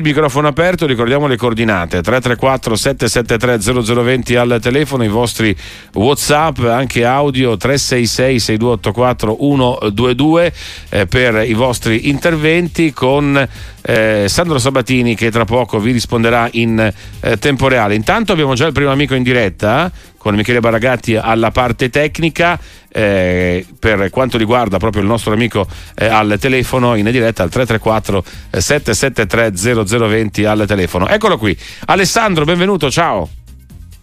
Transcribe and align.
Microfono 0.00 0.46
aperto, 0.46 0.86
ricordiamo 0.86 1.26
le 1.26 1.36
coordinate 1.36 2.02
334 2.02 2.76
773 2.76 3.82
0020 3.82 4.36
al 4.36 4.58
telefono, 4.62 5.02
i 5.02 5.08
vostri 5.08 5.52
Whatsapp, 5.94 6.60
anche 6.60 7.04
audio 7.04 7.56
366 7.56 8.38
6284 8.38 9.36
122 9.36 10.52
eh, 10.90 11.06
per 11.06 11.44
i 11.44 11.52
vostri 11.52 12.08
interventi 12.10 12.92
con 12.92 13.44
eh, 13.82 14.26
Sandro 14.28 14.60
Sabatini 14.60 15.16
che 15.16 15.32
tra 15.32 15.44
poco 15.44 15.80
vi 15.80 15.90
risponderà 15.90 16.48
in 16.52 16.78
eh, 17.18 17.36
tempo 17.38 17.66
reale. 17.66 17.96
Intanto 17.96 18.30
abbiamo 18.30 18.54
già 18.54 18.66
il 18.68 18.72
primo 18.72 18.92
amico 18.92 19.16
in 19.16 19.24
diretta 19.24 19.90
con 20.16 20.36
Michele 20.36 20.60
Baragatti 20.60 21.16
alla 21.16 21.50
parte 21.50 21.90
tecnica 21.90 22.56
eh, 22.90 23.66
per 23.78 24.10
quanto 24.10 24.38
riguarda 24.38 24.78
proprio 24.78 25.02
il 25.02 25.08
nostro 25.08 25.32
amico 25.32 25.66
eh, 25.94 26.06
al 26.06 26.36
telefono 26.40 26.94
in 26.94 27.10
diretta 27.10 27.42
al 27.42 27.50
334 27.50 28.24
773 28.50 29.52
0020 29.76 30.44
al 30.44 30.64
telefono. 30.66 31.08
Eccolo 31.08 31.38
qui. 31.38 31.56
Alessandro, 31.86 32.44
benvenuto, 32.44 32.90
ciao. 32.90 33.28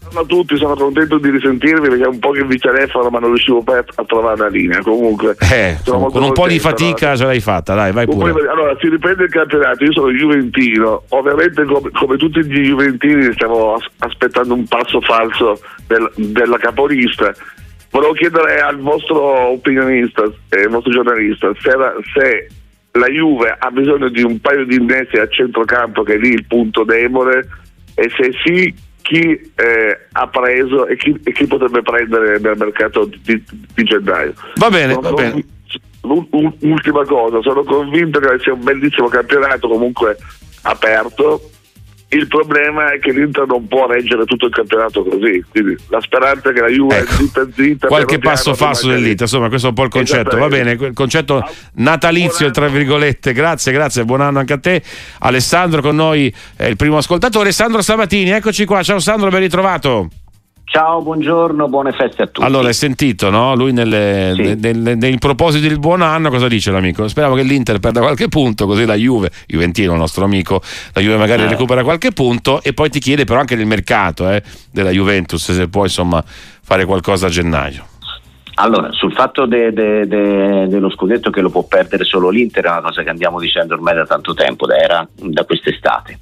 Buongiorno 0.06 0.20
a 0.20 0.26
tutti, 0.26 0.58
sono 0.58 0.76
contento 0.76 1.18
di 1.18 1.30
risentirvi 1.32 1.90
perché 1.90 2.04
è 2.04 2.08
un 2.08 2.20
po' 2.20 2.32
che 2.32 2.44
vi 2.46 2.58
telefono 2.58 3.10
ma 3.10 3.20
non 3.20 3.30
riuscivo 3.30 3.64
poi 3.64 3.80
a 3.80 4.04
trovare 4.06 4.38
la 4.38 4.48
linea. 4.48 4.80
Comunque, 4.82 5.36
eh, 5.52 5.78
con 5.84 6.24
un 6.24 6.32
po' 6.32 6.48
di 6.48 6.60
fatica 6.60 7.08
allora. 7.08 7.18
ce 7.18 7.26
l'hai 7.26 7.40
fatta, 7.40 7.74
dai, 7.74 7.92
vai 7.92 8.06
pure. 8.06 8.30
allora, 8.30 8.76
si 8.80 8.88
riprende 8.88 9.24
il 9.24 9.30
campionato, 9.30 9.84
io 9.84 9.92
sono 9.92 10.12
Juventino, 10.12 11.04
ovviamente 11.10 11.64
come, 11.66 11.90
come 11.92 12.18
tutti 12.18 12.46
gli 12.46 12.68
Juventini 12.68 13.32
stiamo 13.34 13.78
aspettando 13.98 14.54
un 14.54 14.66
passo 14.66 15.02
falso 15.02 15.60
del, 15.88 16.10
della 16.16 16.58
capolista. 16.58 17.34
Volevo 17.96 18.12
chiedere 18.12 18.60
al 18.60 18.78
vostro 18.80 19.52
opinionista, 19.52 20.24
eh, 20.50 20.64
al 20.64 20.70
vostro 20.70 20.92
giornalista, 20.92 21.50
se, 21.58 21.70
era, 21.70 21.96
se 22.14 22.50
la 22.92 23.08
Juve 23.08 23.56
ha 23.58 23.72
bisogno 23.72 24.10
di 24.10 24.22
un 24.22 24.38
paio 24.42 24.66
di 24.66 24.76
innesti 24.76 25.18
a 25.18 25.30
centrocampo 25.30 26.04
che 26.04 26.16
è 26.16 26.18
lì 26.18 26.32
il 26.32 26.46
punto 26.46 26.84
debole 26.84 27.48
e 27.94 28.12
se 28.18 28.32
sì 28.44 28.76
chi 29.02 29.22
eh, 29.22 30.08
ha 30.12 30.28
preso 30.28 30.88
e 30.88 30.98
chi, 30.98 31.18
e 31.24 31.32
chi, 31.32 31.48
potrebbe 31.48 31.82
prendere 31.84 32.38
nel 32.38 32.58
mercato 32.58 33.06
di, 33.06 33.42
di 33.74 33.84
gennaio. 33.84 34.34
Va 34.56 34.70
bene, 34.70 34.92
sono, 34.92 35.10
va 35.12 35.14
bene. 35.14 35.46
Ultima 36.02 37.06
cosa, 37.06 37.42
sono 37.44 37.64
convinto 37.64 38.20
che 38.20 38.40
sia 38.40 38.52
un 38.52 38.64
bellissimo 38.64 39.08
campionato 39.08 39.70
comunque 39.70 40.18
aperto 40.64 41.50
il 42.16 42.28
problema 42.28 42.94
è 42.94 43.00
che 43.00 43.12
l'Inter 43.12 43.46
non 43.46 43.68
può 43.68 43.88
reggere 43.88 44.26
tutto 44.26 44.46
il 44.46 44.54
campionato 44.54 45.04
così. 45.04 45.44
Quindi 45.50 45.76
la 45.90 46.00
speranza 46.00 46.50
è 46.50 46.54
che 46.54 46.62
la 46.62 46.70
Juve 46.70 46.98
ecco. 46.98 47.14
zitta 47.14 47.48
zitta. 47.54 47.88
Qualche 47.88 48.20
passo 48.20 48.54
falso 48.54 48.88
dell'Inter, 48.88 49.22
insomma, 49.22 49.50
questo 49.50 49.68
è 49.68 49.70
un 49.70 49.76
po' 49.76 49.84
il 49.84 49.90
concetto. 49.90 50.38
Va 50.38 50.48
bene, 50.48 50.72
il 50.72 50.94
concetto 50.94 51.44
natalizio, 51.74 52.50
tra 52.52 52.68
virgolette. 52.68 53.34
Grazie, 53.34 53.72
grazie, 53.72 54.06
buon 54.06 54.22
anno 54.22 54.40
anche 54.40 54.54
a 54.54 54.60
te. 54.60 54.82
Alessandro 55.20 55.82
con 55.82 55.96
noi 55.96 56.34
è 56.56 56.66
il 56.66 56.76
primo 56.76 56.98
ascoltatore. 56.98 57.52
Sandro 57.52 57.82
Sabatini, 57.82 58.32
eccoci 58.32 58.66
qua. 58.66 58.82
Ciao 58.82 59.00
Sandro, 59.00 59.30
ben 59.30 59.42
ritrovato. 59.42 60.10
Ciao, 60.68 61.02
buongiorno, 61.04 61.70
buone 61.70 61.92
feste 61.92 62.24
a 62.24 62.26
tutti. 62.26 62.46
Allora, 62.46 62.68
hai 62.68 62.74
sentito, 62.74 63.30
no? 63.30 63.56
Lui 63.56 63.72
nelle, 63.72 64.34
sì. 64.36 64.56
nel, 64.60 64.78
nel, 64.78 64.98
nei 64.98 65.18
propositi 65.20 65.68
del 65.68 65.78
buon 65.78 66.02
anno 66.02 66.30
cosa 66.32 66.48
dice 66.48 66.72
l'amico? 66.72 67.08
Speriamo 67.08 67.36
che 67.36 67.44
l'Inter 67.44 67.80
perda 67.80 68.02
qualche 68.02 68.30
punto, 68.30 68.66
così 68.66 68.84
la 68.84 68.96
Juve, 68.96 69.30
Juventino, 69.46 69.94
il 69.94 70.00
nostro 70.00 70.26
amico, 70.26 70.62
la 70.94 71.02
Juve 71.02 71.18
magari 71.18 71.44
eh. 71.44 71.50
recupera 71.50 71.84
qualche 71.84 72.12
punto 72.12 72.62
e 72.64 72.74
poi 72.74 72.90
ti 72.90 73.00
chiede 73.00 73.26
però 73.26 73.40
anche 73.40 73.56
del 73.56 73.68
mercato 73.68 74.28
eh, 74.30 74.42
della 74.72 74.90
Juventus, 74.90 75.52
se 75.52 75.70
può 75.70 75.84
insomma 75.84 76.22
fare 76.26 76.84
qualcosa 76.86 77.28
a 77.28 77.30
gennaio. 77.30 77.86
Allora, 78.56 78.92
sul 78.92 79.14
fatto 79.14 79.46
de, 79.46 79.72
de, 79.72 80.08
de, 80.08 80.68
dello 80.68 80.90
scudetto 80.90 81.30
che 81.30 81.42
lo 81.42 81.52
può 81.52 81.64
perdere 81.64 82.06
solo 82.06 82.30
l'Inter 82.30 82.66
è 82.66 82.70
una 82.70 82.82
cosa 82.82 83.04
che 83.04 83.10
andiamo 83.10 83.40
dicendo 83.40 83.76
ormai 83.76 83.94
da 83.96 84.06
tanto 84.06 84.34
tempo, 84.34 84.66
da, 84.66 84.78
era 84.78 85.08
da 85.14 85.44
quest'estate 85.44 86.20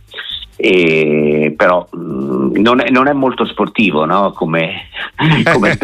e, 0.56 1.53
però 1.58 1.88
mh, 1.92 1.97
mm, 1.97 2.56
non, 2.58 2.80
è, 2.80 2.89
non, 2.89 3.08
è, 3.08 3.14
molto 3.14 3.45
sportivo 3.45 4.06
no? 4.06 4.31
come, 4.33 4.88
come 5.52 5.78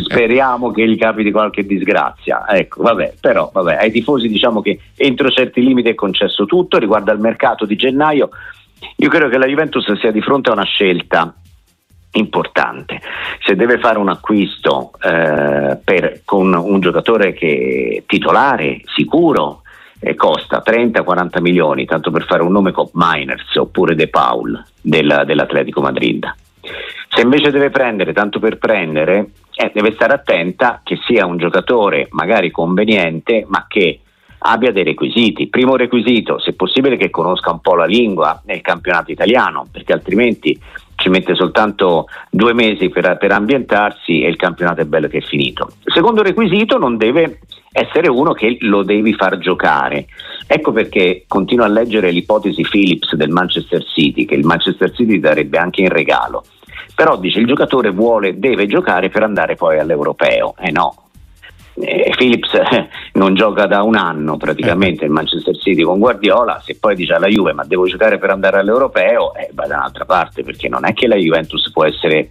speriamo 0.00 0.70
che 0.70 0.88
gli 0.88 0.96
capiti 0.96 1.30
qualche 1.30 1.66
disgrazia 1.66 2.46
ecco 2.48 2.82
vabbè 2.82 3.14
però 3.20 3.50
vabbè, 3.52 3.76
ai 3.76 3.90
tifosi 3.90 4.28
diciamo 4.28 4.62
che 4.62 4.78
entro 4.96 5.28
certi 5.30 5.62
limiti 5.62 5.88
è 5.88 5.94
concesso 5.94 6.46
tutto 6.46 6.78
riguardo 6.78 7.10
al 7.10 7.20
mercato 7.20 7.66
di 7.66 7.76
gennaio 7.76 8.30
io 8.96 9.08
credo 9.08 9.28
che 9.28 9.38
la 9.38 9.46
Juventus 9.46 9.92
sia 9.98 10.10
di 10.10 10.20
fronte 10.20 10.50
a 10.50 10.54
una 10.54 10.64
scelta 10.64 11.34
importante. 12.12 13.00
Se 13.44 13.54
deve 13.54 13.78
fare 13.78 13.98
un 13.98 14.08
acquisto 14.08 14.92
eh, 15.00 15.78
per, 15.82 16.22
con 16.24 16.52
un 16.52 16.80
giocatore 16.80 17.32
che 17.32 18.04
titolare, 18.06 18.80
sicuro, 18.94 19.61
eh, 20.02 20.14
costa 20.16 20.62
30-40 20.64 21.40
milioni, 21.40 21.84
tanto 21.84 22.10
per 22.10 22.24
fare 22.24 22.42
un 22.42 22.50
nome 22.50 22.72
Cop 22.72 22.90
Miners 22.94 23.54
oppure 23.56 23.94
De 23.94 24.08
Paul 24.08 24.62
del, 24.80 25.22
dell'Atletico 25.24 25.80
Madrid. 25.80 26.30
Se 27.08 27.20
invece 27.20 27.50
deve 27.50 27.70
prendere 27.70 28.12
tanto 28.12 28.40
per 28.40 28.58
prendere, 28.58 29.30
eh, 29.54 29.70
deve 29.72 29.92
stare 29.92 30.14
attenta 30.14 30.80
che 30.82 30.98
sia 31.06 31.26
un 31.26 31.36
giocatore 31.36 32.08
magari 32.10 32.50
conveniente, 32.50 33.44
ma 33.48 33.66
che 33.68 34.00
abbia 34.38 34.72
dei 34.72 34.82
requisiti. 34.82 35.48
Primo 35.48 35.76
requisito, 35.76 36.40
se 36.40 36.54
possibile 36.54 36.96
che 36.96 37.10
conosca 37.10 37.52
un 37.52 37.60
po' 37.60 37.76
la 37.76 37.84
lingua 37.84 38.40
nel 38.46 38.60
campionato 38.60 39.12
italiano, 39.12 39.66
perché 39.70 39.92
altrimenti 39.92 40.58
ci 41.02 41.08
mette 41.08 41.34
soltanto 41.34 42.06
due 42.30 42.54
mesi 42.54 42.88
per, 42.88 43.16
per 43.18 43.32
ambientarsi 43.32 44.22
e 44.22 44.28
il 44.28 44.36
campionato 44.36 44.82
è 44.82 44.84
bello 44.84 45.08
che 45.08 45.18
è 45.18 45.20
finito. 45.20 45.72
Secondo 45.84 46.22
requisito, 46.22 46.78
non 46.78 46.96
deve 46.96 47.40
essere 47.72 48.08
uno 48.08 48.32
che 48.32 48.56
lo 48.60 48.84
devi 48.84 49.12
far 49.12 49.38
giocare. 49.38 50.06
Ecco 50.46 50.70
perché 50.70 51.24
continuo 51.26 51.64
a 51.64 51.68
leggere 51.68 52.12
l'ipotesi 52.12 52.62
Phillips 52.62 53.16
del 53.16 53.30
Manchester 53.30 53.84
City, 53.84 54.24
che 54.24 54.36
il 54.36 54.44
Manchester 54.44 54.92
City 54.92 55.18
darebbe 55.18 55.58
anche 55.58 55.80
in 55.80 55.88
regalo. 55.88 56.44
Però 56.94 57.16
dice 57.16 57.40
il 57.40 57.46
giocatore 57.46 57.90
vuole, 57.90 58.38
deve 58.38 58.66
giocare 58.66 59.08
per 59.08 59.24
andare 59.24 59.56
poi 59.56 59.80
all'europeo. 59.80 60.54
Eh 60.60 60.70
no, 60.70 61.01
eh, 61.74 62.12
Phillips 62.16 62.54
eh, 62.54 62.88
non 63.14 63.34
gioca 63.34 63.66
da 63.66 63.82
un 63.82 63.96
anno 63.96 64.36
praticamente 64.36 65.04
il 65.04 65.10
Manchester 65.10 65.56
City 65.56 65.82
con 65.82 65.98
Guardiola, 65.98 66.60
se 66.64 66.76
poi 66.78 66.94
dice 66.94 67.14
alla 67.14 67.28
Juve 67.28 67.52
ma 67.52 67.64
devo 67.64 67.86
giocare 67.86 68.18
per 68.18 68.30
andare 68.30 68.58
all'europeo, 68.58 69.34
eh, 69.34 69.50
va 69.52 69.66
da 69.66 69.76
un'altra 69.76 70.04
parte 70.04 70.42
perché 70.42 70.68
non 70.68 70.84
è 70.84 70.92
che 70.92 71.06
la 71.06 71.16
Juventus 71.16 71.70
può 71.72 71.84
essere 71.84 72.30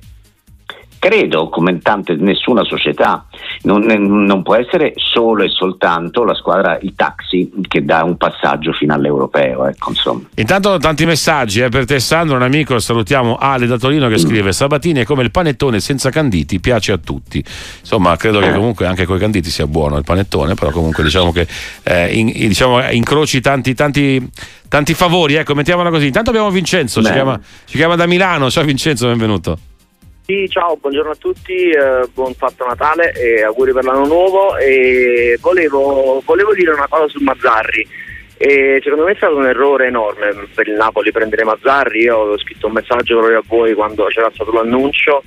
credo, 1.01 1.49
come 1.49 1.79
tante, 1.79 2.13
nessuna 2.13 2.63
società, 2.63 3.25
non, 3.63 3.81
non, 3.81 4.43
può 4.43 4.53
essere 4.53 4.93
solo 4.97 5.41
e 5.41 5.49
soltanto 5.49 6.23
la 6.23 6.35
squadra, 6.35 6.77
il 6.79 6.93
taxi 6.95 7.51
che 7.67 7.83
dà 7.83 8.03
un 8.03 8.17
passaggio 8.17 8.71
fino 8.71 8.93
all'europeo. 8.93 9.65
Ecco, 9.65 9.93
Intanto 10.35 10.77
tanti 10.77 11.05
messaggi 11.07 11.61
eh, 11.61 11.69
per 11.69 11.85
te 11.85 11.99
Sandro, 11.99 12.35
un 12.35 12.43
amico, 12.43 12.77
salutiamo 12.77 13.35
Ale 13.35 13.65
da 13.65 13.79
Torino 13.79 14.07
che 14.09 14.13
mm. 14.13 14.17
scrive 14.17 14.51
Sabatini 14.51 14.99
è 14.99 15.03
come 15.03 15.23
il 15.23 15.31
panettone 15.31 15.79
senza 15.79 16.11
canditi, 16.11 16.59
piace 16.59 16.91
a 16.91 16.99
tutti. 16.99 17.43
Insomma, 17.79 18.15
credo 18.15 18.37
che 18.37 18.49
eh. 18.49 18.53
comunque 18.53 18.85
anche 18.85 19.05
con 19.07 19.15
i 19.15 19.19
canditi 19.19 19.49
sia 19.49 19.65
buono 19.65 19.97
il 19.97 20.03
panettone, 20.03 20.53
però 20.53 20.69
comunque 20.69 21.03
diciamo 21.03 21.31
che 21.31 21.47
eh, 21.81 22.13
in, 22.13 22.27
diciamo, 22.27 22.79
incroci 22.91 23.41
tanti, 23.41 23.73
tanti, 23.73 24.29
tanti 24.67 24.93
favori, 24.93 25.33
ecco, 25.33 25.55
mettiamola 25.55 25.89
così. 25.89 26.05
Intanto 26.05 26.29
abbiamo 26.29 26.51
Vincenzo, 26.51 27.01
ci 27.03 27.11
chiama, 27.11 27.39
ci 27.65 27.77
chiama 27.77 27.95
da 27.95 28.05
Milano, 28.05 28.51
ciao 28.51 28.63
Vincenzo, 28.63 29.07
benvenuto. 29.07 29.57
Sì, 30.31 30.47
ciao, 30.47 30.77
buongiorno 30.77 31.11
a 31.11 31.15
tutti, 31.15 31.71
eh, 31.71 32.07
buon 32.13 32.33
fatto 32.35 32.65
Natale 32.65 33.11
e 33.11 33.43
auguri 33.43 33.73
per 33.73 33.83
l'anno 33.83 34.05
nuovo. 34.05 34.55
E 34.55 35.37
volevo, 35.41 36.23
volevo 36.23 36.53
dire 36.53 36.71
una 36.71 36.87
cosa 36.87 37.09
su 37.09 37.21
Mazzarri. 37.21 37.85
E 38.37 38.79
secondo 38.81 39.03
me 39.03 39.11
è 39.11 39.15
stato 39.15 39.35
un 39.35 39.45
errore 39.45 39.87
enorme 39.87 40.47
per 40.55 40.69
il 40.69 40.75
Napoli 40.75 41.11
prendere 41.11 41.43
Mazzarri. 41.43 42.03
Io 42.03 42.15
ho 42.15 42.37
scritto 42.37 42.67
un 42.67 42.71
messaggio 42.71 43.17
proprio 43.17 43.39
a 43.39 43.43
voi 43.45 43.73
quando 43.73 44.05
c'era 44.05 44.31
stato 44.33 44.53
l'annuncio 44.53 45.21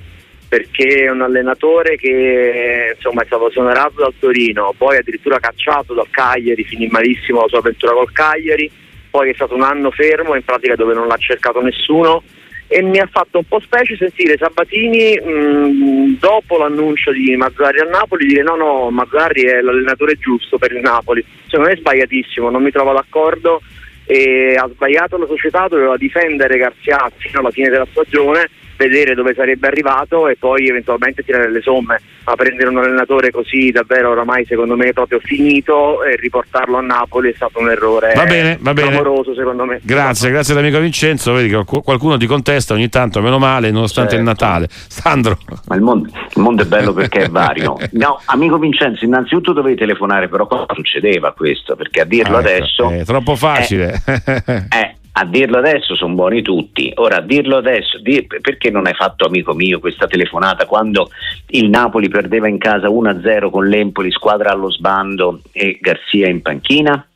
perché 0.49 1.05
è 1.05 1.11
un 1.11 1.21
allenatore 1.21 1.97
che 1.97 2.95
insomma, 2.95 3.25
è 3.25 3.27
stato 3.27 3.51
esonerato 3.51 4.01
dal 4.01 4.15
Torino, 4.19 4.73
poi 4.75 4.97
addirittura 4.97 5.39
cacciato 5.39 5.93
dal 5.93 6.09
Cagliari, 6.09 6.65
finì 6.65 6.87
malissimo 6.87 7.43
la 7.43 7.49
sua 7.49 7.59
avventura 7.59 7.93
col 7.93 8.11
Cagliari, 8.11 8.71
poi 9.11 9.29
è 9.29 9.35
stato 9.35 9.55
un 9.55 9.65
anno 9.65 9.91
fermo 9.91 10.35
in 10.35 10.45
pratica 10.47 10.77
dove 10.77 10.95
non 10.95 11.09
l'ha 11.09 11.19
cercato 11.19 11.61
nessuno 11.61 12.23
e 12.67 12.83
mi 12.83 12.99
ha 12.99 13.09
fatto 13.11 13.39
un 13.39 13.45
po' 13.45 13.61
specie 13.61 13.97
sentire 13.97 14.37
Sabatini 14.39 15.19
mh, 15.19 16.19
dopo 16.19 16.57
l'annuncio 16.57 17.13
di 17.13 17.37
Mazzarri 17.37 17.81
a 17.81 17.89
Napoli 17.89 18.27
dire 18.27 18.43
no 18.43 18.57
no 18.57 18.91
Mazzarri 18.91 19.43
è 19.43 19.61
l'allenatore 19.61 20.17
giusto 20.17 20.59
per 20.59 20.73
il 20.73 20.81
Napoli 20.81 21.25
secondo 21.47 21.69
me 21.69 21.75
è 21.75 21.79
sbagliatissimo 21.79 22.51
non 22.51 22.63
mi 22.63 22.71
trovo 22.71 22.93
d'accordo 22.93 23.61
e 24.07 24.55
ha 24.59 24.69
sbagliato 24.69 25.17
la 25.17 25.27
società 25.27 25.69
doveva 25.69 25.97
difendere 25.97 26.59
Garzia 26.59 27.11
fino 27.17 27.41
alla 27.41 27.51
fine 27.51 27.69
della 27.69 27.87
stagione 27.91 28.49
vedere 28.77 29.15
dove 29.15 29.35
sarebbe 29.35 29.67
arrivato 29.67 30.29
e 30.29 30.37
poi 30.37 30.69
eventualmente 30.69 31.23
tirare 31.23 31.51
le 31.51 31.61
somme, 31.61 32.01
ma 32.25 32.35
prendere 32.35 32.69
un 32.69 32.79
allenatore 32.79 33.31
così 33.31 33.71
davvero 33.71 34.11
oramai 34.11 34.45
secondo 34.45 34.77
me 34.77 34.93
proprio 34.93 35.21
finito 35.21 36.03
e 36.03 36.17
riportarlo 36.17 36.77
a 36.77 36.81
Napoli 36.81 37.31
è 37.31 37.35
stato 37.35 37.61
un 37.61 37.71
errore 37.71 38.13
va 38.15 38.25
bene, 38.25 38.59
va 38.61 38.73
bene. 38.73 38.89
clamoroso 38.89 39.35
secondo 39.35 39.65
me. 39.65 39.81
Grazie, 39.83 40.31
grazie 40.31 40.55
all'amico 40.55 40.79
Vincenzo, 40.81 41.33
vedi 41.33 41.49
che 41.49 41.65
qualcuno 41.65 42.17
ti 42.17 42.27
contesta 42.27 42.75
ogni 42.75 42.89
tanto, 42.89 43.21
meno 43.21 43.39
male, 43.39 43.71
nonostante 43.71 44.13
certo. 44.13 44.25
il 44.25 44.31
Natale. 44.31 44.69
Sandro. 44.71 45.39
Ma 45.67 45.75
il 45.75 45.83
mondo, 45.83 46.09
il 46.09 46.43
mondo 46.43 46.63
è 46.63 46.67
bello 46.67 46.93
perché 46.93 47.25
è 47.25 47.29
vario. 47.29 47.77
No, 47.93 48.21
amico 48.27 48.59
Vincenzo, 48.59 49.05
innanzitutto 49.05 49.53
dovevi 49.53 49.77
telefonare, 49.77 50.29
però 50.29 50.47
cosa 50.47 50.67
succedeva 50.75 51.33
questo? 51.33 51.77
Perché 51.77 52.01
a 52.01 52.05
dirlo 52.05 52.37
ah, 52.37 52.41
ecco, 52.41 52.49
adesso... 52.49 52.91
È 52.91 53.05
troppo 53.05 53.37
facile. 53.37 54.03
È, 54.05 54.65
è 54.69 54.94
a 55.17 55.25
dirlo 55.25 55.59
adesso 55.59 55.95
sono 55.95 56.15
buoni 56.15 56.43
tutti. 56.43 56.91
Ora, 56.97 57.19
a 57.19 57.21
dirlo 57.21 57.57
adesso, 57.57 58.01
dir, 58.01 58.27
perché 58.27 58.71
non 58.71 58.87
hai 58.87 58.95
fatto, 58.95 59.27
amico 59.27 59.55
mio, 59.55 59.79
questa 59.79 60.07
telefonata 60.07 60.67
quando 60.67 61.11
il 61.49 61.69
Napoli 61.69 62.09
perdeva 62.09 62.49
in 62.49 62.59
casa 62.59 62.89
1-0 62.89 63.49
con 63.51 63.69
l'Empoli, 63.69 64.11
squadra 64.11 64.51
allo 64.51 64.71
sbando 64.71 65.41
e 65.53 65.79
Garzia 65.81 66.29
in 66.29 66.43
panchina? 66.43 67.07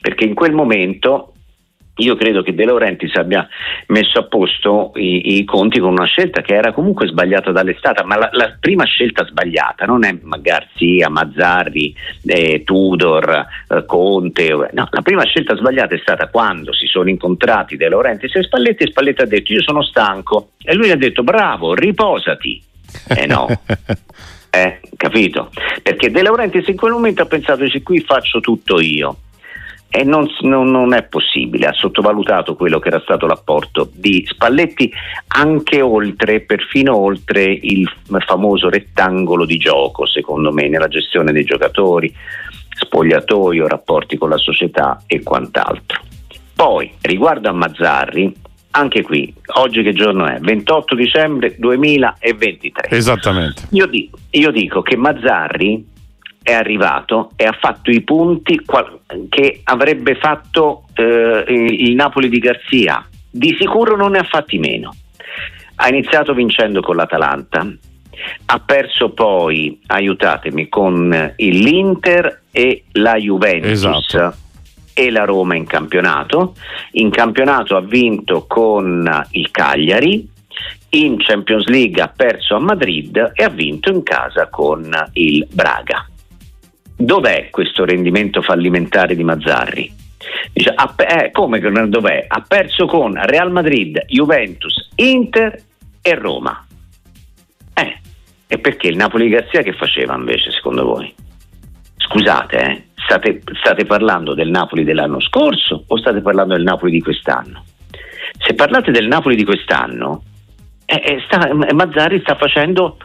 Perché 0.00 0.24
in 0.24 0.34
quel 0.34 0.52
momento 0.52 1.32
io 1.96 2.16
credo 2.16 2.42
che 2.42 2.54
De 2.54 2.64
Laurentiis 2.64 3.14
abbia 3.16 3.46
messo 3.88 4.18
a 4.20 4.24
posto 4.24 4.92
i, 4.94 5.36
i, 5.36 5.44
conti 5.44 5.80
con 5.80 5.92
una 5.92 6.06
scelta 6.06 6.40
che 6.40 6.54
era 6.54 6.72
comunque 6.72 7.06
sbagliata 7.06 7.52
dall'estate, 7.52 8.02
ma 8.04 8.16
la, 8.16 8.28
la 8.32 8.56
prima 8.58 8.84
scelta 8.84 9.26
sbagliata 9.26 9.84
non 9.84 10.04
è 10.04 10.16
Garzia, 10.40 11.08
Mazzarri, 11.08 11.94
eh, 12.24 12.62
Tudor, 12.64 13.46
eh, 13.68 13.84
Conte, 13.84 14.48
no, 14.72 14.88
la 14.90 15.02
prima 15.02 15.24
scelta 15.24 15.56
sbagliata 15.56 15.94
è 15.94 15.98
stata 15.98 16.28
quando 16.28 16.72
si 16.72 16.86
sono 16.86 17.08
incontrati 17.08 17.76
De 17.76 17.88
Laurentiis 17.88 18.34
e 18.36 18.42
Spalletti 18.42 18.84
e 18.84 18.88
Spalletti 18.88 19.22
ha 19.22 19.26
detto 19.26 19.52
io 19.52 19.62
sono 19.62 19.82
stanco 19.82 20.50
e 20.62 20.74
lui 20.74 20.90
ha 20.90 20.96
detto 20.96 21.22
bravo, 21.22 21.74
riposati. 21.74 22.62
Eh 23.08 23.26
no. 23.26 23.46
Eh, 24.52 24.80
capito? 24.96 25.52
Perché 25.80 26.10
De 26.10 26.22
Laurentiis 26.22 26.66
in 26.66 26.76
quel 26.76 26.90
momento 26.90 27.22
ha 27.22 27.26
pensato 27.26 27.64
qui 27.84 28.00
faccio 28.00 28.40
tutto 28.40 28.80
io 28.80 29.16
e 29.92 30.04
non, 30.04 30.28
non, 30.42 30.70
non, 30.70 30.94
è 30.94 31.02
possibile, 31.02 31.66
ha 31.66 31.72
sottovalutato 31.72 32.54
quello 32.54 32.78
che 32.78 32.88
era 32.88 33.00
stato 33.00 33.26
l'apporto 33.26 33.90
di 33.92 34.24
Spalletti 34.24 34.90
anche 35.26 35.80
oltre, 35.80 36.40
perfino 36.40 36.96
oltre 36.96 37.42
il 37.44 37.90
famoso 38.24 38.68
rettangolo 38.68 39.44
di 39.44 39.56
gioco, 39.56 40.06
secondo 40.06 40.52
me, 40.52 40.68
nella 40.68 40.86
gestione 40.86 41.32
dei 41.32 41.42
giocatori, 41.42 42.14
spogliatoio, 42.68 43.66
rapporti 43.66 44.16
con 44.16 44.28
la 44.28 44.38
società 44.38 45.02
e 45.08 45.24
quant'altro. 45.24 46.00
Poi, 46.54 46.92
riguardo 47.00 47.48
a 47.48 47.52
Mazzarri, 47.52 48.32
anche 48.72 49.02
qui, 49.02 49.34
oggi 49.54 49.82
che 49.82 49.92
giorno 49.92 50.26
è? 50.26 50.38
28 50.38 50.94
dicembre 50.94 51.56
2023. 51.58 52.88
Esattamente. 52.90 53.62
Io 53.70 53.86
dico, 53.86 54.18
io 54.30 54.52
dico 54.52 54.82
che 54.82 54.96
Mazzarri 54.96 55.84
è 56.42 56.52
arrivato 56.52 57.30
e 57.36 57.44
ha 57.44 57.56
fatto 57.58 57.90
i 57.90 58.02
punti 58.02 58.60
che 59.28 59.60
avrebbe 59.64 60.14
fatto 60.16 60.84
eh, 60.94 61.44
il 61.46 61.94
Napoli 61.94 62.28
di 62.28 62.38
Garzia. 62.38 63.06
Di 63.30 63.56
sicuro 63.58 63.96
non 63.96 64.12
ne 64.12 64.18
ha 64.18 64.24
fatti 64.24 64.58
meno. 64.58 64.94
Ha 65.76 65.88
iniziato 65.88 66.34
vincendo 66.34 66.80
con 66.80 66.96
l'Atalanta, 66.96 67.66
ha 68.46 68.58
perso 68.60 69.10
poi, 69.10 69.80
aiutatemi, 69.86 70.68
con 70.68 71.32
l'Inter 71.36 72.42
e 72.50 72.84
la 72.92 73.16
Juventus. 73.16 73.70
Esatto. 73.70 74.36
E 74.92 75.10
la 75.10 75.24
Roma 75.24 75.54
in 75.54 75.66
campionato. 75.66 76.54
In 76.92 77.10
campionato 77.10 77.76
ha 77.76 77.80
vinto 77.80 78.44
con 78.46 79.08
il 79.30 79.50
Cagliari, 79.50 80.28
in 80.90 81.16
Champions 81.18 81.66
League 81.66 82.02
ha 82.02 82.12
perso 82.14 82.56
a 82.56 82.58
Madrid 82.58 83.32
e 83.34 83.44
ha 83.44 83.48
vinto 83.48 83.90
in 83.90 84.02
casa 84.02 84.48
con 84.48 84.90
il 85.12 85.46
Braga. 85.50 86.09
Dov'è 87.00 87.48
questo 87.48 87.86
rendimento 87.86 88.42
fallimentare 88.42 89.16
di 89.16 89.24
Mazzarri? 89.24 89.90
Dice, 90.52 90.74
eh, 91.08 91.30
come 91.30 91.58
dov'è? 91.58 92.26
Ha 92.28 92.44
perso 92.46 92.84
con 92.84 93.18
Real 93.24 93.50
Madrid, 93.50 94.04
Juventus, 94.06 94.90
Inter 94.96 95.62
e 96.02 96.14
Roma. 96.14 96.62
Eh, 97.72 97.98
e 98.46 98.58
perché 98.58 98.88
il 98.88 98.96
Napoli 98.96 99.24
di 99.24 99.30
Garzia 99.30 99.62
che 99.62 99.72
faceva 99.72 100.14
invece 100.14 100.50
secondo 100.50 100.84
voi? 100.84 101.10
Scusate, 101.96 102.58
eh, 102.58 102.84
state, 102.96 103.44
state 103.58 103.86
parlando 103.86 104.34
del 104.34 104.50
Napoli 104.50 104.84
dell'anno 104.84 105.20
scorso 105.20 105.84
o 105.86 105.96
state 105.96 106.20
parlando 106.20 106.52
del 106.52 106.64
Napoli 106.64 106.92
di 106.92 107.00
quest'anno? 107.00 107.64
Se 108.36 108.52
parlate 108.52 108.90
del 108.90 109.08
Napoli 109.08 109.36
di 109.36 109.44
quest'anno, 109.46 110.22
eh, 110.84 111.02
eh 111.02 111.22
sta, 111.24 111.48
Mazzarri 111.54 112.20
sta 112.20 112.34
facendo, 112.34 112.98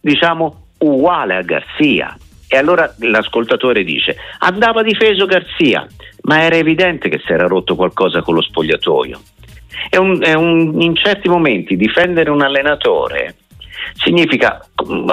diciamo, 0.00 0.68
uguale 0.78 1.36
a 1.36 1.42
Garzia 1.42 2.16
allora 2.56 2.92
l'ascoltatore 2.98 3.84
dice: 3.84 4.16
andava 4.38 4.82
difeso 4.82 5.26
Garzia, 5.26 5.86
ma 6.22 6.42
era 6.42 6.56
evidente 6.56 7.08
che 7.08 7.20
si 7.24 7.32
era 7.32 7.46
rotto 7.46 7.74
qualcosa 7.74 8.22
con 8.22 8.34
lo 8.34 8.42
spogliatoio. 8.42 9.20
È 9.88 9.96
un, 9.96 10.18
è 10.22 10.34
un, 10.34 10.80
in 10.80 10.96
certi 10.96 11.28
momenti 11.28 11.76
difendere 11.76 12.30
un 12.30 12.42
allenatore 12.42 13.36
significa 13.94 14.66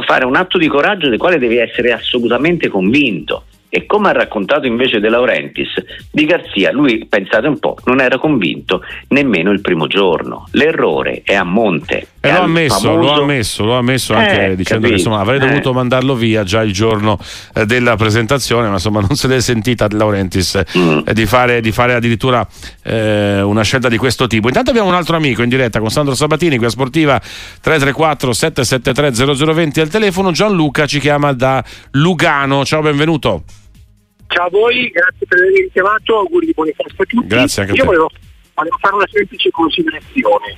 fare 0.06 0.26
un 0.26 0.36
atto 0.36 0.58
di 0.58 0.68
coraggio 0.68 1.10
del 1.10 1.20
quale 1.20 1.38
devi 1.38 1.58
essere 1.58 1.92
assolutamente 1.92 2.70
convinto. 2.70 3.46
E 3.76 3.88
come 3.88 4.10
ha 4.10 4.12
raccontato 4.12 4.68
invece 4.68 5.00
De 5.00 5.10
Laurentiis, 5.10 5.74
di 6.12 6.26
Garzia, 6.26 6.72
lui, 6.72 7.08
pensate 7.10 7.48
un 7.48 7.58
po', 7.58 7.76
non 7.86 8.02
era 8.02 8.20
convinto 8.20 8.84
nemmeno 9.08 9.50
il 9.50 9.62
primo 9.62 9.88
giorno. 9.88 10.48
L'errore 10.52 11.22
è 11.24 11.34
a 11.34 11.44
monte. 11.44 12.10
E 12.20 12.32
lo 12.32 12.38
ha 12.38 12.44
ammesso, 12.44 12.80
famoso... 12.82 13.02
lo 13.02 13.12
ha 13.12 13.16
ammesso, 13.16 13.66
lo 13.66 13.74
ha 13.74 13.78
ammesso 13.80 14.14
anche 14.14 14.52
eh, 14.52 14.56
dicendo 14.56 14.64
capito. 14.66 14.88
che 14.90 14.94
insomma, 14.94 15.20
avrei 15.22 15.40
dovuto 15.40 15.72
eh. 15.72 15.74
mandarlo 15.74 16.14
via 16.14 16.44
già 16.44 16.62
il 16.62 16.72
giorno 16.72 17.18
eh, 17.56 17.66
della 17.66 17.96
presentazione, 17.96 18.68
ma 18.68 18.74
insomma 18.74 19.00
non 19.10 19.16
se 19.16 19.28
l'è 19.28 19.42
sentita 19.42 19.88
De 19.88 19.98
Laurentiis 19.98 20.62
mm. 20.78 21.00
Eh, 21.08 21.14
di, 21.16 21.26
fare, 21.26 21.60
di, 21.60 21.72
fare, 21.72 21.96
addirittura 21.96 22.48
eh, 22.84 23.42
una 23.42 23.64
scelta 23.64 23.90
di 23.90 23.98
questo 23.98 24.28
tipo. 24.28 24.50
Intanto 24.50 24.70
abbiamo 24.70 24.90
un 24.90 24.94
altro 24.94 25.16
amico 25.16 25.42
in 25.42 25.50
diretta 25.50 25.80
con 25.80 25.90
Sandro 25.90 26.14
Sabatini, 26.14 26.58
qui 26.58 26.68
a 26.68 26.70
Sportiva 26.70 27.20
334 27.20 28.34
773 28.34 29.36
0020 29.36 29.82
al 29.82 29.90
telefono. 29.90 30.30
Gianluca 30.30 30.86
ci 30.86 31.00
chiama 31.00 31.34
da 31.34 31.64
Lugano. 31.94 32.64
Ciao, 32.64 32.82
benvenuto. 32.84 33.44
Ciao 34.34 34.48
a 34.48 34.50
voi, 34.50 34.90
grazie 34.90 35.28
per 35.28 35.38
avermi 35.38 35.70
chiamato, 35.72 36.18
auguri 36.18 36.48
di 36.48 36.54
buone 36.54 36.74
feste 36.76 37.04
a 37.04 37.06
tutti. 37.06 37.28
Grazie 37.28 37.62
anche 37.62 37.76
Io 37.76 37.86
volevo, 37.86 38.10
volevo 38.56 38.78
fare 38.80 38.96
una 38.96 39.08
semplice 39.08 39.52
considerazione. 39.52 40.56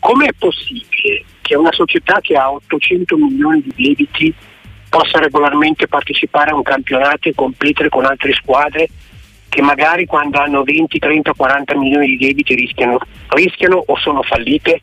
Com'è 0.00 0.30
possibile 0.36 1.24
che 1.40 1.54
una 1.54 1.70
società 1.70 2.18
che 2.20 2.34
ha 2.34 2.50
800 2.50 3.16
milioni 3.16 3.62
di 3.62 3.72
debiti 3.76 4.34
possa 4.88 5.20
regolarmente 5.20 5.86
partecipare 5.86 6.50
a 6.50 6.56
un 6.56 6.62
campionato 6.62 7.28
e 7.28 7.34
competere 7.36 7.88
con 7.88 8.04
altre 8.04 8.32
squadre 8.32 8.88
che 9.48 9.62
magari 9.62 10.06
quando 10.06 10.40
hanno 10.40 10.64
20, 10.64 10.98
30, 10.98 11.34
40 11.34 11.76
milioni 11.76 12.16
di 12.16 12.16
debiti 12.16 12.56
rischiano, 12.56 12.98
rischiano 13.28 13.80
o 13.86 13.96
sono 13.96 14.22
fallite? 14.22 14.80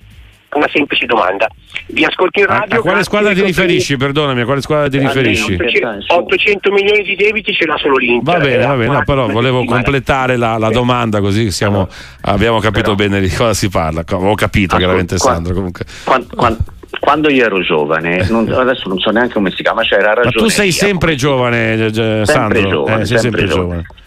Una 0.58 0.70
semplice 0.72 1.06
domanda. 1.06 1.48
Vi 1.88 2.04
ascolto 2.04 2.40
in 2.40 2.46
radio. 2.46 2.76
A, 2.76 2.80
a 2.80 2.82
quale 2.82 3.04
squadra 3.04 3.34
ti 3.34 3.42
riferisci? 3.42 3.98
Perdonami, 3.98 4.42
a 4.42 4.46
quale 4.46 4.62
squadra 4.62 4.90
ti 4.90 4.98
riferisci? 4.98 5.54
800, 5.54 6.14
800 6.14 6.72
milioni 6.72 7.04
di 7.04 7.16
debiti 7.16 7.54
ce 7.54 7.66
l'ha 7.66 7.78
solo 7.78 7.98
l'Inter. 7.98 8.38
Va 8.38 8.44
bene, 8.44 8.66
va 8.66 8.76
bene, 8.76 8.94
no, 8.94 9.04
però 9.04 9.28
volevo 9.28 9.64
completare 9.66 10.38
la, 10.38 10.58
la 10.58 10.70
domanda 10.70 11.20
così 11.20 11.52
siamo, 11.52 11.88
abbiamo 12.22 12.60
capito 12.60 12.96
però, 12.96 13.10
bene 13.10 13.22
di 13.22 13.30
cosa 13.30 13.54
si 13.54 13.70
parla. 13.70 14.04
Ho 14.10 14.36
capito, 14.36 14.78
chiaramente, 14.78 15.18
Sandro. 15.18 15.54
Comunque. 15.54 15.86
Quando, 16.04 16.28
quando, 16.36 16.58
quando 17.00 17.30
io 17.30 17.46
ero 17.46 17.62
giovane, 17.62 18.28
non, 18.30 18.52
adesso 18.52 18.90
non 18.90 19.00
so 19.00 19.12
neanche 19.12 19.34
come 19.34 19.52
si 19.52 19.64
chiama, 19.64 19.82
c'era 19.84 20.14
ragione. 20.14 20.36
Ma 20.36 20.42
tu 20.42 20.50
sei 20.50 20.72
sempre 20.72 21.16
giovane, 21.16 21.92
Sandro. 21.94 22.26
Sempre 22.26 22.68
giovane, 22.68 23.02
eh, 23.02 23.06
sei 23.06 23.18
sempre, 23.18 23.20
sempre 23.20 23.46
giovane. 23.48 23.82
giovane. 23.84 24.01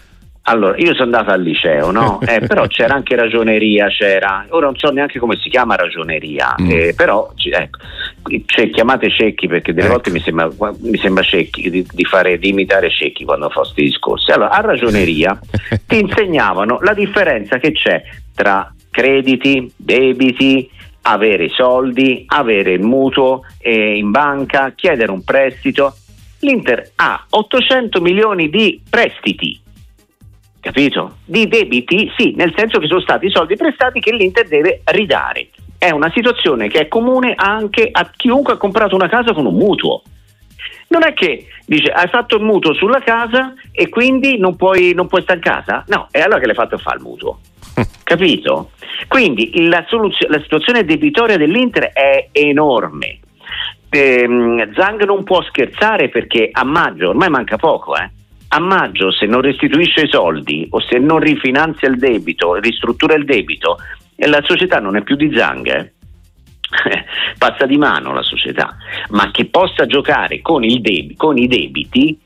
Allora, 0.47 0.77
io 0.77 0.93
sono 0.93 1.05
andato 1.05 1.31
al 1.31 1.41
liceo, 1.41 1.91
no? 1.91 2.19
Eh, 2.25 2.39
però 2.39 2.65
c'era 2.67 2.95
anche 2.95 3.15
ragioneria, 3.15 3.87
c'era, 3.87 4.45
ora 4.49 4.65
non 4.65 4.75
so 4.77 4.89
neanche 4.89 5.19
come 5.19 5.37
si 5.37 5.49
chiama 5.49 5.75
ragioneria, 5.75 6.55
mm. 6.59 6.69
eh, 6.69 6.93
però 6.95 7.31
ecco, 7.35 7.79
cioè, 8.45 8.69
chiamate 8.71 9.09
cecchi 9.11 9.47
perché 9.47 9.73
delle 9.73 9.85
ecco. 9.85 9.93
volte 9.93 10.11
mi 10.11 10.19
sembra, 10.19 10.49
mi 10.79 10.97
sembra 10.97 11.23
cecchi, 11.23 11.69
di, 11.69 11.85
di, 11.89 12.03
fare, 12.03 12.37
di, 12.39 12.49
imitare 12.49 12.89
cecchi 12.89 13.23
quando 13.23 13.49
fa 13.49 13.61
questi 13.61 13.83
discorsi. 13.83 14.31
Allora, 14.31 14.51
a 14.51 14.61
ragioneria 14.61 15.39
ti 15.85 15.99
insegnavano 15.99 16.79
la 16.81 16.93
differenza 16.93 17.57
che 17.57 17.71
c'è 17.71 18.03
tra 18.33 18.73
crediti, 18.89 19.71
debiti, 19.75 20.69
avere 21.03 21.49
soldi, 21.49 22.23
avere 22.27 22.73
il 22.73 22.81
mutuo 22.81 23.41
eh, 23.59 23.97
in 23.97 24.11
banca, 24.11 24.73
chiedere 24.75 25.11
un 25.11 25.23
prestito. 25.23 25.95
L'Inter 26.39 26.91
ha 26.95 27.25
800 27.29 28.01
milioni 28.01 28.49
di 28.49 28.81
prestiti 28.87 29.63
capito? 30.65 31.17
Di 31.25 31.47
debiti, 31.47 32.11
sì, 32.17 32.33
nel 32.35 32.51
senso 32.55 32.79
che 32.79 32.87
sono 32.87 32.99
stati 32.99 33.27
i 33.27 33.31
soldi 33.31 33.55
prestati 33.55 33.99
che 33.99 34.11
l'Inter 34.11 34.47
deve 34.47 34.81
ridare. 34.85 35.49
È 35.77 35.91
una 35.91 36.11
situazione 36.11 36.69
che 36.69 36.79
è 36.79 36.87
comune 36.87 37.35
anche 37.35 37.87
a 37.91 38.09
chiunque 38.15 38.53
ha 38.53 38.57
comprato 38.57 38.95
una 38.95 39.07
casa 39.07 39.31
con 39.33 39.45
un 39.45 39.53
mutuo. 39.53 40.01
Non 40.87 41.05
è 41.05 41.13
che 41.13 41.45
dice 41.67 41.91
hai 41.91 42.07
fatto 42.07 42.37
il 42.37 42.43
mutuo 42.43 42.73
sulla 42.73 42.99
casa 43.01 43.53
e 43.71 43.89
quindi 43.89 44.39
non 44.39 44.55
puoi, 44.55 44.93
non 44.95 45.05
puoi 45.05 45.21
stare 45.21 45.37
in 45.37 45.45
casa? 45.45 45.83
No, 45.87 46.07
e 46.09 46.21
allora 46.21 46.39
che 46.39 46.47
l'hai 46.47 46.55
fatto 46.55 46.79
fare 46.79 46.97
il 46.97 47.03
mutuo? 47.03 47.39
Capito? 48.03 48.71
Quindi 49.07 49.67
la, 49.67 49.85
soluzio- 49.87 50.27
la 50.29 50.41
situazione 50.41 50.83
debitoria 50.83 51.37
dell'Inter 51.37 51.91
è 51.91 52.29
enorme. 52.31 53.19
Ehm, 53.89 54.73
Zang 54.73 55.03
non 55.03 55.23
può 55.23 55.43
scherzare 55.43 56.09
perché 56.09 56.49
a 56.51 56.63
maggio, 56.63 57.09
ormai 57.09 57.29
manca 57.29 57.57
poco, 57.57 57.95
eh, 57.95 58.09
a 58.55 58.59
maggio 58.59 59.11
se 59.11 59.25
non 59.25 59.41
restituisce 59.41 60.03
i 60.03 60.09
soldi 60.09 60.65
o 60.69 60.79
se 60.79 60.97
non 60.97 61.19
rifinanzia 61.19 61.89
il 61.89 61.97
debito, 61.97 62.55
ristruttura 62.55 63.13
il 63.15 63.25
debito, 63.25 63.77
la 64.15 64.41
società 64.43 64.79
non 64.79 64.95
è 64.95 65.03
più 65.03 65.17
di 65.17 65.29
Zang. 65.35 65.67
Eh? 65.67 65.91
Passa 67.37 67.65
di 67.65 67.77
mano 67.77 68.13
la 68.13 68.23
società, 68.23 68.77
ma 69.09 69.29
che 69.31 69.45
possa 69.45 69.85
giocare 69.85 70.41
con, 70.41 70.61
deb- 70.61 71.15
con 71.17 71.37
i 71.37 71.47
debiti 71.47 72.17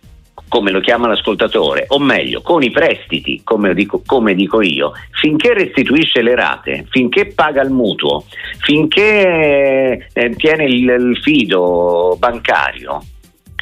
come 0.47 0.71
lo 0.71 0.79
chiama 0.79 1.07
l'ascoltatore, 1.07 1.85
o 1.89 1.99
meglio, 1.99 2.41
con 2.41 2.63
i 2.63 2.71
prestiti, 2.71 3.41
come 3.43 3.73
dico, 3.75 4.01
come 4.03 4.33
dico 4.33 4.61
io, 4.61 4.93
finché 5.11 5.53
restituisce 5.53 6.23
le 6.23 6.33
rate, 6.33 6.85
finché 6.89 7.27
paga 7.27 7.61
il 7.61 7.69
mutuo, 7.69 8.23
finché 8.59 10.07
eh, 10.11 10.29
tiene 10.37 10.65
il, 10.65 10.89
il 10.89 11.19
fido 11.21 12.15
bancario, 12.17 12.99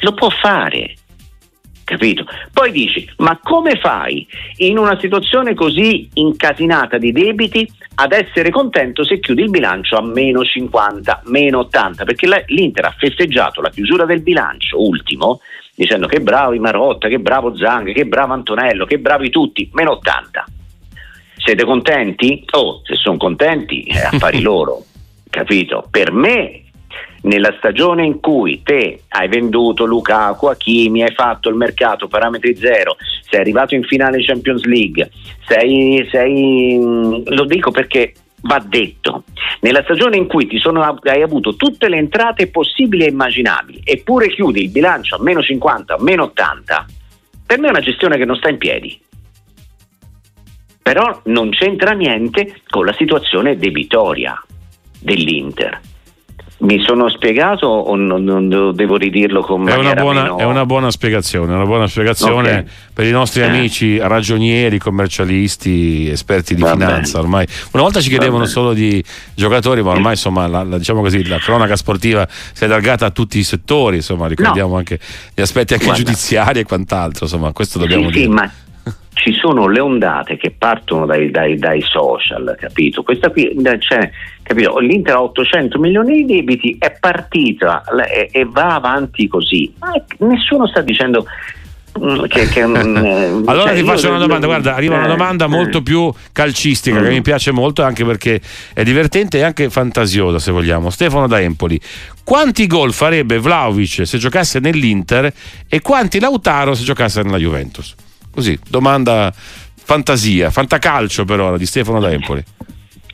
lo 0.00 0.14
può 0.14 0.30
fare 0.30 0.94
capito? 1.88 2.26
Poi 2.52 2.70
dici, 2.70 3.08
ma 3.18 3.40
come 3.42 3.78
fai 3.78 4.26
in 4.58 4.76
una 4.76 4.98
situazione 5.00 5.54
così 5.54 6.06
incasinata 6.14 6.98
di 6.98 7.12
debiti 7.12 7.66
ad 7.94 8.12
essere 8.12 8.50
contento 8.50 9.04
se 9.04 9.18
chiudi 9.20 9.42
il 9.42 9.50
bilancio 9.50 9.96
a 9.96 10.02
meno 10.02 10.44
50, 10.44 11.22
meno 11.26 11.60
80? 11.60 12.04
Perché 12.04 12.44
l'Inter 12.48 12.84
ha 12.84 12.94
festeggiato 12.96 13.62
la 13.62 13.70
chiusura 13.70 14.04
del 14.04 14.20
bilancio 14.20 14.84
ultimo 14.86 15.40
dicendo 15.74 16.06
che 16.08 16.20
bravi 16.20 16.58
Marotta, 16.58 17.08
che 17.08 17.20
bravo 17.20 17.56
Zang, 17.56 17.92
che 17.92 18.04
bravo 18.04 18.34
Antonello, 18.34 18.84
che 18.84 18.98
bravi 18.98 19.30
tutti, 19.30 19.70
meno 19.72 19.92
80. 19.92 20.44
Siete 21.36 21.64
contenti? 21.64 22.44
Oh, 22.50 22.82
se 22.84 22.96
sono 22.96 23.16
contenti, 23.16 23.84
è 23.84 24.00
affari 24.12 24.40
loro, 24.42 24.84
capito? 25.30 25.86
Per 25.90 26.12
me 26.12 26.64
nella 27.22 27.54
stagione 27.58 28.04
in 28.04 28.20
cui 28.20 28.62
te 28.62 29.02
hai 29.08 29.28
venduto 29.28 29.84
Lukaku, 29.84 30.46
Hakimi, 30.46 31.02
hai 31.02 31.12
fatto 31.12 31.48
il 31.48 31.56
mercato 31.56 32.08
parametri 32.08 32.56
zero, 32.56 32.96
sei 33.28 33.40
arrivato 33.40 33.74
in 33.74 33.82
finale 33.82 34.22
Champions 34.24 34.64
League, 34.64 35.10
sei, 35.46 36.06
sei 36.10 37.22
lo 37.24 37.44
dico 37.44 37.70
perché 37.70 38.12
va 38.42 38.62
detto, 38.64 39.24
nella 39.60 39.82
stagione 39.82 40.16
in 40.16 40.26
cui 40.26 40.46
ti 40.46 40.58
sono, 40.58 40.82
hai 40.82 41.22
avuto 41.22 41.56
tutte 41.56 41.88
le 41.88 41.96
entrate 41.96 42.48
possibili 42.48 43.04
e 43.04 43.10
immaginabili, 43.10 43.80
eppure 43.84 44.28
chiudi 44.28 44.62
il 44.62 44.70
bilancio 44.70 45.16
a 45.16 45.22
meno 45.22 45.42
50, 45.42 45.94
a 45.94 46.02
meno 46.02 46.24
80, 46.24 46.86
per 47.46 47.58
me 47.58 47.66
è 47.66 47.70
una 47.70 47.80
gestione 47.80 48.16
che 48.16 48.24
non 48.24 48.36
sta 48.36 48.48
in 48.48 48.58
piedi. 48.58 49.00
Però 50.82 51.20
non 51.24 51.50
c'entra 51.50 51.92
niente 51.92 52.62
con 52.68 52.86
la 52.86 52.94
situazione 52.94 53.56
debitoria 53.56 54.42
dell'Inter. 55.00 55.80
Mi 56.60 56.82
sono 56.82 57.08
spiegato 57.08 57.66
o 57.66 57.94
non, 57.94 58.24
non 58.24 58.72
devo 58.74 58.96
ridirlo 58.96 59.42
con 59.42 59.68
è 59.68 59.76
una, 59.76 59.94
buona, 59.94 60.22
meno... 60.22 60.38
è 60.38 60.44
una 60.44 60.66
buona 60.66 60.90
spiegazione, 60.90 61.54
una 61.54 61.64
buona 61.64 61.86
spiegazione 61.86 62.50
okay. 62.50 62.64
per 62.92 63.06
i 63.06 63.12
nostri 63.12 63.42
eh. 63.42 63.44
amici 63.44 63.98
ragionieri, 63.98 64.76
commercialisti, 64.78 66.08
esperti 66.08 66.56
di 66.56 66.62
Va 66.62 66.72
finanza. 66.72 67.20
Ormai 67.20 67.46
una 67.70 67.84
volta 67.84 68.00
ci 68.00 68.08
chiedevano 68.08 68.44
solo 68.46 68.72
di 68.72 69.02
giocatori, 69.36 69.84
ma 69.84 69.92
ormai 69.92 70.12
insomma 70.12 70.48
la, 70.48 70.64
la, 70.64 70.78
diciamo 70.78 71.00
così, 71.00 71.24
la 71.28 71.38
cronaca 71.38 71.76
sportiva 71.76 72.26
si 72.28 72.64
è 72.64 72.66
allargata 72.66 73.06
a 73.06 73.10
tutti 73.10 73.38
i 73.38 73.44
settori, 73.44 73.96
insomma, 73.96 74.26
ricordiamo 74.26 74.70
no. 74.70 74.78
anche 74.78 74.98
gli 75.32 75.40
aspetti 75.40 75.74
anche 75.74 75.84
Guarda. 75.84 76.02
giudiziari 76.02 76.58
e 76.58 76.64
quant'altro, 76.64 77.26
insomma, 77.26 77.52
questo 77.52 77.78
dobbiamo 77.78 78.06
sì, 78.08 78.14
dire. 78.14 78.24
Sì, 78.24 78.30
ma 78.30 78.50
ci 79.18 79.32
sono 79.32 79.66
le 79.66 79.80
ondate 79.80 80.36
che 80.36 80.54
partono 80.56 81.04
dai, 81.04 81.30
dai, 81.30 81.56
dai 81.56 81.82
social, 81.82 82.56
capito? 82.58 83.02
Questa 83.02 83.30
qui, 83.30 83.52
cioè, 83.80 84.10
capito? 84.42 84.78
L'Inter 84.78 85.16
ha 85.16 85.22
800 85.22 85.78
milioni 85.78 86.24
di 86.24 86.36
debiti, 86.36 86.76
è 86.78 86.96
partita 86.98 87.82
e, 88.08 88.28
e 88.30 88.44
va 88.44 88.76
avanti 88.76 89.26
così. 89.26 89.74
Ma 89.80 89.92
nessuno 90.18 90.68
sta 90.68 90.82
dicendo 90.82 91.26
mm, 91.98 92.24
che, 92.28 92.46
che, 92.48 92.64
mm, 92.64 92.74
eh, 92.96 93.42
allora 93.46 93.68
cioè 93.70 93.74
ti 93.74 93.84
faccio 93.84 94.08
una 94.08 94.18
domanda 94.18 94.46
guarda 94.46 94.74
arriva 94.76 94.94
eh, 94.94 94.98
una 94.98 95.08
domanda 95.08 95.46
eh. 95.46 95.48
molto 95.48 95.82
più 95.82 96.12
calcistica 96.30 97.00
mm. 97.00 97.02
che 97.02 97.10
mi 97.10 97.22
piace 97.22 97.50
molto 97.50 97.82
anche 97.82 98.04
perché 98.04 98.40
è 98.72 98.84
divertente 98.84 99.38
e 99.38 99.42
anche 99.42 99.68
fantasiosa 99.68 100.38
se 100.38 100.52
vogliamo 100.52 100.90
Stefano 100.90 101.26
da 101.26 101.40
Empoli 101.40 101.80
quanti 102.22 102.66
gol 102.66 102.92
farebbe 102.92 103.38
Vlaovic 103.38 104.06
se 104.06 104.16
giocasse 104.18 104.60
nell'Inter 104.60 105.32
e 105.68 105.80
quanti 105.80 106.20
Lautaro 106.20 106.74
se 106.74 106.84
giocasse 106.84 107.22
nella 107.22 107.38
Juventus 107.38 107.94
Così, 108.38 108.56
domanda 108.68 109.32
fantasia, 109.34 110.50
fantacalcio 110.50 111.24
per 111.24 111.40
ora 111.40 111.56
di 111.56 111.66
Stefano 111.66 111.98
da 111.98 112.12
Empoli. 112.12 112.40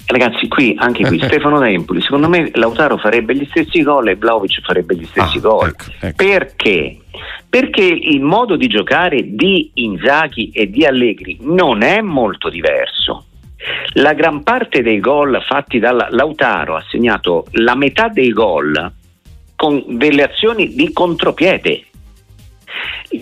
Ragazzi, 0.04 0.48
qui, 0.48 0.74
anche 0.76 1.02
qui, 1.02 1.18
Stefano 1.18 1.58
da 1.58 1.66
Empoli, 1.66 2.02
secondo 2.02 2.28
me 2.28 2.50
Lautaro 2.52 2.98
farebbe 2.98 3.34
gli 3.34 3.46
stessi 3.48 3.82
gol 3.82 4.08
e 4.08 4.16
Vlaovic 4.16 4.60
farebbe 4.60 4.94
gli 4.94 5.06
stessi 5.06 5.38
ah, 5.38 5.40
gol. 5.40 5.68
Ecco, 5.68 5.84
ecco. 5.98 6.22
Perché? 6.22 6.98
Perché 7.48 7.84
il 7.84 8.20
modo 8.20 8.56
di 8.56 8.66
giocare 8.66 9.34
di 9.34 9.70
Inzaghi 9.72 10.50
e 10.50 10.68
di 10.68 10.84
Allegri 10.84 11.38
non 11.40 11.80
è 11.80 12.02
molto 12.02 12.50
diverso. 12.50 13.24
La 13.94 14.12
gran 14.12 14.42
parte 14.42 14.82
dei 14.82 15.00
gol 15.00 15.42
fatti 15.42 15.78
da 15.78 16.08
Lautaro 16.10 16.76
ha 16.76 16.84
segnato 16.90 17.46
la 17.52 17.74
metà 17.74 18.08
dei 18.08 18.30
gol 18.30 18.92
con 19.56 19.82
delle 19.96 20.24
azioni 20.24 20.74
di 20.74 20.92
contropiede. 20.92 21.82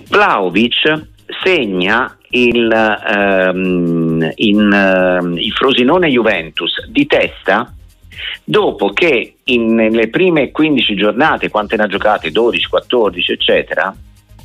Vlaovic 0.09 1.11
segna 1.43 2.17
il, 2.31 2.71
ehm, 2.71 4.33
in, 4.37 4.73
ehm, 4.73 5.39
il 5.39 5.53
Frosinone 5.53 6.09
Juventus 6.09 6.87
di 6.89 7.07
testa 7.07 7.73
dopo 8.45 8.91
che 8.93 9.37
in, 9.45 9.75
nelle 9.75 10.09
prime 10.09 10.51
15 10.51 10.95
giornate, 10.95 11.51
quante 11.51 11.77
ne 11.77 11.85
ha 11.85 11.89
giocate? 11.89 12.31
12, 12.31 12.69
14, 12.69 13.33
eccetera, 13.33 13.95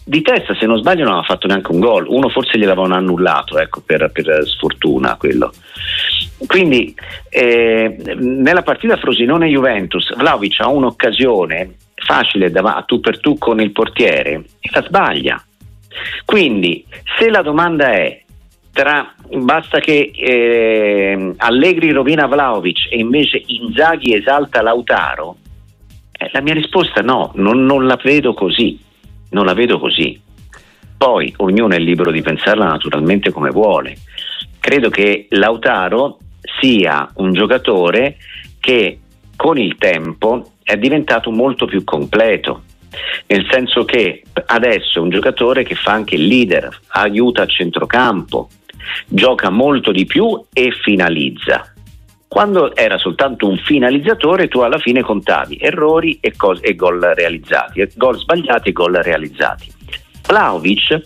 di 0.03 0.21
testa 0.21 0.55
se 0.55 0.65
non 0.65 0.77
sbaglio 0.77 1.03
non 1.03 1.13
aveva 1.13 1.27
fatto 1.27 1.47
neanche 1.47 1.71
un 1.71 1.79
gol, 1.79 2.05
uno 2.07 2.29
forse 2.29 2.57
gliel'avevano 2.57 2.95
annullato 2.95 3.59
ecco, 3.59 3.81
per, 3.85 4.09
per, 4.13 4.47
sfortuna 4.47 5.15
quello. 5.17 5.51
Quindi 6.45 6.95
eh, 7.29 8.15
nella 8.17 8.61
partita 8.61 8.95
Frosinone-Juventus 8.95 10.15
Vlaovic 10.15 10.59
ha 10.61 10.69
un'occasione 10.69 11.75
facile 11.95 12.51
dav- 12.51 12.67
a 12.67 12.83
tu 12.83 12.99
per 12.99 13.19
tu 13.19 13.37
con 13.37 13.59
il 13.59 13.71
portiere 13.71 14.43
e 14.59 14.69
la 14.71 14.83
sbaglia 14.83 15.43
quindi 16.25 16.85
se 17.17 17.29
la 17.29 17.41
domanda 17.41 17.91
è 17.91 18.21
tra, 18.71 19.11
basta 19.39 19.79
che 19.79 20.11
eh, 20.13 21.33
Allegri 21.37 21.91
rovina 21.91 22.27
Vlaovic 22.27 22.91
e 22.91 22.99
invece 22.99 23.41
Inzaghi 23.47 24.13
esalta 24.13 24.61
Lautaro, 24.61 25.37
eh, 26.11 26.29
la 26.31 26.41
mia 26.41 26.53
risposta 26.53 26.99
è 26.99 27.03
no, 27.03 27.31
non, 27.35 27.65
non, 27.65 27.87
la 27.87 27.99
vedo 28.03 28.35
così, 28.35 28.79
non 29.31 29.45
la 29.45 29.53
vedo 29.53 29.79
così. 29.79 30.21
Poi 30.95 31.33
ognuno 31.37 31.73
è 31.73 31.79
libero 31.79 32.11
di 32.11 32.21
pensarla 32.21 32.65
naturalmente 32.65 33.31
come 33.31 33.49
vuole. 33.49 33.95
Credo 34.59 34.89
che 34.89 35.25
Lautaro 35.29 36.19
sia 36.59 37.09
un 37.15 37.33
giocatore 37.33 38.17
che 38.59 38.99
con 39.35 39.57
il 39.57 39.75
tempo 39.77 40.51
è 40.61 40.77
diventato 40.77 41.31
molto 41.31 41.65
più 41.65 41.83
completo 41.83 42.63
nel 43.27 43.47
senso 43.49 43.85
che 43.85 44.23
adesso 44.45 44.99
è 44.99 45.01
un 45.01 45.09
giocatore 45.09 45.63
che 45.63 45.75
fa 45.75 45.91
anche 45.91 46.15
il 46.15 46.25
leader, 46.25 46.69
aiuta 46.89 47.43
a 47.43 47.47
centrocampo, 47.47 48.49
gioca 49.07 49.49
molto 49.49 49.91
di 49.91 50.05
più 50.05 50.43
e 50.53 50.71
finalizza. 50.71 51.73
Quando 52.27 52.75
era 52.75 52.97
soltanto 52.97 53.47
un 53.47 53.57
finalizzatore, 53.57 54.47
tu 54.47 54.59
alla 54.59 54.79
fine 54.79 55.01
contavi 55.01 55.57
errori 55.59 56.17
e, 56.19 56.35
cos- 56.35 56.59
e 56.61 56.75
gol 56.75 56.99
realizzati, 56.99 57.87
gol 57.95 58.17
sbagliati 58.17 58.69
e 58.69 58.71
gol 58.73 58.93
realizzati. 58.95 59.71
Vlaovic 60.27 61.01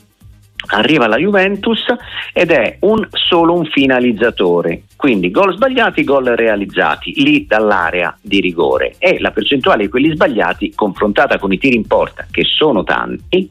arriva 0.68 1.06
alla 1.06 1.18
Juventus 1.18 1.86
ed 2.34 2.52
è 2.52 2.78
un, 2.82 3.08
solo 3.12 3.54
un 3.54 3.66
finalizzatore, 3.66 4.84
quindi 4.96 5.32
gol 5.32 5.54
sbagliati, 5.54 6.04
gol 6.04 6.26
realizzati 6.26 7.14
lì 7.22 7.46
dall'area 7.48 8.16
di 8.22 8.40
rigore. 8.40 8.96
E 8.98 9.20
la 9.20 9.32
percentuale 9.32 9.84
di 9.84 9.90
quelli 9.90 10.12
sbagliati 10.12 10.74
confrontata 10.74 11.38
con 11.38 11.52
i 11.52 11.58
tiri 11.58 11.76
in 11.76 11.88
porta, 11.88 12.26
che 12.30 12.44
sono 12.44 12.84
tanti, 12.84 13.50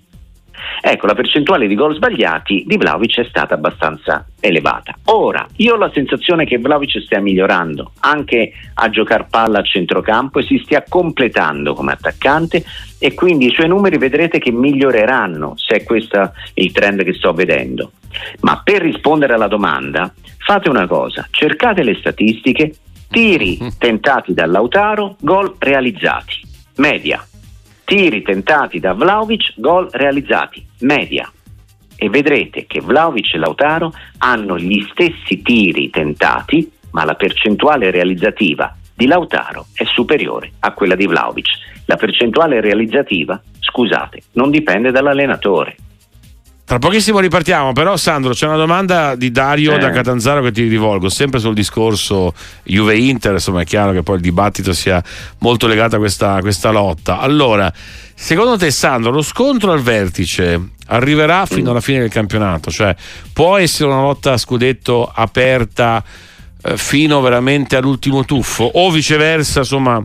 Ecco, 0.80 1.06
la 1.06 1.14
percentuale 1.14 1.66
di 1.66 1.74
gol 1.74 1.94
sbagliati 1.94 2.64
di 2.66 2.76
Vlaovic 2.76 3.20
è 3.20 3.26
stata 3.28 3.54
abbastanza 3.54 4.26
elevata. 4.40 4.94
Ora, 5.06 5.46
io 5.56 5.74
ho 5.74 5.76
la 5.76 5.90
sensazione 5.92 6.44
che 6.44 6.58
Vlaovic 6.58 7.02
stia 7.02 7.20
migliorando 7.20 7.92
anche 8.00 8.52
a 8.74 8.88
giocare 8.88 9.26
palla 9.28 9.58
a 9.58 9.62
centrocampo 9.62 10.38
e 10.38 10.44
si 10.44 10.60
stia 10.64 10.84
completando 10.88 11.74
come 11.74 11.92
attaccante 11.92 12.64
e 12.98 13.14
quindi 13.14 13.46
i 13.46 13.52
suoi 13.52 13.68
numeri 13.68 13.98
vedrete 13.98 14.38
che 14.38 14.50
miglioreranno 14.50 15.54
se 15.56 15.76
è 15.76 15.82
questo 15.84 16.32
il 16.54 16.72
trend 16.72 17.04
che 17.04 17.14
sto 17.14 17.32
vedendo. 17.32 17.92
Ma 18.40 18.60
per 18.64 18.82
rispondere 18.82 19.34
alla 19.34 19.48
domanda, 19.48 20.12
fate 20.38 20.68
una 20.68 20.86
cosa, 20.86 21.26
cercate 21.30 21.82
le 21.82 21.96
statistiche, 21.96 22.74
tiri 23.08 23.58
tentati 23.78 24.32
da 24.32 24.46
Lautaro, 24.46 25.16
gol 25.20 25.54
realizzati, 25.58 26.40
media 26.76 27.22
tiri 27.90 28.22
tentati 28.22 28.78
da 28.78 28.92
Vlaovic, 28.92 29.54
gol 29.56 29.88
realizzati, 29.90 30.64
media. 30.82 31.28
E 31.96 32.08
vedrete 32.08 32.64
che 32.66 32.80
Vlaovic 32.80 33.34
e 33.34 33.38
Lautaro 33.38 33.92
hanno 34.18 34.56
gli 34.56 34.80
stessi 34.92 35.42
tiri 35.42 35.90
tentati, 35.90 36.70
ma 36.92 37.04
la 37.04 37.14
percentuale 37.14 37.90
realizzativa 37.90 38.72
di 38.94 39.08
Lautaro 39.08 39.66
è 39.74 39.82
superiore 39.86 40.52
a 40.60 40.72
quella 40.72 40.94
di 40.94 41.08
Vlaovic. 41.08 41.48
La 41.86 41.96
percentuale 41.96 42.60
realizzativa, 42.60 43.42
scusate, 43.58 44.22
non 44.34 44.50
dipende 44.50 44.92
dall'allenatore, 44.92 45.74
Tra 46.70 46.78
pochissimo 46.78 47.18
ripartiamo, 47.18 47.72
però 47.72 47.96
Sandro 47.96 48.32
c'è 48.32 48.46
una 48.46 48.54
domanda 48.54 49.16
di 49.16 49.32
Dario 49.32 49.74
eh. 49.74 49.78
da 49.78 49.90
Catanzaro 49.90 50.40
che 50.40 50.52
ti 50.52 50.68
rivolgo, 50.68 51.08
sempre 51.08 51.40
sul 51.40 51.52
discorso 51.52 52.32
Juve-Inter, 52.62 53.32
insomma 53.32 53.62
è 53.62 53.64
chiaro 53.64 53.90
che 53.90 54.04
poi 54.04 54.14
il 54.14 54.20
dibattito 54.20 54.72
sia 54.72 55.02
molto 55.38 55.66
legato 55.66 55.96
a 55.96 55.98
questa, 55.98 56.34
a 56.34 56.40
questa 56.40 56.70
lotta. 56.70 57.18
Allora, 57.18 57.72
secondo 58.14 58.56
te 58.56 58.70
Sandro, 58.70 59.10
lo 59.10 59.22
scontro 59.22 59.72
al 59.72 59.80
vertice 59.80 60.60
arriverà 60.86 61.44
fino 61.44 61.72
alla 61.72 61.80
fine 61.80 61.98
del 61.98 62.08
campionato? 62.08 62.70
Cioè 62.70 62.94
può 63.32 63.56
essere 63.56 63.90
una 63.90 64.02
lotta 64.02 64.34
a 64.34 64.36
scudetto 64.36 65.10
aperta 65.12 66.04
eh, 66.62 66.76
fino 66.76 67.20
veramente 67.20 67.74
all'ultimo 67.74 68.24
tuffo 68.24 68.62
o 68.62 68.92
viceversa, 68.92 69.58
insomma, 69.58 70.00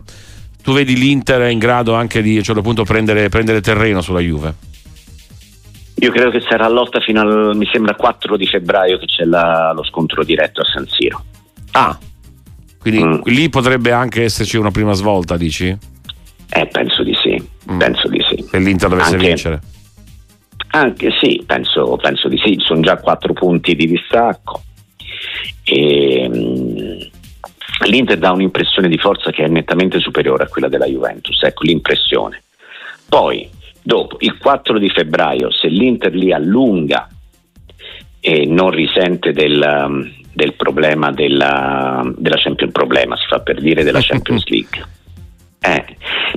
tu 0.64 0.72
vedi 0.72 0.96
l'Inter 0.96 1.48
in 1.48 1.60
grado 1.60 1.94
anche 1.94 2.20
di 2.22 2.34
a 2.34 2.38
un 2.38 2.42
certo 2.42 2.62
punto 2.62 2.82
prendere, 2.82 3.28
prendere 3.28 3.60
terreno 3.60 4.00
sulla 4.00 4.18
Juve? 4.18 4.74
Io 5.98 6.10
credo 6.10 6.30
che 6.30 6.40
sarà 6.40 6.68
lotta 6.68 7.00
fino 7.00 7.20
al, 7.20 7.56
mi 7.56 7.66
sembra, 7.72 7.94
4 7.94 8.36
di 8.36 8.46
febbraio 8.46 8.98
che 8.98 9.06
c'è 9.06 9.24
la, 9.24 9.72
lo 9.74 9.82
scontro 9.84 10.24
diretto 10.24 10.60
a 10.60 10.64
San 10.64 10.86
Siro. 10.86 11.24
Ah, 11.72 11.98
quindi 12.78 13.02
mm. 13.02 13.20
lì 13.24 13.48
potrebbe 13.48 13.92
anche 13.92 14.22
esserci 14.22 14.56
una 14.56 14.70
prima 14.70 14.92
svolta, 14.92 15.36
dici? 15.36 15.76
Eh, 16.48 16.66
penso 16.66 17.02
di 17.02 17.16
sì, 17.22 17.42
mm. 17.70 17.78
penso 17.78 18.08
di 18.08 18.22
sì. 18.28 18.44
Se 18.48 18.58
l'Inter 18.58 18.88
dovesse 18.90 19.14
anche, 19.14 19.26
vincere. 19.26 19.60
Anche 20.70 21.10
sì, 21.20 21.42
penso, 21.46 21.96
penso, 21.96 22.28
di 22.28 22.38
sì, 22.44 22.56
sono 22.58 22.80
già 22.80 22.96
4 22.98 23.32
punti 23.32 23.74
di 23.74 23.86
distacco. 23.86 24.62
E, 25.64 26.28
mh, 26.28 27.08
L'Inter 27.86 28.18
dà 28.18 28.32
un'impressione 28.32 28.88
di 28.88 28.98
forza 28.98 29.30
che 29.30 29.44
è 29.44 29.48
nettamente 29.48 29.98
superiore 29.98 30.44
a 30.44 30.48
quella 30.48 30.68
della 30.68 30.86
Juventus, 30.86 31.42
ecco 31.42 31.64
l'impressione. 31.64 32.42
Poi 33.08 33.48
Dopo, 33.86 34.16
il 34.18 34.36
4 34.36 34.80
di 34.80 34.90
febbraio, 34.90 35.48
se 35.52 35.68
l'Inter 35.68 36.12
li 36.12 36.32
allunga 36.32 37.08
e 38.18 38.44
non 38.44 38.70
risente 38.70 39.30
del, 39.30 39.62
um, 39.62 40.12
del 40.34 40.54
problema 40.54 41.12
della, 41.12 42.02
della 42.16 42.36
Champions 42.36 42.72
problema, 42.72 43.16
si 43.16 43.26
fa 43.28 43.38
per 43.38 43.60
dire 43.60 43.84
della 43.84 44.00
Champions 44.02 44.44
League. 44.46 44.84
Eh, 45.60 45.84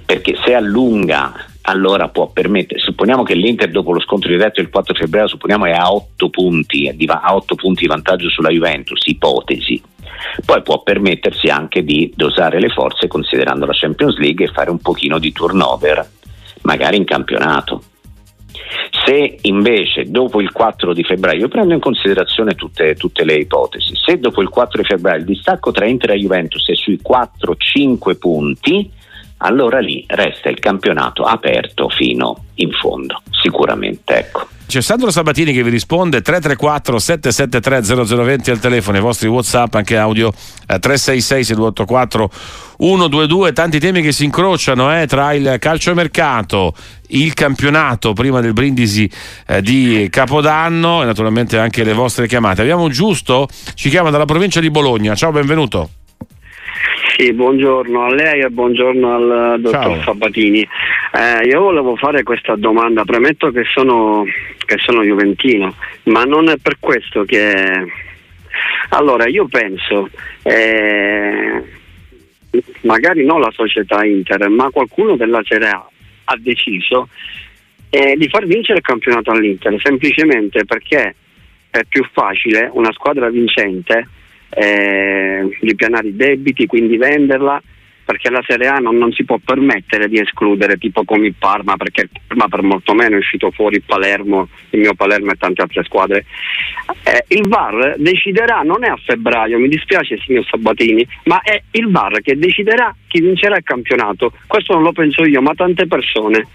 perché 0.05 0.37
se 0.45 0.53
allunga 0.53 1.33
allora 1.61 2.09
può 2.09 2.27
permettere, 2.27 2.79
supponiamo 2.81 3.23
che 3.23 3.33
l'Inter 3.33 3.71
dopo 3.71 3.93
lo 3.93 3.99
scontro 3.99 4.29
diretto 4.29 4.61
il 4.61 4.69
4 4.69 4.93
febbraio 4.93 5.27
supponiamo 5.27 5.65
è 5.65 5.71
a 5.71 5.91
8 5.91 6.29
punti, 6.29 6.87
a 7.07 7.35
8 7.35 7.55
punti 7.55 7.81
di 7.81 7.87
vantaggio 7.87 8.29
sulla 8.29 8.49
Juventus, 8.49 9.01
ipotesi, 9.07 9.81
poi 10.45 10.61
può 10.61 10.83
permettersi 10.83 11.47
anche 11.47 11.83
di 11.83 12.13
dosare 12.15 12.59
le 12.59 12.69
forze 12.69 13.07
considerando 13.07 13.65
la 13.65 13.73
Champions 13.73 14.17
League 14.17 14.45
e 14.45 14.51
fare 14.51 14.69
un 14.69 14.77
pochino 14.77 15.17
di 15.17 15.31
turnover 15.31 16.17
magari 16.61 16.97
in 16.97 17.05
campionato. 17.05 17.83
Se 19.05 19.37
invece 19.41 20.03
dopo 20.05 20.41
il 20.41 20.51
4 20.51 20.93
di 20.93 21.03
febbraio, 21.03 21.41
io 21.41 21.47
prendo 21.47 21.73
in 21.73 21.79
considerazione 21.79 22.53
tutte, 22.55 22.95
tutte, 22.95 23.23
le 23.23 23.35
ipotesi, 23.35 23.93
se 23.95 24.19
dopo 24.19 24.41
il 24.41 24.49
4 24.49 24.81
di 24.81 24.87
febbraio 24.87 25.19
il 25.19 25.25
distacco 25.25 25.71
tra 25.71 25.87
Inter 25.87 26.11
e 26.11 26.19
Juventus 26.19 26.67
è 26.69 26.75
sui 26.75 26.99
4-5 27.01 28.17
punti, 28.17 28.91
allora 29.39 29.79
lì 29.79 30.03
resta 30.07 30.49
il 30.49 30.59
campionato 30.59 31.23
aperto 31.23 31.89
fino 31.89 32.45
in 32.55 32.71
fondo, 32.71 33.21
sicuramente. 33.31 34.17
Ecco. 34.17 34.47
C'è 34.69 34.81
Sandro 34.81 35.09
Sabatini 35.09 35.51
che 35.51 35.63
vi 35.63 35.71
risponde 35.71 36.21
334 36.21 36.99
773 36.99 38.05
0020 38.05 38.51
al 38.51 38.59
telefono, 38.59 38.97
i 38.97 39.01
vostri 39.01 39.27
Whatsapp 39.27 39.73
anche 39.73 39.97
audio 39.97 40.27
eh, 40.29 40.77
366 40.77 41.43
6284 41.43 42.31
122, 42.77 43.53
tanti 43.53 43.79
temi 43.79 44.03
che 44.03 44.11
si 44.11 44.25
incrociano 44.25 44.95
eh, 44.95 45.07
tra 45.07 45.33
il 45.33 45.55
calciomercato, 45.57 46.75
il 47.07 47.33
campionato 47.33 48.13
prima 48.13 48.41
del 48.41 48.53
brindisi 48.53 49.09
eh, 49.47 49.63
di 49.63 50.07
Capodanno 50.11 51.01
e 51.01 51.05
naturalmente 51.05 51.57
anche 51.57 51.83
le 51.83 51.93
vostre 51.93 52.27
chiamate. 52.27 52.61
Abbiamo 52.61 52.89
Giusto, 52.89 53.47
ci 53.73 53.89
chiama 53.89 54.11
dalla 54.11 54.25
provincia 54.25 54.59
di 54.59 54.69
Bologna. 54.69 55.15
Ciao, 55.15 55.31
benvenuto. 55.31 55.89
Sì, 57.19 57.33
buongiorno 57.33 58.05
a 58.05 58.13
lei 58.13 58.39
e 58.39 58.49
buongiorno 58.49 59.13
al 59.13 59.59
dottor 59.59 59.97
Ciao. 59.97 60.01
Sabatini. 60.03 60.61
Eh, 60.61 61.47
io 61.49 61.59
volevo 61.59 61.97
fare 61.97 62.23
questa 62.23 62.55
domanda, 62.55 63.03
premetto 63.03 63.51
che 63.51 63.65
sono, 63.65 64.23
che 64.65 64.77
sono 64.77 65.03
juventino, 65.03 65.75
ma 66.03 66.23
non 66.23 66.47
è 66.47 66.55
per 66.55 66.77
questo 66.79 67.25
che... 67.25 67.91
Allora, 68.91 69.27
io 69.27 69.49
penso, 69.49 70.09
eh, 70.43 71.61
magari 72.83 73.25
non 73.25 73.41
la 73.41 73.51
società 73.51 74.05
Inter, 74.05 74.47
ma 74.47 74.69
qualcuno 74.69 75.17
della 75.17 75.41
Serie 75.43 75.67
A 75.67 75.89
ha 76.23 76.37
deciso 76.39 77.09
eh, 77.89 78.15
di 78.15 78.29
far 78.29 78.45
vincere 78.45 78.77
il 78.77 78.85
campionato 78.85 79.31
all'Inter, 79.31 79.77
semplicemente 79.83 80.63
perché 80.63 81.15
è 81.69 81.83
più 81.83 82.07
facile 82.13 82.69
una 82.71 82.93
squadra 82.93 83.29
vincente 83.29 84.07
eh, 84.49 85.57
ripianare 85.61 86.07
i 86.07 86.15
debiti, 86.15 86.65
quindi 86.65 86.97
venderla, 86.97 87.61
perché 88.09 88.31
la 88.31 88.43
Serie 88.43 88.67
A 88.67 88.77
non, 88.77 88.97
non, 88.97 89.11
si 89.11 89.23
può 89.23 89.37
permettere 89.37 90.07
di 90.07 90.19
escludere 90.19 90.77
tipo 90.77 91.03
come 91.03 91.27
il 91.27 91.35
Parma, 91.37 91.77
perché 91.77 92.01
il 92.01 92.09
Parma 92.25 92.47
per 92.47 92.63
molto 92.63 92.95
meno 92.95 93.15
è 93.15 93.19
uscito 93.19 93.51
fuori 93.51 93.75
il 93.75 93.83
Palermo, 93.85 94.47
il 94.71 94.79
mio 94.79 94.95
Palermo 94.95 95.31
e 95.31 95.35
tante 95.37 95.61
altre 95.61 95.83
squadre. 95.83 96.25
Eh, 97.03 97.35
il 97.35 97.47
VAR 97.47 97.97
deciderà, 97.99 98.61
non 98.63 98.83
è 98.83 98.87
a 98.87 98.97
febbraio, 98.97 99.59
mi 99.59 99.67
dispiace 99.67 100.17
signor 100.25 100.43
Sabatini, 100.45 101.07
ma 101.25 101.41
è 101.41 101.61
il 101.71 101.91
VAR 101.91 102.19
che 102.21 102.35
deciderà 102.35 102.95
chi 103.07 103.21
vincerà 103.21 103.57
il 103.57 103.63
campionato. 103.63 104.33
Questo 104.47 104.73
non 104.73 104.81
lo 104.81 104.91
penso 104.91 105.23
io, 105.23 105.41
ma 105.41 105.53
tante 105.53 105.85
persone 105.85 106.47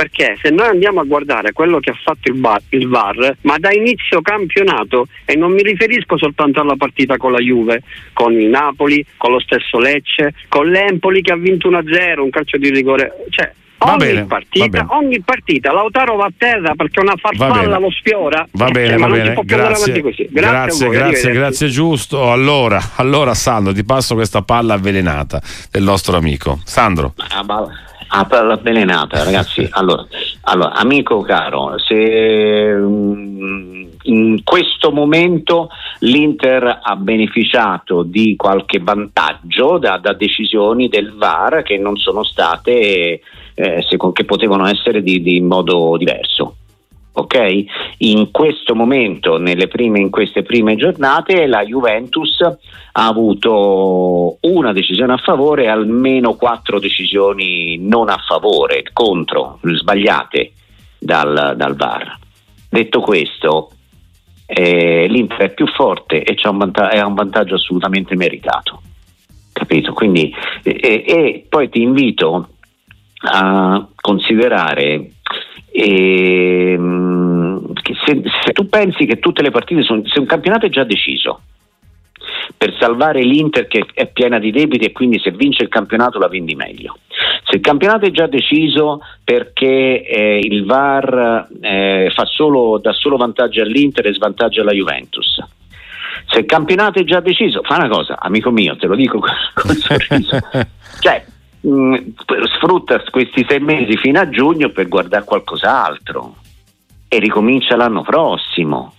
perché 0.00 0.38
se 0.40 0.48
noi 0.48 0.66
andiamo 0.66 1.00
a 1.00 1.04
guardare 1.04 1.52
quello 1.52 1.78
che 1.78 1.90
ha 1.90 1.98
fatto 2.02 2.30
il, 2.30 2.38
bar, 2.38 2.62
il 2.70 2.88
VAR, 2.88 3.36
ma 3.42 3.58
da 3.58 3.70
inizio 3.70 4.22
campionato, 4.22 5.08
e 5.26 5.36
non 5.36 5.52
mi 5.52 5.60
riferisco 5.60 6.16
soltanto 6.16 6.58
alla 6.58 6.76
partita 6.76 7.18
con 7.18 7.32
la 7.32 7.38
Juve, 7.38 7.82
con 8.14 8.32
il 8.32 8.48
Napoli, 8.48 9.04
con 9.18 9.32
lo 9.32 9.40
stesso 9.40 9.78
Lecce, 9.78 10.32
con 10.48 10.70
l'Empoli 10.70 11.20
che 11.20 11.32
ha 11.32 11.36
vinto 11.36 11.68
1-0, 11.68 12.20
un 12.20 12.30
calcio 12.30 12.56
di 12.56 12.70
rigore, 12.70 13.12
cioè 13.28 13.52
Ogni, 13.82 13.96
bene, 13.96 14.24
partita, 14.24 14.86
ogni 14.90 15.20
partita, 15.20 15.72
Lautaro 15.72 16.16
va 16.16 16.26
a 16.26 16.32
terra 16.36 16.74
perché 16.74 17.00
una 17.00 17.16
farfalla 17.16 17.78
lo 17.78 17.90
sfiora. 17.90 18.46
Va 18.52 18.70
bene, 18.70 18.88
cioè, 18.88 18.98
va 18.98 19.08
bene. 19.08 19.34
Grazie, 19.42 20.00
grazie, 20.00 20.28
grazie, 20.30 20.86
voi, 20.86 20.96
grazie, 20.96 21.32
grazie, 21.32 21.68
giusto. 21.68 22.30
Allora, 22.30 22.92
allora, 22.96 23.32
Sandro, 23.32 23.72
ti 23.72 23.84
passo 23.84 24.14
questa 24.14 24.42
palla 24.42 24.74
avvelenata 24.74 25.40
del 25.70 25.82
nostro 25.82 26.18
amico. 26.18 26.60
Sandro. 26.64 27.14
Ah, 27.16 27.42
Ah, 28.12 28.24
palla 28.24 28.54
avvelenata, 28.54 29.22
ragazzi. 29.22 29.68
Allora, 29.72 30.04
allora, 30.42 30.72
amico 30.72 31.20
caro, 31.20 31.78
se 31.78 32.72
um, 32.72 33.88
in 34.02 34.42
questo 34.42 34.90
momento 34.90 35.68
l'Inter 36.00 36.80
ha 36.82 36.96
beneficiato 36.96 38.02
di 38.02 38.34
qualche 38.36 38.80
vantaggio 38.80 39.78
da, 39.78 39.98
da 39.98 40.12
decisioni 40.12 40.88
del 40.88 41.14
VAR 41.14 41.62
che 41.62 41.78
non 41.78 41.96
sono 41.96 42.24
state, 42.24 43.20
eh, 43.54 43.86
che 44.12 44.24
potevano 44.24 44.66
essere 44.66 45.02
di, 45.02 45.22
di 45.22 45.40
modo 45.40 45.96
diverso 45.96 46.56
ok? 47.12 47.64
In 47.98 48.30
questo 48.30 48.74
momento, 48.74 49.40
prime, 49.68 50.00
in 50.00 50.10
queste 50.10 50.42
prime 50.42 50.76
giornate, 50.76 51.46
la 51.46 51.64
Juventus 51.64 52.40
ha 52.40 53.06
avuto 53.06 54.38
una 54.40 54.72
decisione 54.72 55.12
a 55.14 55.18
favore 55.18 55.64
e 55.64 55.68
almeno 55.68 56.34
quattro 56.34 56.78
decisioni 56.78 57.78
non 57.78 58.08
a 58.08 58.18
favore, 58.26 58.84
contro, 58.92 59.58
sbagliate 59.62 60.52
dal, 60.98 61.54
dal 61.56 61.76
VAR. 61.76 62.18
Detto 62.68 63.00
questo, 63.00 63.70
eh, 64.46 65.06
l'Inter 65.08 65.38
è 65.38 65.54
più 65.54 65.66
forte 65.66 66.22
e 66.22 66.36
ha 66.42 66.50
un, 66.50 66.58
vanta- 66.58 67.06
un 67.06 67.14
vantaggio 67.14 67.54
assolutamente 67.54 68.16
meritato. 68.16 68.82
Capito? 69.52 69.92
Quindi, 69.92 70.34
eh, 70.62 71.04
e 71.06 71.46
poi 71.48 71.68
ti 71.68 71.82
invito 71.82 72.48
a 73.22 73.86
considerare 73.94 75.10
e, 75.80 76.72
ehm, 76.72 77.72
se, 78.04 78.22
se, 78.44 78.52
tu 78.52 78.68
pensi 78.68 79.06
che 79.06 79.18
tutte 79.18 79.42
le 79.42 79.50
partite 79.50 79.82
sono. 79.82 80.02
Se 80.06 80.18
un 80.18 80.26
campionato 80.26 80.66
è 80.66 80.68
già 80.68 80.84
deciso 80.84 81.40
per 82.56 82.76
salvare 82.78 83.22
l'Inter 83.22 83.66
che 83.66 83.86
è 83.94 84.06
piena 84.08 84.38
di 84.38 84.50
debiti 84.50 84.84
e 84.84 84.92
quindi 84.92 85.18
se 85.18 85.30
vince 85.30 85.62
il 85.62 85.68
campionato 85.68 86.18
la 86.18 86.28
vendi 86.28 86.54
meglio. 86.54 86.98
Se 87.44 87.56
il 87.56 87.62
campionato 87.62 88.04
è 88.04 88.10
già 88.10 88.26
deciso 88.26 89.00
perché 89.24 90.04
eh, 90.04 90.38
il 90.42 90.64
VAR 90.66 91.48
eh, 91.60 92.12
solo, 92.24 92.78
dà 92.78 92.92
solo 92.92 93.16
vantaggio 93.16 93.62
all'Inter 93.62 94.06
e 94.06 94.14
svantaggio 94.14 94.60
alla 94.60 94.72
Juventus. 94.72 95.42
Se 96.26 96.40
il 96.40 96.44
campionato 96.44 96.98
è 96.98 97.04
già 97.04 97.20
deciso, 97.20 97.62
fa 97.62 97.76
una 97.76 97.88
cosa, 97.88 98.18
amico 98.20 98.50
mio, 98.50 98.76
te 98.76 98.86
lo 98.86 98.94
dico 98.94 99.18
con, 99.18 99.30
con 99.54 99.74
sorriso. 99.74 100.38
cioè, 101.00 101.24
mh, 101.60 101.70
mm, 101.70 101.94
sfrutta 102.54 103.02
questi 103.10 103.44
sei 103.48 103.60
mesi 103.60 103.96
fino 103.96 104.20
a 104.20 104.28
giugno 104.28 104.70
per 104.70 104.88
guardare 104.88 105.24
qualcos'altro 105.24 106.36
e 107.08 107.18
ricomincia 107.18 107.76
l'anno 107.76 108.02
prossimo. 108.02 108.94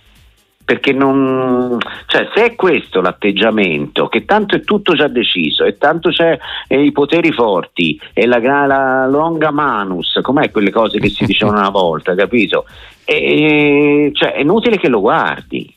perché 0.64 0.92
non, 0.92 1.76
cioè, 2.06 2.28
se 2.32 2.44
è 2.44 2.54
questo 2.54 3.00
l'atteggiamento, 3.00 4.06
che 4.06 4.24
tanto 4.24 4.54
è 4.54 4.60
tutto 4.62 4.94
già 4.94 5.08
deciso 5.08 5.64
e 5.64 5.76
tanto 5.76 6.10
c'è 6.10 6.38
eh, 6.68 6.82
i 6.82 6.92
poteri 6.92 7.32
forti 7.32 8.00
e 8.14 8.26
la, 8.26 8.38
la 8.38 9.06
longa 9.06 9.50
manus, 9.50 10.20
com'è 10.22 10.50
quelle 10.50 10.70
cose 10.70 11.00
che 11.00 11.08
si 11.08 11.26
dicevano 11.26 11.58
una 11.60 11.70
volta, 11.70 12.14
capito? 12.14 12.64
E, 13.04 14.12
cioè, 14.14 14.34
è 14.34 14.40
inutile 14.40 14.78
che 14.78 14.88
lo 14.88 15.00
guardi. 15.00 15.74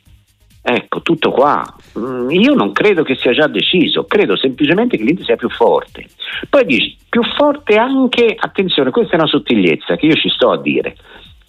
Ecco, 0.67 1.03
tutto 1.03 1.29
qua. 1.29 1.63
Mm, 1.99 2.31
io 2.31 2.55
non 2.55 2.71
credo 2.71 3.03
che 3.03 3.13
sia 3.13 3.33
già 3.33 3.45
deciso, 3.45 4.05
credo 4.05 4.35
semplicemente 4.35 4.97
che 4.97 5.03
l'Inter 5.03 5.23
sia 5.23 5.35
più 5.35 5.47
forte. 5.47 6.07
Poi 6.49 6.65
dici, 6.65 6.97
più 7.07 7.21
forte 7.37 7.75
anche, 7.75 8.35
attenzione, 8.35 8.89
questa 8.89 9.13
è 9.13 9.19
una 9.19 9.27
sottigliezza 9.27 9.95
che 9.95 10.07
io 10.07 10.15
ci 10.15 10.27
sto 10.27 10.49
a 10.49 10.59
dire, 10.59 10.95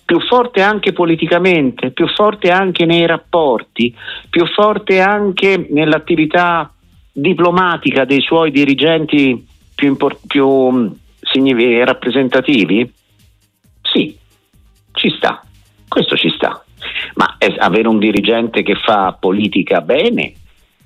più 0.05 0.21
forte 0.21 0.61
anche 0.61 0.93
politicamente, 0.93 1.93
più 1.93 2.07
forte 2.09 2.51
anche 2.51 2.85
nei 2.85 3.07
rapporti, 3.07 3.97
più 4.29 4.45
forte 4.45 5.01
anche 5.01 5.67
nell'attività 5.71 6.71
diplomatica 7.11 8.05
dei 8.05 8.21
suoi 8.21 8.51
dirigenti 8.51 9.47
più, 9.75 9.89
import- 9.89 10.27
più 10.27 10.47
mm, 10.47 10.87
signifi- 11.23 11.83
rappresentativi? 11.83 12.93
Sì, 13.81 14.15
ci 14.93 15.09
sta, 15.09 15.43
questo 15.89 16.17
ci 16.17 16.29
sta 16.29 16.61
ma 17.15 17.37
avere 17.59 17.89
un 17.89 17.99
dirigente 17.99 18.63
che 18.63 18.75
fa 18.75 19.17
politica 19.19 19.81
bene 19.81 20.33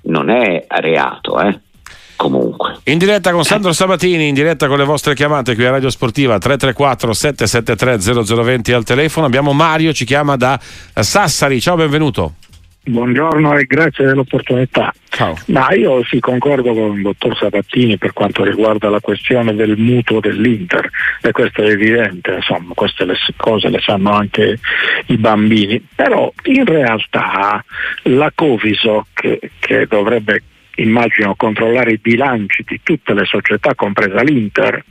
non 0.03 0.29
è 0.29 0.65
reato, 0.67 1.39
eh? 1.41 1.59
comunque. 2.21 2.77
In 2.83 2.99
diretta 2.99 3.31
con 3.31 3.43
Sandro 3.43 3.73
Sabatini, 3.73 4.27
in 4.27 4.35
diretta 4.35 4.67
con 4.67 4.77
le 4.77 4.83
vostre 4.83 5.15
chiamate 5.15 5.55
qui 5.55 5.65
a 5.65 5.71
Radio 5.71 5.89
Sportiva 5.89 6.37
334 6.37 7.13
773 7.13 8.35
0020 8.35 8.73
al 8.73 8.83
telefono. 8.83 9.25
Abbiamo 9.25 9.53
Mario, 9.53 9.91
ci 9.91 10.05
chiama 10.05 10.35
da 10.35 10.59
Sassari. 10.93 11.59
Ciao, 11.59 11.75
benvenuto. 11.75 12.33
Buongiorno 12.83 13.55
e 13.57 13.65
grazie 13.65 14.05
dell'opportunità. 14.05 14.91
Ciao. 15.09 15.37
Ma 15.47 15.71
io 15.71 16.03
sì 16.03 16.19
concordo 16.19 16.73
con 16.73 16.95
il 16.95 17.03
dottor 17.03 17.37
Sabattini 17.37 17.99
per 17.99 18.11
quanto 18.11 18.43
riguarda 18.43 18.89
la 18.89 18.99
questione 18.99 19.53
del 19.53 19.77
mutuo 19.77 20.19
dell'Inter 20.19 20.89
e 21.21 21.31
questo 21.31 21.61
è 21.61 21.69
evidente, 21.69 22.33
insomma 22.33 22.73
queste 22.73 23.05
le 23.05 23.15
cose 23.37 23.69
le 23.69 23.79
sanno 23.81 24.13
anche 24.13 24.57
i 25.05 25.17
bambini, 25.17 25.85
però 25.93 26.33
in 26.45 26.65
realtà 26.65 27.63
la 28.03 28.31
Covisoc 28.33 29.37
che 29.59 29.85
dovrebbe 29.87 30.41
immagino 30.77 31.35
controllare 31.35 31.91
i 31.91 31.99
bilanci 31.99 32.63
di 32.65 32.79
tutte 32.81 33.13
le 33.13 33.25
società 33.25 33.75
compresa 33.75 34.23
l'Inter, 34.23 34.83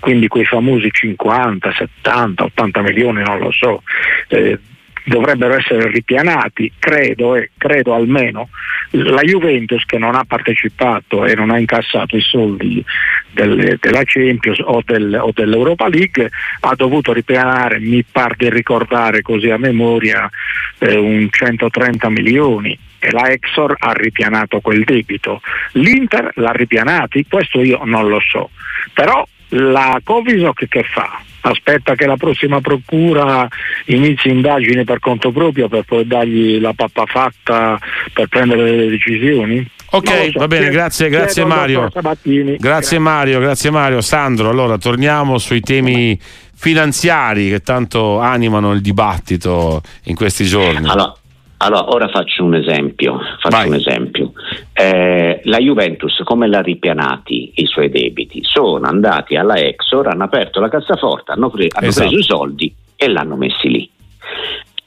quindi 0.00 0.28
quei 0.28 0.46
famosi 0.46 0.88
50, 0.90 1.72
70, 1.72 2.44
80 2.44 2.80
milioni, 2.80 3.22
non 3.22 3.38
lo 3.38 3.52
so, 3.52 3.82
eh, 4.28 4.58
dovrebbero 5.04 5.54
essere 5.54 5.88
ripianati, 5.90 6.72
credo 6.78 7.36
e 7.36 7.50
credo 7.56 7.94
almeno 7.94 8.48
la 8.90 9.20
Juventus 9.20 9.84
che 9.84 9.98
non 9.98 10.14
ha 10.14 10.24
partecipato 10.24 11.24
e 11.24 11.34
non 11.34 11.50
ha 11.50 11.58
incassato 11.58 12.16
i 12.16 12.20
soldi 12.20 12.84
del, 13.32 13.76
della 13.80 14.02
Champions 14.04 14.60
o, 14.60 14.82
del, 14.84 15.18
o, 15.20 15.30
dell'Europa 15.34 15.88
League 15.88 16.30
ha 16.60 16.74
dovuto 16.74 17.12
ripianare, 17.12 17.80
mi 17.80 18.04
pare 18.04 18.36
di 18.38 18.50
ricordare 18.50 19.22
così 19.22 19.50
a 19.50 19.58
memoria, 19.58 20.30
eh, 20.78 20.96
un 20.96 21.28
130 21.30 22.08
milioni 22.08 22.78
e 22.98 23.10
la 23.10 23.28
Exor 23.30 23.74
ha 23.76 23.92
ripianato 23.92 24.60
quel 24.60 24.84
debito. 24.84 25.42
L'Inter 25.72 26.30
l'ha 26.36 26.52
ripianati, 26.52 27.26
questo 27.28 27.60
io 27.62 27.80
non 27.84 28.08
lo 28.08 28.20
so, 28.20 28.50
però 28.92 29.26
la 29.48 30.00
Covisoc 30.02 30.66
che 30.68 30.84
fa? 30.84 31.20
Aspetta 31.46 31.94
che 31.94 32.06
la 32.06 32.16
prossima 32.16 32.62
procura 32.62 33.46
inizi 33.86 34.30
indagini 34.30 34.82
per 34.84 34.98
conto 34.98 35.30
proprio 35.30 35.68
per 35.68 35.82
poi 35.84 36.06
dargli 36.06 36.58
la 36.58 36.72
pappa 36.72 37.04
fatta 37.04 37.78
per 38.14 38.28
prendere 38.28 38.64
delle 38.64 38.88
decisioni? 38.88 39.66
Ok, 39.90 40.30
so, 40.32 40.38
va 40.38 40.46
bene, 40.46 40.70
grazie, 40.70 41.10
grazie 41.10 41.44
Mario. 41.44 41.90
Grazie, 41.92 42.56
grazie 42.56 42.98
Mario, 42.98 43.40
grazie 43.40 43.70
Mario. 43.70 44.00
Sandro, 44.00 44.48
allora 44.48 44.78
torniamo 44.78 45.36
sui 45.36 45.60
temi 45.60 46.18
finanziari 46.56 47.50
che 47.50 47.60
tanto 47.60 48.20
animano 48.20 48.72
il 48.72 48.80
dibattito 48.80 49.82
in 50.04 50.14
questi 50.14 50.46
giorni. 50.46 50.88
Allora, 50.88 51.14
allora, 51.58 51.90
ora 51.90 52.08
faccio 52.08 52.42
un 52.42 52.54
esempio. 52.54 53.18
Faccio 53.38 53.68
un 53.68 53.74
esempio. 53.74 54.32
Eh, 54.76 55.40
la 55.44 55.58
Juventus, 55.58 56.20
come 56.24 56.48
l'ha 56.48 56.60
ripianati 56.60 57.52
i 57.56 57.66
suoi 57.66 57.90
debiti? 57.90 58.40
Sono 58.42 58.86
andati 58.86 59.36
alla 59.36 59.56
Exor, 59.56 60.08
hanno 60.08 60.24
aperto 60.24 60.58
la 60.58 60.68
cassaforte, 60.68 61.30
hanno, 61.30 61.48
pre- 61.48 61.68
hanno 61.70 61.86
esatto. 61.86 62.08
preso 62.08 62.20
i 62.20 62.24
soldi 62.24 62.74
e 62.96 63.08
l'hanno 63.08 63.36
messi 63.36 63.68
lì. 63.68 63.90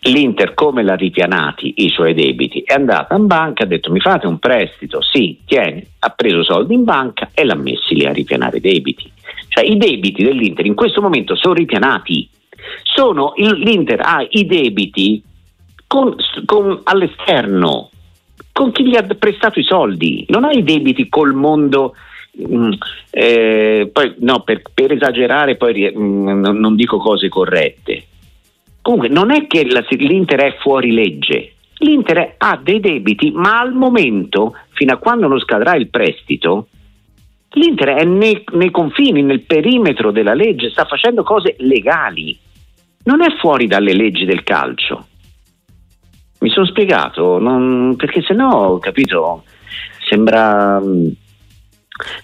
L'Inter 0.02 0.54
come 0.54 0.84
l'ha 0.84 0.96
ripianati 0.96 1.76
i 1.78 1.90
suoi 1.90 2.14
debiti? 2.14 2.62
È 2.62 2.74
andata 2.74 3.16
in 3.16 3.28
banca, 3.28 3.64
ha 3.64 3.68
detto 3.68 3.92
mi 3.92 4.00
fate 4.00 4.28
un 4.28 4.40
prestito? 4.40 5.02
Sì, 5.02 5.40
tieni, 5.46 5.86
ha 6.00 6.10
preso 6.10 6.44
soldi 6.44 6.74
in 6.74 6.84
banca 6.84 7.30
e 7.34 7.46
l'ha 7.46 7.56
messi 7.56 7.96
lì 7.96 8.06
a 8.06 8.12
ripianare 8.12 8.58
i 8.58 8.62
debiti. 8.62 9.10
Cioè 9.48 9.66
i 9.66 9.78
debiti 9.78 10.24
dell'Inter 10.24 10.66
in 10.66 10.76
questo 10.76 11.02
momento 11.02 11.36
sono 11.36 11.54
ripianati. 11.54 12.30
Sono, 12.84 13.34
l'Inter 13.36 14.02
ha 14.02 14.26
i 14.30 14.46
debiti 14.46 15.24
con, 15.88 16.16
con, 16.46 16.82
all'esterno, 16.84 17.90
con 18.58 18.72
chi 18.72 18.88
gli 18.88 18.96
ha 18.96 19.04
prestato 19.04 19.60
i 19.60 19.64
soldi, 19.64 20.26
non 20.30 20.44
ha 20.44 20.52
i 20.52 20.64
debiti 20.64 21.08
col 21.10 21.36
mondo. 21.36 21.94
Mm, 22.42 22.72
eh, 23.12 23.88
poi, 23.94 24.16
no, 24.18 24.40
per, 24.42 24.64
per, 24.74 24.94
esagerare, 24.94 25.58
poi 25.58 25.94
mm, 25.96 26.44
non 26.44 26.76
dico 26.76 26.98
cose 26.98 27.30
corrette. 27.30 28.04
Comunque, 28.82 29.10
non 29.10 29.30
è 29.30 29.46
che 29.46 29.64
la, 29.70 29.86
l'Inter 29.88 30.40
è 30.40 30.56
fuori 30.60 30.92
legge, 30.92 31.54
l'Inter 31.78 32.34
ha 32.40 32.60
dei 32.60 32.80
debiti, 32.80 33.30
ma 33.30 33.60
al 33.60 33.74
momento, 33.74 34.56
fino 34.70 34.92
a 34.92 34.98
quando 34.98 35.28
non 35.28 35.40
scadrà 35.40 35.76
il 35.76 35.90
prestito, 35.90 36.70
l'Inter 37.52 37.90
è 37.90 38.06
nei, 38.06 38.44
nei 38.54 38.72
confini, 38.72 39.22
nel 39.22 39.42
perimetro 39.42 40.10
della 40.10 40.34
legge, 40.34 40.72
sta 40.72 40.86
facendo 40.86 41.22
cose 41.22 41.58
legali, 41.60 42.36
non 43.04 43.22
è 43.22 43.36
fuori 43.38 43.68
dalle 43.68 43.94
leggi 43.94 44.26
del 44.26 44.42
calcio. 44.42 45.07
Mi 46.40 46.50
sono 46.50 46.66
spiegato, 46.66 47.40
non, 47.40 47.96
perché 47.98 48.22
se 48.22 48.34
no, 48.34 48.78
capito, 48.80 49.44
sembra... 50.08 50.80
Mm, 50.80 51.08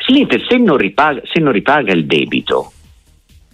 L'Inter 0.07 0.45
se 0.47 0.57
non, 0.57 0.77
ripaga, 0.77 1.21
se 1.23 1.39
non 1.39 1.51
ripaga 1.51 1.93
il 1.93 2.05
debito 2.05 2.71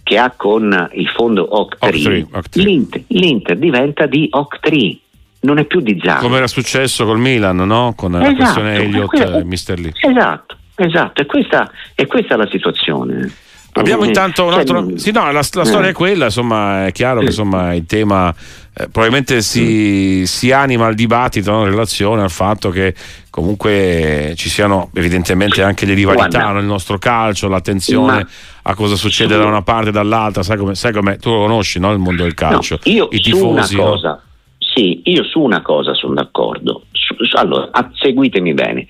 che 0.02 0.18
ha 0.18 0.32
con 0.36 0.90
il 0.92 1.08
fondo 1.08 1.48
OC3, 1.50 2.60
L'Inter, 2.60 3.02
l'Inter, 3.06 3.56
diventa 3.56 4.06
di 4.06 4.28
OC3, 4.30 4.98
non 5.40 5.58
è 5.58 5.64
più 5.64 5.80
di 5.80 5.98
Zara. 6.02 6.18
Come 6.18 6.38
era 6.38 6.46
successo 6.46 7.04
col 7.04 7.18
Milan, 7.18 7.56
no? 7.56 7.94
Con 7.96 8.14
esatto, 8.16 8.30
la 8.30 8.36
questione 8.36 8.74
Elliott 8.74 9.18
e 9.18 9.44
Mister 9.44 9.78
Lee. 9.78 9.92
Esatto, 9.98 10.56
esatto, 10.74 11.22
e 11.22 11.26
questa, 11.26 11.70
è 11.94 12.06
questa 12.06 12.36
la 12.36 12.48
situazione. 12.50 13.32
Abbiamo 13.72 14.04
intanto 14.04 14.46
un 14.46 14.52
altro. 14.52 14.88
Cioè, 14.88 14.98
sì, 14.98 15.12
no, 15.12 15.26
la, 15.26 15.32
la 15.32 15.42
storia 15.42 15.88
è 15.88 15.92
quella, 15.92 16.24
insomma, 16.24 16.86
è 16.86 16.92
chiaro 16.92 17.20
che 17.20 17.26
insomma, 17.26 17.72
il 17.72 17.86
tema 17.86 18.34
eh, 18.80 18.88
probabilmente 18.88 19.42
si, 19.42 20.26
si, 20.26 20.52
anima 20.52 20.88
il 20.88 20.94
dibattito 20.94 21.50
no, 21.50 21.64
in 21.64 21.70
relazione 21.70 22.22
al 22.22 22.30
fatto 22.30 22.70
che 22.70 22.94
comunque 23.28 24.32
ci 24.36 24.48
siano 24.48 24.90
evidentemente 24.94 25.62
anche 25.62 25.86
le 25.86 25.94
rivalità 25.94 26.52
nel 26.52 26.64
nostro 26.64 26.98
calcio, 26.98 27.48
l'attenzione 27.48 28.12
ma, 28.12 28.28
a 28.62 28.74
cosa 28.74 28.96
succede 28.96 29.36
da 29.36 29.44
una 29.44 29.62
parte 29.62 29.90
e 29.90 29.92
dall'altra, 29.92 30.42
sai 30.42 30.56
come, 30.56 30.74
sai 30.74 30.92
come 30.92 31.16
tu 31.18 31.30
lo 31.30 31.40
conosci 31.40 31.78
no, 31.78 31.92
il 31.92 31.98
mondo 31.98 32.22
del 32.22 32.34
calcio, 32.34 32.78
no, 32.82 32.92
io 32.92 33.08
i 33.10 33.20
tifosi. 33.20 33.74
Su 33.74 33.80
una 33.80 33.90
cosa? 33.90 34.22
Sì, 34.58 35.00
io 35.04 35.24
su 35.24 35.40
una 35.40 35.62
cosa 35.62 35.94
sono 35.94 36.14
d'accordo. 36.14 36.84
Su, 36.92 37.14
allora, 37.36 37.70
seguitemi 37.94 38.54
bene. 38.54 38.86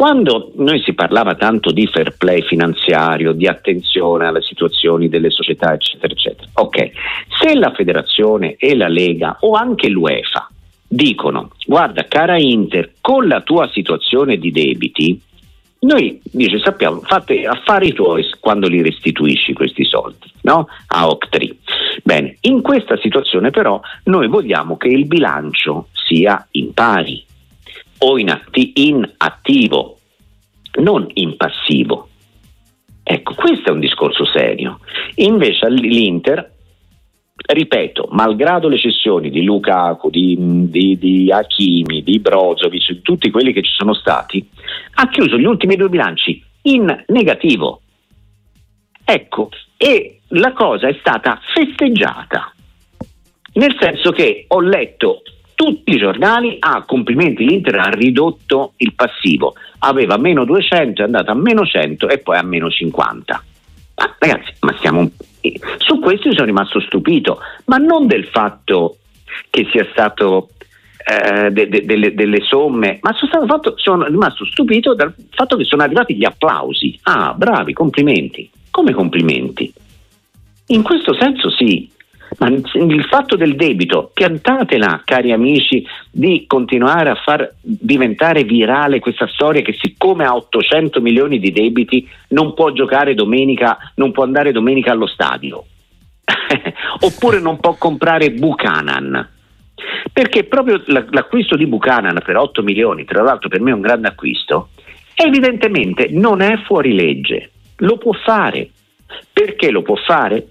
Quando 0.00 0.52
noi 0.54 0.80
si 0.80 0.94
parlava 0.94 1.34
tanto 1.34 1.72
di 1.72 1.86
fair 1.86 2.16
play 2.16 2.40
finanziario, 2.40 3.32
di 3.32 3.46
attenzione 3.46 4.26
alle 4.26 4.40
situazioni 4.40 5.10
delle 5.10 5.28
società, 5.28 5.74
eccetera, 5.74 6.10
eccetera, 6.10 6.48
ok, 6.54 6.90
se 7.38 7.54
la 7.54 7.70
federazione 7.74 8.56
e 8.56 8.74
la 8.74 8.88
Lega 8.88 9.36
o 9.40 9.52
anche 9.52 9.90
l'UEFA 9.90 10.48
dicono 10.88 11.50
guarda 11.66 12.06
cara 12.08 12.38
Inter, 12.38 12.94
con 13.02 13.28
la 13.28 13.42
tua 13.42 13.68
situazione 13.74 14.38
di 14.38 14.50
debiti, 14.50 15.20
noi 15.80 16.18
dice 16.32 16.58
sappiamo, 16.60 17.00
fate 17.02 17.44
affari 17.44 17.92
tuoi 17.92 18.24
quando 18.40 18.68
li 18.68 18.80
restituisci 18.80 19.52
questi 19.52 19.84
soldi, 19.84 20.32
no? 20.44 20.66
A 20.86 21.10
Octree. 21.10 21.56
Bene, 22.02 22.38
in 22.40 22.62
questa 22.62 22.96
situazione 22.96 23.50
però 23.50 23.78
noi 24.04 24.28
vogliamo 24.28 24.78
che 24.78 24.88
il 24.88 25.04
bilancio 25.04 25.88
sia 25.92 26.48
in 26.52 26.72
pari 26.72 27.28
o 28.02 28.18
in, 28.18 28.30
atti- 28.30 28.72
in 28.74 29.08
attivo, 29.16 29.98
non 30.80 31.08
in 31.14 31.36
passivo. 31.36 32.08
Ecco, 33.02 33.34
questo 33.34 33.70
è 33.70 33.72
un 33.72 33.80
discorso 33.80 34.24
serio. 34.24 34.80
Invece 35.16 35.68
l'Inter, 35.68 36.52
ripeto, 37.34 38.08
malgrado 38.12 38.68
le 38.68 38.78
cessioni 38.78 39.30
di 39.30 39.42
Lukaku, 39.42 40.10
di, 40.10 40.36
di, 40.68 40.96
di 40.96 41.30
Hakimi, 41.32 42.02
di 42.02 42.20
Brozovic, 42.20 43.02
tutti 43.02 43.30
quelli 43.30 43.52
che 43.52 43.62
ci 43.62 43.72
sono 43.72 43.94
stati, 43.94 44.48
ha 44.94 45.08
chiuso 45.08 45.36
gli 45.36 45.44
ultimi 45.44 45.76
due 45.76 45.88
bilanci 45.88 46.42
in 46.62 47.04
negativo. 47.08 47.80
Ecco, 49.04 49.48
e 49.76 50.20
la 50.28 50.52
cosa 50.52 50.86
è 50.86 50.96
stata 51.00 51.40
festeggiata, 51.52 52.54
nel 53.54 53.76
senso 53.80 54.12
che 54.12 54.44
ho 54.46 54.60
letto 54.60 55.22
tutti 55.60 55.92
i 55.92 55.98
giornali, 55.98 56.56
ah 56.58 56.84
complimenti, 56.86 57.44
l'Inter 57.44 57.80
ha 57.80 57.90
ridotto 57.90 58.72
il 58.78 58.94
passivo, 58.94 59.52
aveva 59.80 60.16
meno 60.16 60.46
200, 60.46 61.02
è 61.02 61.04
andato 61.04 61.32
a 61.32 61.34
meno 61.34 61.66
100 61.66 62.08
e 62.08 62.16
poi 62.16 62.38
a 62.38 62.42
meno 62.42 62.70
50. 62.70 63.44
Ma 63.96 64.16
ragazzi, 64.18 64.54
ma 64.60 64.74
stiamo... 64.78 65.10
Su 65.76 65.98
questo 65.98 66.32
sono 66.32 66.46
rimasto 66.46 66.80
stupito, 66.80 67.40
ma 67.66 67.76
non 67.76 68.06
del 68.06 68.24
fatto 68.24 68.96
che 69.50 69.68
sia 69.70 69.86
stato 69.90 70.48
eh, 71.04 71.50
de, 71.50 71.68
de, 71.68 71.84
delle, 71.84 72.14
delle, 72.14 72.40
somme, 72.40 72.98
ma 73.02 73.12
sono, 73.12 73.44
fatto, 73.44 73.74
sono, 73.76 74.06
rimasto 74.06 74.46
stupito 74.46 74.94
dal 74.94 75.14
fatto 75.28 75.58
che 75.58 75.64
sono 75.64 75.82
arrivati 75.82 76.16
gli 76.16 76.24
applausi. 76.24 76.98
Ah, 77.02 77.34
bravi, 77.34 77.74
complimenti. 77.74 78.50
Come 78.70 78.94
complimenti? 78.94 79.70
In 80.68 80.82
questo 80.82 81.12
senso 81.14 81.50
sì, 81.50 81.90
ma 82.40 82.48
il 82.48 83.04
fatto 83.04 83.36
del 83.36 83.54
debito, 83.54 84.10
piantatela 84.14 85.02
cari 85.04 85.30
amici 85.30 85.86
di 86.10 86.44
continuare 86.46 87.10
a 87.10 87.14
far 87.14 87.52
diventare 87.60 88.44
virale 88.44 88.98
questa 88.98 89.26
storia 89.26 89.60
che 89.60 89.76
siccome 89.78 90.24
ha 90.24 90.34
800 90.34 91.02
milioni 91.02 91.38
di 91.38 91.52
debiti 91.52 92.08
non 92.28 92.54
può 92.54 92.72
giocare 92.72 93.14
domenica, 93.14 93.76
non 93.96 94.10
può 94.10 94.24
andare 94.24 94.52
domenica 94.52 94.90
allo 94.90 95.06
stadio. 95.06 95.64
Oppure 97.00 97.40
non 97.40 97.60
può 97.60 97.74
comprare 97.74 98.30
Buchanan. 98.30 99.28
Perché 100.10 100.44
proprio 100.44 100.82
l'acquisto 100.86 101.56
di 101.56 101.66
Buchanan 101.66 102.22
per 102.24 102.38
8 102.38 102.62
milioni, 102.62 103.04
tra 103.04 103.22
l'altro 103.22 103.50
per 103.50 103.60
me 103.60 103.70
è 103.70 103.74
un 103.74 103.82
grande 103.82 104.08
acquisto, 104.08 104.70
evidentemente 105.14 106.08
non 106.10 106.40
è 106.40 106.56
fuori 106.64 106.94
legge, 106.94 107.50
lo 107.76 107.98
può 107.98 108.12
fare. 108.12 108.70
Perché 109.30 109.70
lo 109.70 109.82
può 109.82 109.96
fare? 109.96 110.48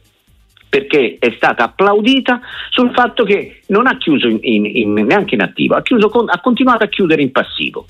Perché 0.70 1.18
è 1.20 1.34
stata 1.36 1.64
applaudita 1.64 2.40
sul 2.70 2.92
fatto 2.94 3.24
che 3.24 3.62
non 3.68 3.88
ha 3.88 3.98
chiuso 3.98 4.28
in, 4.28 4.40
in, 4.42 4.66
in, 4.66 4.94
neanche 4.94 5.34
in 5.34 5.42
attivo, 5.42 5.76
ha, 5.76 5.82
con, 6.10 6.30
ha, 6.30 6.40
continuato 6.40 6.84
a 6.84 6.88
chiudere 6.88 7.24
in 7.24 7.32
passivo. 7.32 7.88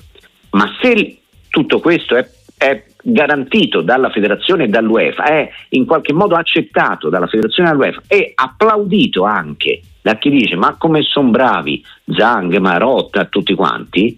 Ma 0.52 0.74
se 0.82 1.18
tutto 1.50 1.80
questo 1.82 2.16
è, 2.16 2.28
è 2.58 2.86
garantito 3.04 3.82
dalla 3.82 4.10
federazione 4.10 4.64
e 4.64 4.68
dall'UEFA, 4.70 5.24
è 5.26 5.50
in 5.70 5.86
qualche 5.86 6.14
modo 6.14 6.36
accettato 6.36 7.10
dalla 7.10 7.28
federazione 7.28 7.70
e 7.70 7.72
dall'UEFA 7.74 8.02
e 8.08 8.32
applaudito 8.34 9.26
anche 9.26 9.82
da 10.02 10.16
chi 10.16 10.30
dice 10.30 10.56
ma 10.56 10.76
come 10.78 11.02
sono 11.04 11.30
bravi 11.30 11.84
Zang, 12.06 12.56
Marotta, 12.58 13.26
tutti 13.26 13.54
quanti, 13.54 14.18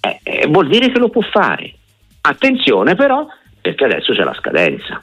eh, 0.00 0.20
eh, 0.22 0.46
vuol 0.46 0.68
dire 0.68 0.92
che 0.92 0.98
lo 1.00 1.08
può 1.08 1.22
fare. 1.22 1.74
Attenzione 2.20 2.94
però 2.94 3.26
perché 3.60 3.84
adesso 3.84 4.12
c'è 4.14 4.22
la 4.22 4.34
scadenza 4.34 5.02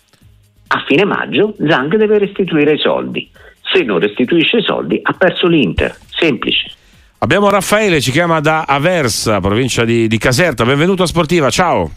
a 0.68 0.84
fine 0.86 1.06
maggio 1.06 1.56
Zang 1.68 1.96
deve 1.96 2.18
restituire 2.18 2.74
i 2.74 2.78
soldi. 2.78 3.30
Se 3.62 3.84
non 3.84 4.00
restituisce 4.00 4.58
i 4.58 4.64
soldi 4.64 5.00
ha 5.02 5.14
perso 5.14 5.48
l'Inter. 5.48 5.96
Semplice. 6.10 6.72
Abbiamo 7.20 7.50
Raffaele, 7.50 8.00
ci 8.00 8.12
chiama 8.12 8.40
da 8.40 8.64
Aversa, 8.64 9.40
provincia 9.40 9.84
di, 9.84 10.08
di 10.08 10.18
Caserta. 10.18 10.66
Benvenuto 10.66 11.04
a 11.04 11.08
Sportiva, 11.08 11.50
ciao. 11.50 11.92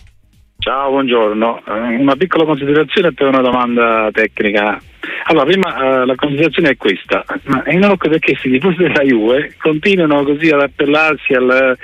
Ciao, 0.61 0.91
buongiorno. 0.91 1.63
Eh, 1.67 1.97
una 1.97 2.17
piccola 2.17 2.45
considerazione 2.45 3.15
per 3.15 3.29
una 3.29 3.41
domanda 3.41 4.11
tecnica. 4.13 4.79
Allora, 5.25 5.47
prima 5.47 6.03
uh, 6.03 6.05
la 6.05 6.15
considerazione 6.15 6.71
è 6.71 6.77
questa, 6.77 7.25
ma 7.45 7.63
è 7.63 7.77
non 7.77 7.97
perché 7.97 8.33
i 8.33 8.51
tifosi 8.51 8.77
della 8.77 9.01
Juve 9.01 9.55
continuano 9.57 10.23
così 10.23 10.51
ad 10.51 10.61
appellarsi 10.61 11.33
al, 11.33 11.79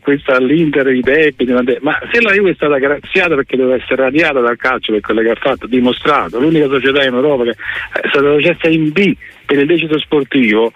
questa, 0.00 0.36
all'Inter, 0.36 0.86
i 0.88 1.02
debiti, 1.02 1.52
ma 1.80 1.98
se 2.10 2.22
la 2.22 2.32
Juve 2.32 2.52
è 2.52 2.54
stata 2.54 2.78
graziata 2.78 3.34
perché 3.34 3.58
deve 3.58 3.74
essere 3.74 3.96
radiata 3.96 4.40
dal 4.40 4.56
calcio 4.56 4.92
per 4.92 5.02
quello 5.02 5.20
che 5.20 5.30
ha 5.30 5.38
fatto, 5.38 5.66
dimostrato, 5.66 6.40
l'unica 6.40 6.68
società 6.68 7.04
in 7.04 7.12
Europa 7.12 7.44
che 7.44 7.50
è 7.50 8.08
stata 8.08 8.24
processa 8.24 8.68
in 8.68 8.92
B 8.92 9.14
per 9.44 9.58
il 9.58 9.66
lecito 9.66 9.98
sportivo, 9.98 10.72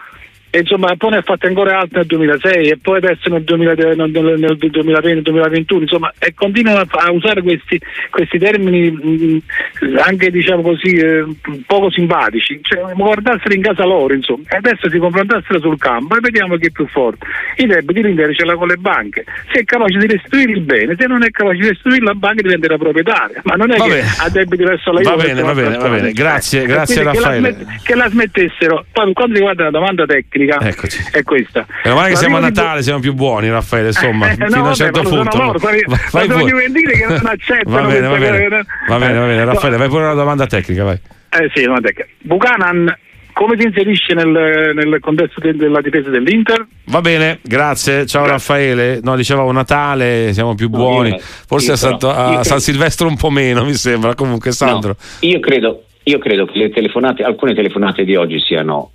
e 0.50 0.60
insomma 0.60 0.94
poi 0.96 1.10
ne 1.10 1.16
ha 1.18 1.22
fatte 1.22 1.48
ancora 1.48 1.80
altre 1.80 1.98
nel 1.98 2.06
2006 2.06 2.68
e 2.68 2.78
poi 2.78 2.96
adesso 2.98 3.28
nel, 3.28 3.44
2000, 3.44 3.74
nel, 3.94 4.10
nel 4.10 4.56
2020-2021 4.60 5.80
insomma 5.82 6.12
e 6.18 6.32
continuano 6.34 6.84
a, 6.88 7.10
usare 7.10 7.42
questi, 7.42 7.80
questi 8.10 8.38
termini 8.38 8.90
mh, 8.90 9.42
mm, 9.84 9.96
anche 9.98 10.30
diciamo 10.30 10.62
così 10.62 10.94
eh, 10.94 11.24
poco 11.66 11.90
simpatici. 11.90 12.60
Cioè, 12.62 12.92
guardassero 12.94 13.54
in 13.54 13.62
casa 13.62 13.84
loro 13.84 14.14
insomma 14.14 14.44
e 14.48 14.56
adesso 14.56 14.88
si 14.88 14.98
confrontassero 14.98 15.60
sul 15.60 15.78
campo 15.78 16.16
e 16.16 16.20
vediamo 16.20 16.56
chi 16.56 16.66
è 16.66 16.70
più 16.70 16.86
forte. 16.86 17.26
I 17.56 17.66
debiti 17.66 18.02
l'Inter 18.02 18.34
ce 18.34 18.44
l'ha 18.44 18.54
con 18.54 18.68
le 18.68 18.76
banche. 18.76 19.24
Se 19.52 19.60
è 19.60 19.64
capace 19.64 19.98
di 19.98 20.06
restituire 20.06 20.52
il 20.52 20.60
bene 20.62 20.94
se 20.98 21.06
non 21.06 21.22
è 21.22 21.30
capace 21.30 21.60
di 21.60 21.68
restituire 21.68 22.04
la 22.04 22.14
banca 22.14 22.42
diventerà 22.42 22.78
proprietaria. 22.78 23.42
Ma 23.44 23.54
non 23.56 23.70
è 23.72 23.76
va 23.76 23.84
che 23.84 23.90
bene. 23.90 24.08
ha 24.20 24.30
debiti 24.30 24.62
verso 24.62 24.92
la 24.92 25.00
Juve 25.00 25.16
va 25.16 25.22
bene 25.22 25.42
va 25.42 25.54
bene, 25.54 25.76
va 25.76 25.88
bene. 25.88 26.12
grazie 26.12 26.64
grazie 26.64 27.02
Raffaele 27.02 27.56
che 27.56 27.64
la, 27.64 27.80
che 27.82 27.94
la 27.94 28.08
smettessero. 28.08 28.86
Poi 28.90 29.12
quando 29.12 29.34
riguarda 29.34 29.64
la 29.64 29.70
domanda 29.70 30.06
tecnica 30.06 30.45
tecnica 30.46 30.68
Eccoci. 30.68 31.04
è 31.10 31.22
questa. 31.22 31.66
Meno 31.84 31.96
male 31.96 32.10
che 32.10 32.16
siamo 32.16 32.36
a 32.36 32.40
Natale, 32.40 32.82
siamo 32.82 33.00
più 33.00 33.12
buoni, 33.12 33.50
Raffaele, 33.50 33.88
insomma, 33.88 34.30
eh, 34.30 34.36
no, 34.36 34.46
fino 34.46 34.64
a 34.64 34.68
un 34.68 34.74
certo 34.74 35.02
punto. 35.02 35.36
Loro, 35.36 35.58
vai, 35.58 35.82
vai 36.12 36.28
Juventini 36.28 36.92
che 36.92 37.06
non 37.06 37.20
accettano. 37.26 37.82
va 37.82 37.86
bene, 37.86 38.06
va 38.06 38.16
bene, 38.16 38.48
va 38.88 38.98
bene, 38.98 39.18
va 39.18 39.26
bene, 39.26 39.44
Raffaele, 39.44 39.76
vai 39.76 39.88
pure 39.88 40.04
una 40.04 40.14
domanda 40.14 40.46
tecnica, 40.46 40.84
vai. 40.84 40.98
Eh 41.30 41.50
sì, 41.54 41.62
domanda 41.62 41.88
tecnica. 41.88 42.08
Buchanan 42.22 42.96
come 43.36 43.56
si 43.58 43.66
inserisce 43.66 44.14
nel, 44.14 44.72
nel 44.74 44.96
contesto 44.98 45.40
de, 45.40 45.54
della 45.54 45.82
difesa 45.82 46.08
dell'Inter? 46.08 46.66
Va 46.86 47.02
bene, 47.02 47.40
grazie. 47.42 48.06
Ciao 48.06 48.24
grazie. 48.24 48.54
Raffaele. 48.54 49.00
No, 49.02 49.14
dicevamo 49.14 49.52
Natale, 49.52 50.32
siamo 50.32 50.54
più 50.54 50.70
buoni. 50.70 51.10
No, 51.10 51.18
Forse 51.20 51.72
a, 51.72 51.76
Santo, 51.76 52.08
a 52.08 52.42
San 52.44 52.60
Silvestro 52.60 53.06
un 53.06 53.18
po' 53.18 53.28
meno, 53.28 53.62
mi 53.62 53.74
sembra. 53.74 54.14
Comunque, 54.14 54.52
Sandro. 54.52 54.96
No, 54.98 55.28
io, 55.28 55.38
credo, 55.40 55.84
io 56.04 56.18
credo 56.18 56.46
che 56.46 56.58
le 56.58 56.70
telefonate, 56.70 57.24
alcune 57.24 57.54
telefonate 57.54 58.04
di 58.04 58.16
oggi 58.16 58.40
siano 58.40 58.92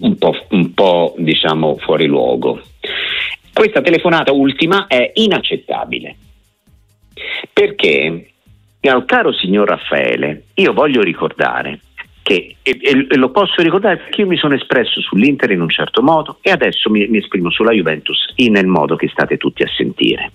un 0.00 0.16
po', 0.16 0.34
un 0.50 0.74
po' 0.74 1.14
diciamo 1.18 1.76
fuori 1.78 2.06
luogo. 2.06 2.60
Questa 3.52 3.82
telefonata 3.82 4.32
ultima 4.32 4.86
è 4.86 5.10
inaccettabile 5.14 6.16
perché, 7.52 8.30
caro 9.06 9.32
signor 9.32 9.68
Raffaele, 9.68 10.44
io 10.54 10.72
voglio 10.72 11.02
ricordare 11.02 11.80
che, 12.22 12.56
e, 12.62 12.78
e, 12.80 13.16
lo 13.16 13.30
posso 13.30 13.60
ricordare 13.62 13.96
perché 13.96 14.22
io 14.22 14.26
mi 14.28 14.36
sono 14.36 14.54
espresso 14.54 15.00
sull'Inter 15.00 15.50
in 15.50 15.60
un 15.60 15.68
certo 15.68 16.02
modo 16.02 16.38
e 16.40 16.50
adesso 16.50 16.88
mi, 16.88 17.06
mi 17.08 17.18
esprimo 17.18 17.50
sulla 17.50 17.72
Juventus 17.72 18.32
nel 18.48 18.66
modo 18.66 18.96
che 18.96 19.08
state 19.08 19.36
tutti 19.36 19.62
a 19.62 19.68
sentire. 19.76 20.30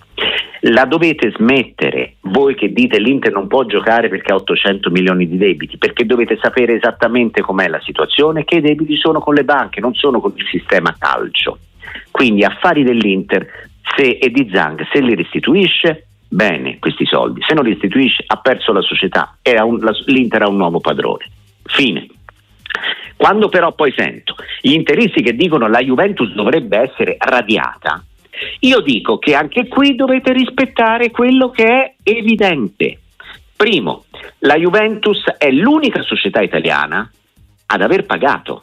La 0.62 0.84
dovete 0.84 1.32
smettere, 1.34 1.97
voi 2.28 2.54
che 2.54 2.72
dite 2.72 2.98
l'Inter 2.98 3.32
non 3.32 3.46
può 3.46 3.64
giocare 3.64 4.08
perché 4.08 4.32
ha 4.32 4.36
800 4.36 4.90
milioni 4.90 5.28
di 5.28 5.36
debiti, 5.36 5.78
perché 5.78 6.06
dovete 6.06 6.38
sapere 6.40 6.74
esattamente 6.74 7.40
com'è 7.40 7.68
la 7.68 7.80
situazione, 7.82 8.44
che 8.44 8.56
i 8.56 8.60
debiti 8.60 8.96
sono 8.96 9.20
con 9.20 9.34
le 9.34 9.44
banche, 9.44 9.80
non 9.80 9.94
sono 9.94 10.20
con 10.20 10.32
il 10.34 10.46
sistema 10.50 10.94
calcio. 10.98 11.58
Quindi 12.10 12.44
affari 12.44 12.82
dell'Inter 12.82 13.46
se, 13.96 14.18
di 14.18 14.50
Zang, 14.52 14.86
se 14.92 15.00
li 15.00 15.14
restituisce, 15.14 16.06
bene 16.28 16.78
questi 16.78 17.06
soldi, 17.06 17.40
se 17.46 17.54
non 17.54 17.64
li 17.64 17.70
restituisce 17.70 18.22
ha 18.26 18.36
perso 18.36 18.72
la 18.72 18.82
società 18.82 19.36
un, 19.42 19.80
l'Inter 20.06 20.42
ha 20.42 20.48
un 20.48 20.56
nuovo 20.56 20.80
padrone. 20.80 21.24
Fine. 21.64 22.06
Quando 23.16 23.48
però 23.48 23.72
poi 23.72 23.92
sento 23.96 24.36
gli 24.60 24.72
interisti 24.72 25.22
che 25.22 25.34
dicono 25.34 25.68
la 25.68 25.80
Juventus 25.80 26.32
dovrebbe 26.32 26.78
essere 26.78 27.16
radiata, 27.18 28.02
io 28.60 28.80
dico 28.80 29.18
che 29.18 29.34
anche 29.34 29.68
qui 29.68 29.94
dovete 29.94 30.32
rispettare 30.32 31.10
quello 31.10 31.50
che 31.50 31.64
è 31.64 31.94
evidente. 32.02 33.00
Primo, 33.56 34.04
la 34.40 34.56
Juventus 34.56 35.24
è 35.36 35.50
l'unica 35.50 36.02
società 36.02 36.40
italiana 36.40 37.10
ad 37.66 37.82
aver 37.82 38.06
pagato. 38.06 38.62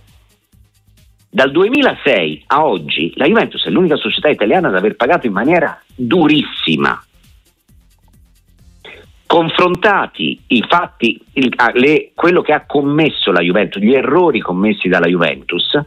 Dal 1.30 1.52
2006 1.52 2.44
a 2.48 2.66
oggi 2.66 3.12
la 3.16 3.26
Juventus 3.26 3.66
è 3.66 3.70
l'unica 3.70 3.98
società 3.98 4.30
italiana 4.30 4.70
ad 4.70 4.76
aver 4.76 4.96
pagato 4.96 5.28
in 5.28 5.34
maniera 5.34 5.82
durissima 5.94 7.02
confrontati 9.36 10.40
i 10.48 10.64
fatti, 10.68 11.20
il, 11.34 11.54
le, 11.74 12.12
quello 12.14 12.42
che 12.42 12.54
ha 12.54 12.66
commesso 12.66 13.32
la 13.32 13.42
Juventus, 13.42 13.82
gli 13.82 13.94
errori 13.94 14.40
commessi 14.40 14.88
dalla 14.88 15.08
Juventus, 15.08 15.78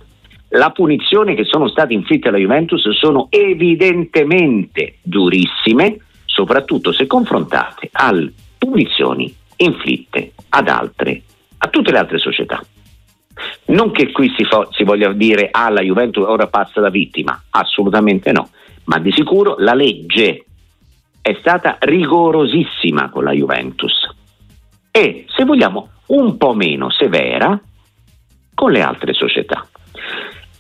la 0.50 0.70
punizione 0.70 1.34
che 1.34 1.44
sono 1.44 1.68
state 1.68 1.92
inflitte 1.92 2.28
alla 2.28 2.38
Juventus 2.38 2.88
sono 2.90 3.26
evidentemente 3.30 4.98
durissime, 5.02 5.98
soprattutto 6.24 6.92
se 6.92 7.06
confrontate 7.06 7.90
alle 7.92 8.32
punizioni 8.56 9.34
inflitte 9.56 10.32
ad 10.50 10.68
altre, 10.68 11.22
a 11.58 11.68
tutte 11.68 11.90
le 11.90 11.98
altre 11.98 12.18
società. 12.18 12.62
Non 13.66 13.92
che 13.92 14.10
qui 14.10 14.32
si, 14.36 14.44
fo- 14.44 14.68
si 14.72 14.84
voglia 14.84 15.12
dire 15.12 15.48
ah 15.50 15.70
la 15.70 15.82
Juventus 15.82 16.26
ora 16.26 16.46
passa 16.46 16.80
da 16.80 16.88
vittima, 16.88 17.40
assolutamente 17.50 18.32
no, 18.32 18.48
ma 18.84 18.98
di 18.98 19.12
sicuro 19.12 19.56
la 19.58 19.74
legge 19.74 20.44
è 21.20 21.36
stata 21.40 21.76
rigorosissima 21.80 23.10
con 23.10 23.24
la 23.24 23.32
Juventus 23.32 24.16
e, 24.90 25.26
se 25.28 25.44
vogliamo, 25.44 25.90
un 26.06 26.36
po' 26.36 26.54
meno 26.54 26.90
severa 26.90 27.60
con 28.54 28.72
le 28.72 28.80
altre 28.80 29.12
società. 29.12 29.64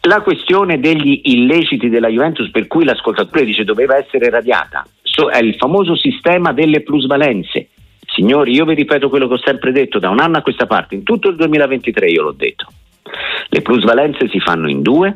La 0.08 0.22
questione 0.22 0.80
degli 0.80 1.20
illeciti 1.24 1.90
della 1.90 2.08
Juventus 2.08 2.50
per 2.50 2.66
cui 2.66 2.82
l'ascoltatore 2.82 3.44
dice 3.44 3.62
doveva 3.64 3.94
essere 3.98 4.30
radiata 4.30 4.82
è 5.26 5.38
il 5.38 5.56
famoso 5.56 5.96
sistema 5.96 6.52
delle 6.52 6.80
plusvalenze. 6.80 7.68
Signori, 8.06 8.54
io 8.54 8.64
vi 8.64 8.74
ripeto 8.74 9.10
quello 9.10 9.28
che 9.28 9.34
ho 9.34 9.42
sempre 9.44 9.70
detto 9.70 9.98
da 9.98 10.08
un 10.08 10.20
anno 10.20 10.38
a 10.38 10.42
questa 10.42 10.66
parte, 10.66 10.94
in 10.94 11.02
tutto 11.02 11.28
il 11.28 11.36
2023 11.36 12.08
io 12.08 12.22
l'ho 12.22 12.32
detto. 12.32 12.66
Le 13.48 13.60
plusvalenze 13.60 14.28
si 14.28 14.40
fanno 14.40 14.70
in 14.70 14.80
due 14.80 15.14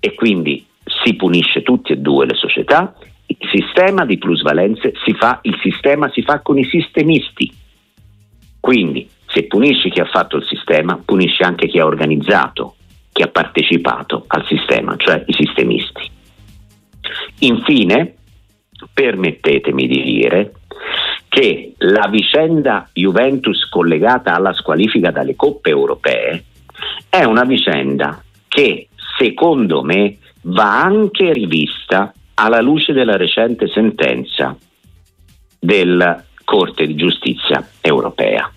e 0.00 0.14
quindi 0.14 0.64
si 1.04 1.14
punisce 1.14 1.62
tutti 1.62 1.92
e 1.92 1.98
due 1.98 2.24
le 2.24 2.36
società, 2.36 2.94
il 3.26 3.36
sistema 3.52 4.06
di 4.06 4.16
plusvalenze 4.16 4.92
si 5.04 5.12
fa, 5.12 5.40
il 5.42 5.58
sistema 5.60 6.08
si 6.10 6.22
fa 6.22 6.40
con 6.40 6.56
i 6.56 6.64
sistemisti. 6.64 7.52
Quindi 8.60 9.06
se 9.26 9.44
punisci 9.44 9.90
chi 9.90 10.00
ha 10.00 10.06
fatto 10.06 10.36
il 10.36 10.46
sistema, 10.46 10.98
punisci 11.04 11.42
anche 11.42 11.66
chi 11.66 11.78
ha 11.80 11.84
organizzato, 11.84 12.76
chi 13.16 13.22
ha 13.22 13.28
partecipato 13.28 14.24
al 14.26 14.44
sistema, 14.44 14.94
cioè 14.98 15.24
i 15.26 15.32
sistemisti. 15.32 16.10
Infine, 17.38 18.14
permettetemi 18.92 19.86
di 19.86 20.02
dire 20.02 20.52
che 21.26 21.72
la 21.78 22.08
vicenda 22.10 22.86
Juventus 22.92 23.70
collegata 23.70 24.34
alla 24.34 24.52
squalifica 24.52 25.10
dalle 25.10 25.34
coppe 25.34 25.70
europee 25.70 26.44
è 27.08 27.24
una 27.24 27.44
vicenda 27.44 28.22
che 28.48 28.88
secondo 29.16 29.82
me 29.82 30.18
va 30.42 30.82
anche 30.82 31.32
rivista 31.32 32.12
alla 32.34 32.60
luce 32.60 32.92
della 32.92 33.16
recente 33.16 33.66
sentenza 33.68 34.54
della 35.58 36.22
Corte 36.44 36.86
di 36.86 36.94
Giustizia 36.96 37.66
europea. 37.80 38.52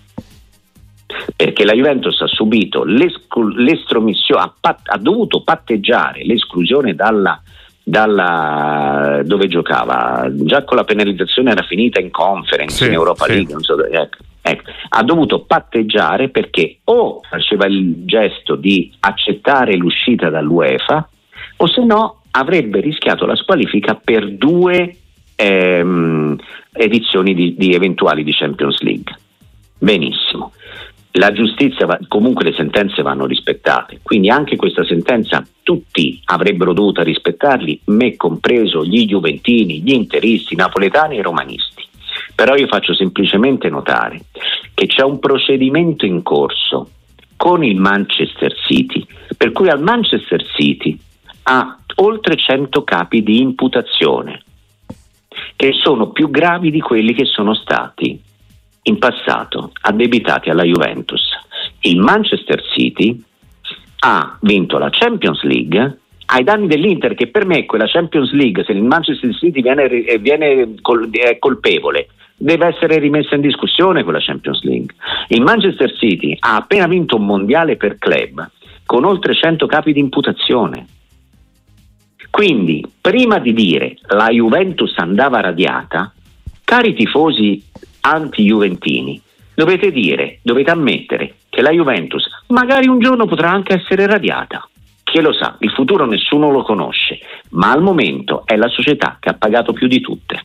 Perché 1.34 1.64
la 1.64 1.72
Juventus 1.72 2.20
ha 2.20 2.26
subito 2.26 2.84
l'estromissione, 2.84 4.42
ha, 4.42 4.52
pat- 4.58 4.88
ha 4.88 4.98
dovuto 4.98 5.42
patteggiare 5.42 6.24
l'esclusione 6.24 6.94
dalla, 6.94 7.40
dalla, 7.82 9.20
dove 9.24 9.48
giocava, 9.48 10.28
già 10.30 10.64
con 10.64 10.76
la 10.76 10.84
penalizzazione 10.84 11.50
era 11.50 11.62
finita 11.62 12.00
in 12.00 12.10
conference, 12.10 12.76
sì, 12.76 12.86
in 12.86 12.92
Europa 12.92 13.24
sì. 13.24 13.32
League, 13.32 13.54
so, 13.60 13.84
ecco, 13.84 14.18
ecco, 14.42 14.70
ha 14.88 15.02
dovuto 15.02 15.40
patteggiare 15.40 16.28
perché 16.28 16.78
o 16.84 17.20
faceva 17.28 17.66
il 17.66 18.04
gesto 18.04 18.54
di 18.54 18.92
accettare 19.00 19.76
l'uscita 19.76 20.30
dall'UEFA 20.30 21.08
o 21.56 21.66
se 21.66 21.84
no 21.84 22.22
avrebbe 22.32 22.80
rischiato 22.80 23.26
la 23.26 23.34
squalifica 23.34 23.94
per 23.94 24.30
due 24.36 24.96
ehm, 25.34 26.36
edizioni 26.72 27.34
di, 27.34 27.54
di 27.56 27.74
eventuali 27.74 28.22
di 28.22 28.32
Champions 28.32 28.80
League. 28.80 29.14
Benissimo. 29.78 30.52
La 31.14 31.32
giustizia, 31.32 31.86
va, 31.86 31.98
comunque 32.06 32.44
le 32.44 32.54
sentenze 32.54 33.02
vanno 33.02 33.26
rispettate, 33.26 33.98
quindi 34.02 34.30
anche 34.30 34.54
questa 34.54 34.84
sentenza 34.84 35.44
tutti 35.62 36.20
avrebbero 36.26 36.72
dovuto 36.72 37.02
rispettarli, 37.02 37.80
me 37.86 38.16
compreso 38.16 38.84
gli 38.84 39.06
Juventini, 39.06 39.80
gli 39.80 39.92
Interisti, 39.92 40.54
i 40.54 40.56
Napoletani 40.56 41.16
e 41.16 41.18
i 41.18 41.22
Romanisti. 41.22 41.84
Però 42.34 42.54
io 42.54 42.68
faccio 42.68 42.94
semplicemente 42.94 43.68
notare 43.68 44.20
che 44.72 44.86
c'è 44.86 45.02
un 45.02 45.18
procedimento 45.18 46.06
in 46.06 46.22
corso 46.22 46.90
con 47.36 47.64
il 47.64 47.76
Manchester 47.76 48.54
City, 48.66 49.04
per 49.36 49.50
cui 49.50 49.68
al 49.68 49.82
Manchester 49.82 50.44
City 50.56 50.96
ha 51.44 51.76
oltre 51.96 52.36
100 52.36 52.84
capi 52.84 53.22
di 53.22 53.40
imputazione, 53.40 54.42
che 55.56 55.72
sono 55.72 56.10
più 56.10 56.30
gravi 56.30 56.70
di 56.70 56.80
quelli 56.80 57.14
che 57.14 57.24
sono 57.24 57.54
stati 57.54 58.28
in 58.82 58.98
passato 58.98 59.72
addebitati 59.80 60.50
alla 60.50 60.64
Juventus. 60.64 61.22
Il 61.80 62.00
Manchester 62.00 62.62
City 62.74 63.22
ha 64.00 64.38
vinto 64.40 64.78
la 64.78 64.88
Champions 64.90 65.42
League 65.42 65.98
ai 66.32 66.44
danni 66.44 66.68
dell'Inter, 66.68 67.14
che 67.14 67.26
per 67.26 67.44
me 67.44 67.66
quella 67.66 67.86
Champions 67.88 68.32
League, 68.32 68.64
se 68.64 68.72
il 68.72 68.82
Manchester 68.82 69.34
City 69.34 69.62
viene, 69.62 69.88
viene 70.20 70.74
col, 70.80 71.10
è 71.10 71.38
colpevole, 71.38 72.08
deve 72.36 72.68
essere 72.68 72.98
rimessa 72.98 73.34
in 73.34 73.40
discussione 73.40 74.04
quella 74.04 74.20
Champions 74.20 74.62
League. 74.62 74.94
Il 75.28 75.42
Manchester 75.42 75.92
City 75.96 76.36
ha 76.38 76.56
appena 76.56 76.86
vinto 76.86 77.16
un 77.16 77.26
mondiale 77.26 77.76
per 77.76 77.98
club 77.98 78.48
con 78.86 79.04
oltre 79.04 79.34
100 79.34 79.66
capi 79.66 79.92
di 79.92 80.00
imputazione. 80.00 80.86
Quindi, 82.30 82.84
prima 83.00 83.40
di 83.40 83.52
dire 83.52 83.96
la 84.08 84.28
Juventus 84.28 84.96
andava 84.98 85.40
radiata, 85.40 86.12
cari 86.64 86.94
tifosi 86.94 87.60
anti-juventini, 88.00 89.20
dovete 89.54 89.90
dire, 89.90 90.38
dovete 90.42 90.70
ammettere 90.70 91.34
che 91.48 91.62
la 91.62 91.70
Juventus 91.70 92.24
magari 92.48 92.88
un 92.88 92.98
giorno 93.00 93.26
potrà 93.26 93.50
anche 93.50 93.74
essere 93.74 94.06
radiata. 94.06 94.66
Chi 95.02 95.20
lo 95.20 95.32
sa, 95.32 95.56
il 95.60 95.70
futuro 95.70 96.06
nessuno 96.06 96.50
lo 96.50 96.62
conosce, 96.62 97.18
ma 97.50 97.72
al 97.72 97.82
momento 97.82 98.42
è 98.46 98.56
la 98.56 98.68
società 98.68 99.16
che 99.18 99.30
ha 99.30 99.34
pagato 99.34 99.72
più 99.72 99.88
di 99.88 100.00
tutte. 100.00 100.44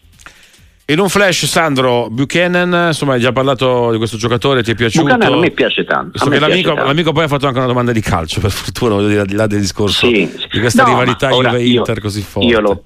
In 0.88 1.00
un 1.00 1.10
flash, 1.10 1.46
Sandro 1.46 2.10
Buchanan, 2.12 2.88
insomma, 2.88 3.14
hai 3.14 3.20
già 3.20 3.32
parlato 3.32 3.92
di 3.92 3.98
questo 3.98 4.18
giocatore, 4.18 4.62
ti 4.62 4.72
è 4.72 4.76
piaciuto? 4.76 5.06
Buchanan 5.06 5.34
a 5.34 5.38
me 5.38 5.50
piace 5.50 5.84
tanto. 5.84 6.24
Me 6.28 6.38
l'amico, 6.38 6.74
piace 6.74 6.88
l'amico, 6.88 7.12
poi 7.12 7.24
ha 7.24 7.28
fatto 7.28 7.48
anche 7.48 7.58
una 7.58 7.68
domanda 7.68 7.92
di 7.92 8.02
calcio, 8.02 8.40
per 8.40 8.52
fortuna, 8.52 8.94
voglio 8.94 9.08
dire, 9.08 9.22
al 9.22 9.26
di 9.26 9.34
là 9.34 9.48
del 9.48 9.62
discorso 9.62 10.08
sì. 10.08 10.32
di 10.52 10.60
questa 10.60 10.84
no, 10.84 10.90
rivalità 10.90 11.30
Juve-Inter 11.30 12.00
così 12.00 12.22
forte. 12.22 12.48
Io 12.48 12.60
lo, 12.60 12.84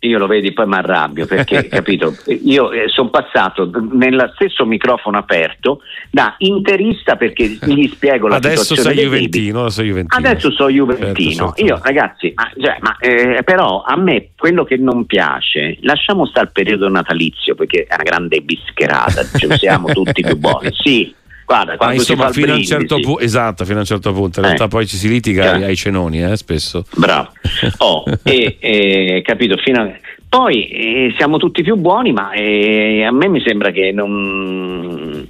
io 0.00 0.18
lo 0.18 0.26
vedi 0.26 0.52
poi 0.52 0.66
mi 0.66 0.76
arrabbio 0.76 1.26
perché 1.26 1.66
capito? 1.68 2.14
Io 2.44 2.70
eh, 2.70 2.88
sono 2.88 3.10
passato 3.10 3.70
nello 3.90 4.30
stesso 4.34 4.64
microfono 4.64 5.18
aperto 5.18 5.80
da 6.10 6.34
interista 6.38 7.16
perché 7.16 7.58
gli 7.60 7.88
spiego 7.88 8.28
la 8.28 8.36
adesso 8.36 8.62
situazione 8.62 8.94
sei 8.94 9.04
juventino, 9.04 9.60
adesso 9.60 9.82
juventino. 9.82 10.28
Adesso 10.28 10.50
sono 10.52 10.70
juventino. 10.70 11.52
certo, 11.54 11.64
io 11.64 11.80
ragazzi 11.82 12.32
ma, 12.34 12.50
cioè, 12.60 12.76
ma, 12.80 12.96
eh, 12.98 13.42
però 13.42 13.82
a 13.82 13.96
me 13.96 14.30
quello 14.36 14.64
che 14.64 14.76
non 14.76 15.06
piace 15.06 15.78
lasciamo 15.80 16.26
stare 16.26 16.46
il 16.46 16.52
periodo 16.52 16.88
natalizio 16.88 17.54
perché 17.54 17.84
è 17.88 17.94
una 17.94 18.04
grande 18.04 18.40
bischerata 18.40 19.24
cioè, 19.36 19.56
siamo 19.56 19.88
tutti 19.88 20.22
più 20.22 20.36
buoni. 20.36 20.70
Sì 20.72 21.14
Guarda, 21.48 21.76
Ma 21.80 21.94
insomma, 21.94 22.30
fino, 22.30 22.52
a 22.52 22.56
un 22.56 22.62
certo 22.62 23.00
pu- 23.00 23.16
esatto, 23.18 23.64
fino 23.64 23.78
a 23.78 23.80
un 23.80 23.86
certo 23.86 24.12
punto. 24.12 24.40
In 24.40 24.44
realtà 24.44 24.64
eh. 24.64 24.68
poi 24.68 24.86
ci 24.86 24.98
si 24.98 25.08
litiga 25.08 25.54
eh. 25.54 25.64
ai 25.64 25.76
cenoni, 25.76 26.22
eh, 26.22 26.36
spesso. 26.36 26.84
Bravo. 26.94 27.32
Oh, 27.78 28.04
e, 28.22 28.56
e, 28.60 29.22
capito, 29.24 29.56
fino 29.56 29.80
a... 29.80 29.90
Poi 30.28 30.68
eh, 30.68 31.14
siamo 31.16 31.38
tutti 31.38 31.62
più 31.62 31.76
buoni, 31.76 32.12
ma 32.12 32.32
eh, 32.32 33.02
a 33.02 33.10
me 33.12 33.28
mi 33.28 33.40
sembra 33.40 33.70
che 33.70 33.92
non, 33.92 35.26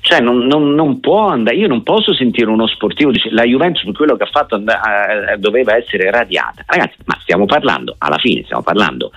cioè 0.00 0.20
non, 0.20 0.46
non, 0.46 0.74
non, 0.74 1.00
può 1.00 1.28
andare. 1.28 1.56
Io 1.56 1.68
non 1.68 1.82
posso 1.82 2.12
sentire 2.12 2.50
uno 2.50 2.66
sportivo 2.66 3.10
dice 3.10 3.30
la 3.30 3.44
Juventus 3.44 3.82
per 3.84 3.94
quello 3.94 4.16
che 4.16 4.24
ha 4.24 4.30
fatto 4.30 4.56
and- 4.56 4.68
eh, 4.68 5.38
doveva 5.38 5.74
essere 5.74 6.10
radiata. 6.10 6.64
Ragazzi, 6.66 6.96
ma 7.06 7.16
stiamo 7.22 7.46
parlando, 7.46 7.94
alla 7.96 8.18
fine 8.18 8.42
stiamo 8.44 8.62
parlando 8.62 9.10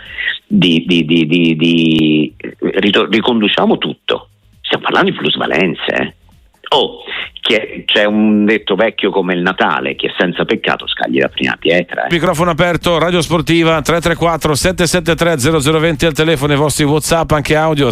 di, 0.48 0.86
di, 0.88 1.04
di, 1.04 1.26
di 1.28 2.34
riconduciamo 3.10 3.78
tutto. 3.78 4.30
Stiamo 4.62 4.86
parlando 4.86 5.12
di 5.12 5.18
plusvalenze. 5.18 6.16
Oh, 6.70 7.04
c'è 7.86 8.06
un 8.06 8.44
detto 8.46 8.76
vecchio 8.76 9.12
come 9.12 9.34
il 9.36 9.42
Natale, 9.42 9.96
che 9.96 10.08
è 10.08 10.14
senza 10.18 10.46
peccato 10.46 10.88
scagli 10.88 11.20
la 11.20 11.28
prima 11.28 11.56
pietra. 11.60 12.06
Eh. 12.06 12.08
Microfono 12.12 12.50
aperto, 12.50 12.98
Radio 12.98 13.22
Sportiva 13.22 13.82
334 13.82 14.56
773 14.56 15.62
0020 15.62 16.06
al 16.08 16.14
telefono, 16.14 16.54
i 16.54 16.56
vostri 16.56 16.86
Whatsapp, 16.86 17.30
anche 17.32 17.56
audio 17.56 17.90
eh, 17.90 17.92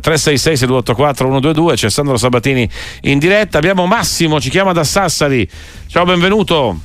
366 0.00 0.56
6284 0.56 1.26
122. 1.26 1.74
C'è 1.74 1.90
Sandro 1.90 2.16
Sabatini 2.16 2.68
in 3.02 3.18
diretta. 3.20 3.58
Abbiamo 3.58 3.86
Massimo, 3.86 4.40
ci 4.40 4.50
chiama 4.50 4.72
da 4.72 4.82
Sassari. 4.82 5.48
Ciao, 5.86 6.04
benvenuto. 6.04 6.76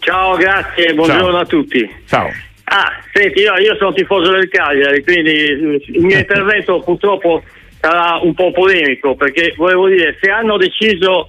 Ciao, 0.00 0.36
grazie, 0.36 0.92
buongiorno 0.92 1.30
Ciao. 1.30 1.40
a 1.40 1.46
tutti. 1.46 1.90
Ciao. 2.06 2.28
Ah, 2.64 2.92
senti, 3.12 3.40
io, 3.40 3.56
io 3.56 3.76
sono 3.76 3.92
tifoso 3.92 4.32
del 4.32 4.48
Cagliari, 4.48 5.02
quindi 5.02 5.30
il 5.30 6.00
mio 6.00 6.18
intervento 6.18 6.80
purtroppo 6.80 7.42
sarà 7.82 8.20
un 8.22 8.32
po' 8.32 8.52
polemico 8.52 9.16
perché 9.16 9.54
volevo 9.56 9.88
dire 9.88 10.16
se 10.20 10.30
hanno 10.30 10.56
deciso 10.56 11.28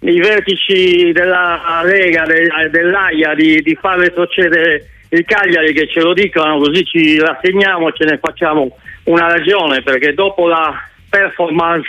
i 0.00 0.20
vertici 0.20 1.10
della 1.10 1.80
Lega, 1.84 2.26
dell'AIA 2.68 3.34
di, 3.34 3.62
di 3.62 3.74
far 3.80 3.98
retrocedere 3.98 4.90
il 5.08 5.24
Cagliari 5.24 5.72
che 5.72 5.88
ce 5.88 6.00
lo 6.00 6.12
dicono 6.12 6.58
così 6.58 6.84
ci 6.84 7.18
rassegniamo 7.18 7.92
ce 7.92 8.04
ne 8.04 8.18
facciamo 8.18 8.76
una 9.04 9.26
ragione 9.26 9.80
perché 9.82 10.12
dopo 10.12 10.46
la 10.46 10.74
performance 11.08 11.88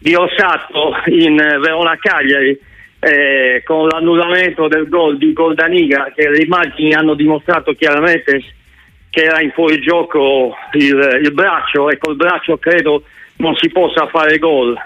di 0.00 0.12
Ossato 0.16 0.96
in 1.06 1.36
Verona 1.36 1.96
Cagliari 2.00 2.58
eh, 2.98 3.62
con 3.64 3.86
l'annullamento 3.86 4.66
del 4.66 4.88
gol 4.88 5.18
di 5.18 5.32
Goldaniga 5.32 6.12
che 6.16 6.28
le 6.28 6.42
immagini 6.42 6.94
hanno 6.94 7.14
dimostrato 7.14 7.74
chiaramente 7.74 8.42
che 9.08 9.22
era 9.22 9.40
in 9.40 9.52
fuorigioco 9.52 10.56
il, 10.72 11.20
il 11.22 11.32
braccio 11.32 11.90
e 11.90 11.98
col 11.98 12.16
braccio 12.16 12.56
credo 12.56 13.04
non 13.36 13.54
si 13.56 13.70
possa 13.70 14.06
fare 14.06 14.38
gol. 14.38 14.76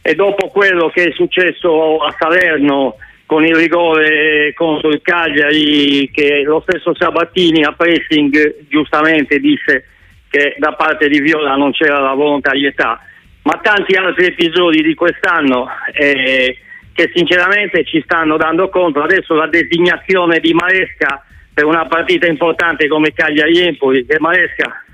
E 0.00 0.14
dopo 0.14 0.48
quello 0.48 0.88
che 0.88 1.04
è 1.04 1.12
successo 1.12 1.98
a 1.98 2.14
Salerno 2.18 2.96
con 3.26 3.46
il 3.46 3.54
rigore 3.54 4.52
contro 4.54 4.90
il 4.90 5.00
Cagliari, 5.00 6.10
che 6.12 6.42
lo 6.42 6.62
stesso 6.66 6.94
Sabattini 6.94 7.64
a 7.64 7.72
pressing 7.72 8.66
giustamente 8.68 9.38
disse 9.38 9.86
che 10.28 10.54
da 10.58 10.72
parte 10.72 11.08
di 11.08 11.20
Viola 11.20 11.54
non 11.54 11.72
c'era 11.72 12.00
la 12.00 12.14
volontarietà, 12.14 13.00
ma 13.42 13.58
tanti 13.62 13.94
altri 13.94 14.26
episodi 14.26 14.82
di 14.82 14.94
quest'anno 14.94 15.68
eh, 15.92 16.58
che 16.92 17.10
sinceramente 17.14 17.84
ci 17.84 18.02
stanno 18.04 18.36
dando 18.36 18.68
conto. 18.68 19.02
Adesso 19.02 19.34
la 19.34 19.46
designazione 19.46 20.40
di 20.40 20.52
Maresca 20.52 21.24
per 21.54 21.64
una 21.64 21.86
partita 21.86 22.26
importante 22.26 22.88
come 22.88 23.12
Cagliari-Empoli, 23.12 24.06
che 24.06 24.18
Maresca 24.18 24.84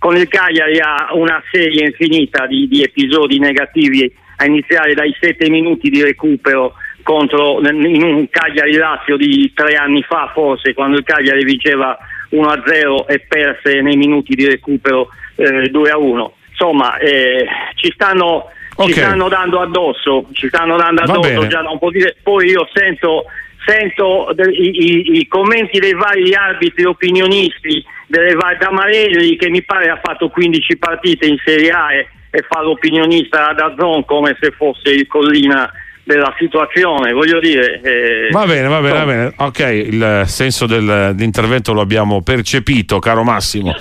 con 0.00 0.16
il 0.16 0.28
Cagliari 0.28 0.78
ha 0.80 1.10
una 1.12 1.42
serie 1.52 1.84
infinita 1.84 2.46
di, 2.46 2.66
di 2.66 2.82
episodi 2.82 3.38
negativi 3.38 4.10
a 4.36 4.46
iniziare 4.46 4.94
dai 4.94 5.14
sette 5.20 5.50
minuti 5.50 5.90
di 5.90 6.02
recupero 6.02 6.72
contro, 7.02 7.60
in 7.60 8.02
un 8.02 8.26
Cagliari 8.30 8.72
Lazio 8.76 9.18
di 9.18 9.52
tre 9.54 9.74
anni 9.74 10.02
fa 10.02 10.30
forse 10.32 10.72
quando 10.72 10.96
il 10.96 11.04
Cagliari 11.04 11.44
vinceva 11.44 11.98
1-0 12.30 13.06
e 13.08 13.20
perse 13.28 13.82
nei 13.82 13.96
minuti 13.96 14.34
di 14.34 14.46
recupero 14.46 15.08
eh, 15.36 15.70
2-1. 15.70 16.30
Insomma, 16.48 16.96
eh, 16.96 17.46
ci 17.74 17.90
stanno 17.92 18.46
Okay. 18.72 18.94
ci 18.94 19.00
stanno 19.00 19.28
dando 19.28 19.60
addosso, 19.60 20.26
ci 20.32 20.48
stanno 20.48 20.76
dando 20.76 21.02
addosso 21.02 21.46
già 21.48 21.60
da 21.60 21.68
un 21.68 21.78
po' 21.78 21.90
di 21.90 22.02
poi 22.22 22.48
io 22.48 22.66
sento, 22.72 23.24
sento 23.66 24.34
i, 24.48 24.70
i, 24.70 25.18
i, 25.18 25.28
commenti 25.28 25.78
dei 25.78 25.92
vari 25.92 26.32
arbitri 26.34 26.84
opinionisti 26.84 27.84
delle, 28.10 28.34
da 28.58 28.70
Marelli 28.72 29.36
che 29.36 29.48
mi 29.48 29.62
pare 29.62 29.88
ha 29.88 30.00
fatto 30.02 30.28
15 30.28 30.76
partite 30.78 31.26
in 31.26 31.36
Serie 31.44 31.70
A 31.70 31.92
e, 31.94 32.08
e 32.30 32.44
fa 32.48 32.60
l'opinionista 32.60 33.52
da 33.52 33.72
Zon 33.78 34.04
come 34.04 34.36
se 34.40 34.50
fosse 34.50 34.90
il 34.90 35.06
collina 35.06 35.70
della 36.02 36.34
situazione, 36.36 37.12
voglio 37.12 37.38
dire. 37.38 37.80
Eh, 37.80 38.28
va 38.32 38.44
bene, 38.46 38.66
va 38.66 38.80
bene, 38.80 38.98
va 38.98 39.04
bene. 39.04 39.32
Ok, 39.36 39.60
il 39.60 40.22
senso 40.26 40.66
dell'intervento 40.66 41.72
lo 41.72 41.82
abbiamo 41.82 42.20
percepito, 42.22 42.98
caro 42.98 43.22
Massimo. 43.22 43.72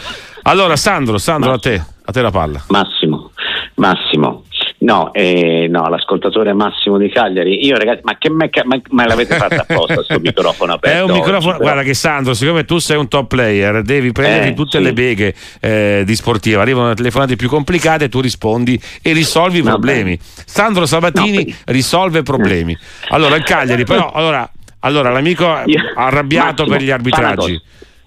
Allora, 0.44 0.76
Sandro, 0.76 1.18
Sandro, 1.18 1.52
Massimo. 1.52 1.76
a 1.76 1.78
te, 1.78 1.92
a 2.06 2.12
te 2.12 2.22
la 2.22 2.32
palla. 2.32 2.64
Massimo, 2.68 3.32
Massimo, 3.76 4.44
No, 4.82 5.12
eh, 5.12 5.68
no, 5.70 5.90
l'ascoltatore 5.90 6.54
Massimo 6.54 6.98
di 6.98 7.10
Cagliari. 7.10 7.66
Io 7.66 7.78
ragazzi, 7.78 8.02
ma 8.04 8.18
che 8.18 8.30
me, 8.30 8.50
ma, 8.64 8.80
ma 8.92 9.06
l'avete 9.06 9.36
fatto 9.36 9.56
apposta 9.56 9.96
questo 9.96 10.20
microfono 10.24 10.74
aperto? 10.74 10.98
È 10.98 11.04
un 11.04 11.12
microfono, 11.12 11.56
oggi, 11.56 11.64
guarda 11.64 11.84
che 11.84 11.94
Sandro, 11.94 12.34
siccome 12.34 12.64
tu 12.64 12.78
sei 12.78 12.98
un 12.98 13.10
top 13.10 13.28
player, 13.28 13.82
devi 13.82 14.14
prendere 14.14 14.50
eh, 14.50 14.54
tutte 14.54 14.78
sì. 14.78 14.84
le 14.84 14.94
beghe 14.94 15.34
eh, 15.60 16.04
di 16.06 16.16
sportiva, 16.16 16.62
arrivano 16.62 16.94
telefonate 16.94 17.36
più 17.36 17.50
complicate, 17.50 18.08
tu 18.08 18.22
rispondi 18.22 18.80
e 19.02 19.12
risolvi 19.12 19.60
i 19.60 19.64
problemi. 19.64 20.16
Bene. 20.16 20.20
Sandro 20.46 20.86
Sabatini 20.86 21.46
no, 21.46 21.56
risolve 21.66 22.24
problemi. 22.24 22.78
Allora, 23.10 23.36
il 23.36 23.44
Cagliari, 23.44 23.84
però, 23.84 24.12
allora, 24.16 24.50
allora 24.80 25.10
l'amico 25.10 25.62
Io, 25.66 25.82
arrabbiato 25.94 26.64
Massimo, 26.64 26.70
per 26.70 26.82
gli 26.82 26.92
arbitraggi. 26.92 27.62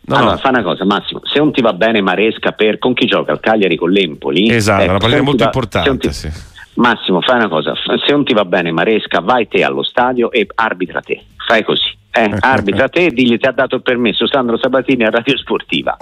No, 0.04 0.16
allora, 0.16 0.32
no. 0.32 0.38
fa 0.38 0.48
una 0.48 0.62
cosa, 0.62 0.86
Massimo. 0.86 1.20
Se 1.24 1.38
non 1.38 1.52
ti 1.52 1.60
va 1.60 1.74
bene 1.74 2.00
Maresca 2.00 2.52
per 2.52 2.78
con 2.78 2.94
chi 2.94 3.04
gioca? 3.04 3.32
Il 3.32 3.40
Cagliari 3.40 3.76
con 3.76 3.90
l'Empoli? 3.90 4.50
Esatto, 4.50 4.80
ecco, 4.80 4.90
una 4.90 4.98
partita 4.98 5.22
molto 5.22 5.44
va, 5.44 5.50
importante. 5.52 6.08
Ti, 6.08 6.14
sì. 6.14 6.30
Massimo, 6.74 7.20
fai 7.20 7.36
una 7.36 7.48
cosa, 7.48 7.74
se 7.74 8.12
non 8.12 8.24
ti 8.24 8.32
va 8.32 8.46
bene 8.46 8.72
Maresca, 8.72 9.20
vai 9.20 9.46
te 9.46 9.62
allo 9.62 9.82
stadio 9.82 10.30
e 10.30 10.46
arbitra 10.54 11.02
te. 11.02 11.22
Fai 11.46 11.62
così. 11.64 12.00
Eh, 12.14 12.34
arbitra 12.40 12.88
te 12.88 13.06
e 13.06 13.10
digli 13.10 13.36
ti 13.38 13.46
ha 13.46 13.52
dato 13.52 13.76
il 13.76 13.82
permesso 13.82 14.26
Sandro 14.26 14.56
Sabatini 14.56 15.04
a 15.04 15.10
Radio 15.10 15.36
Sportiva. 15.36 15.96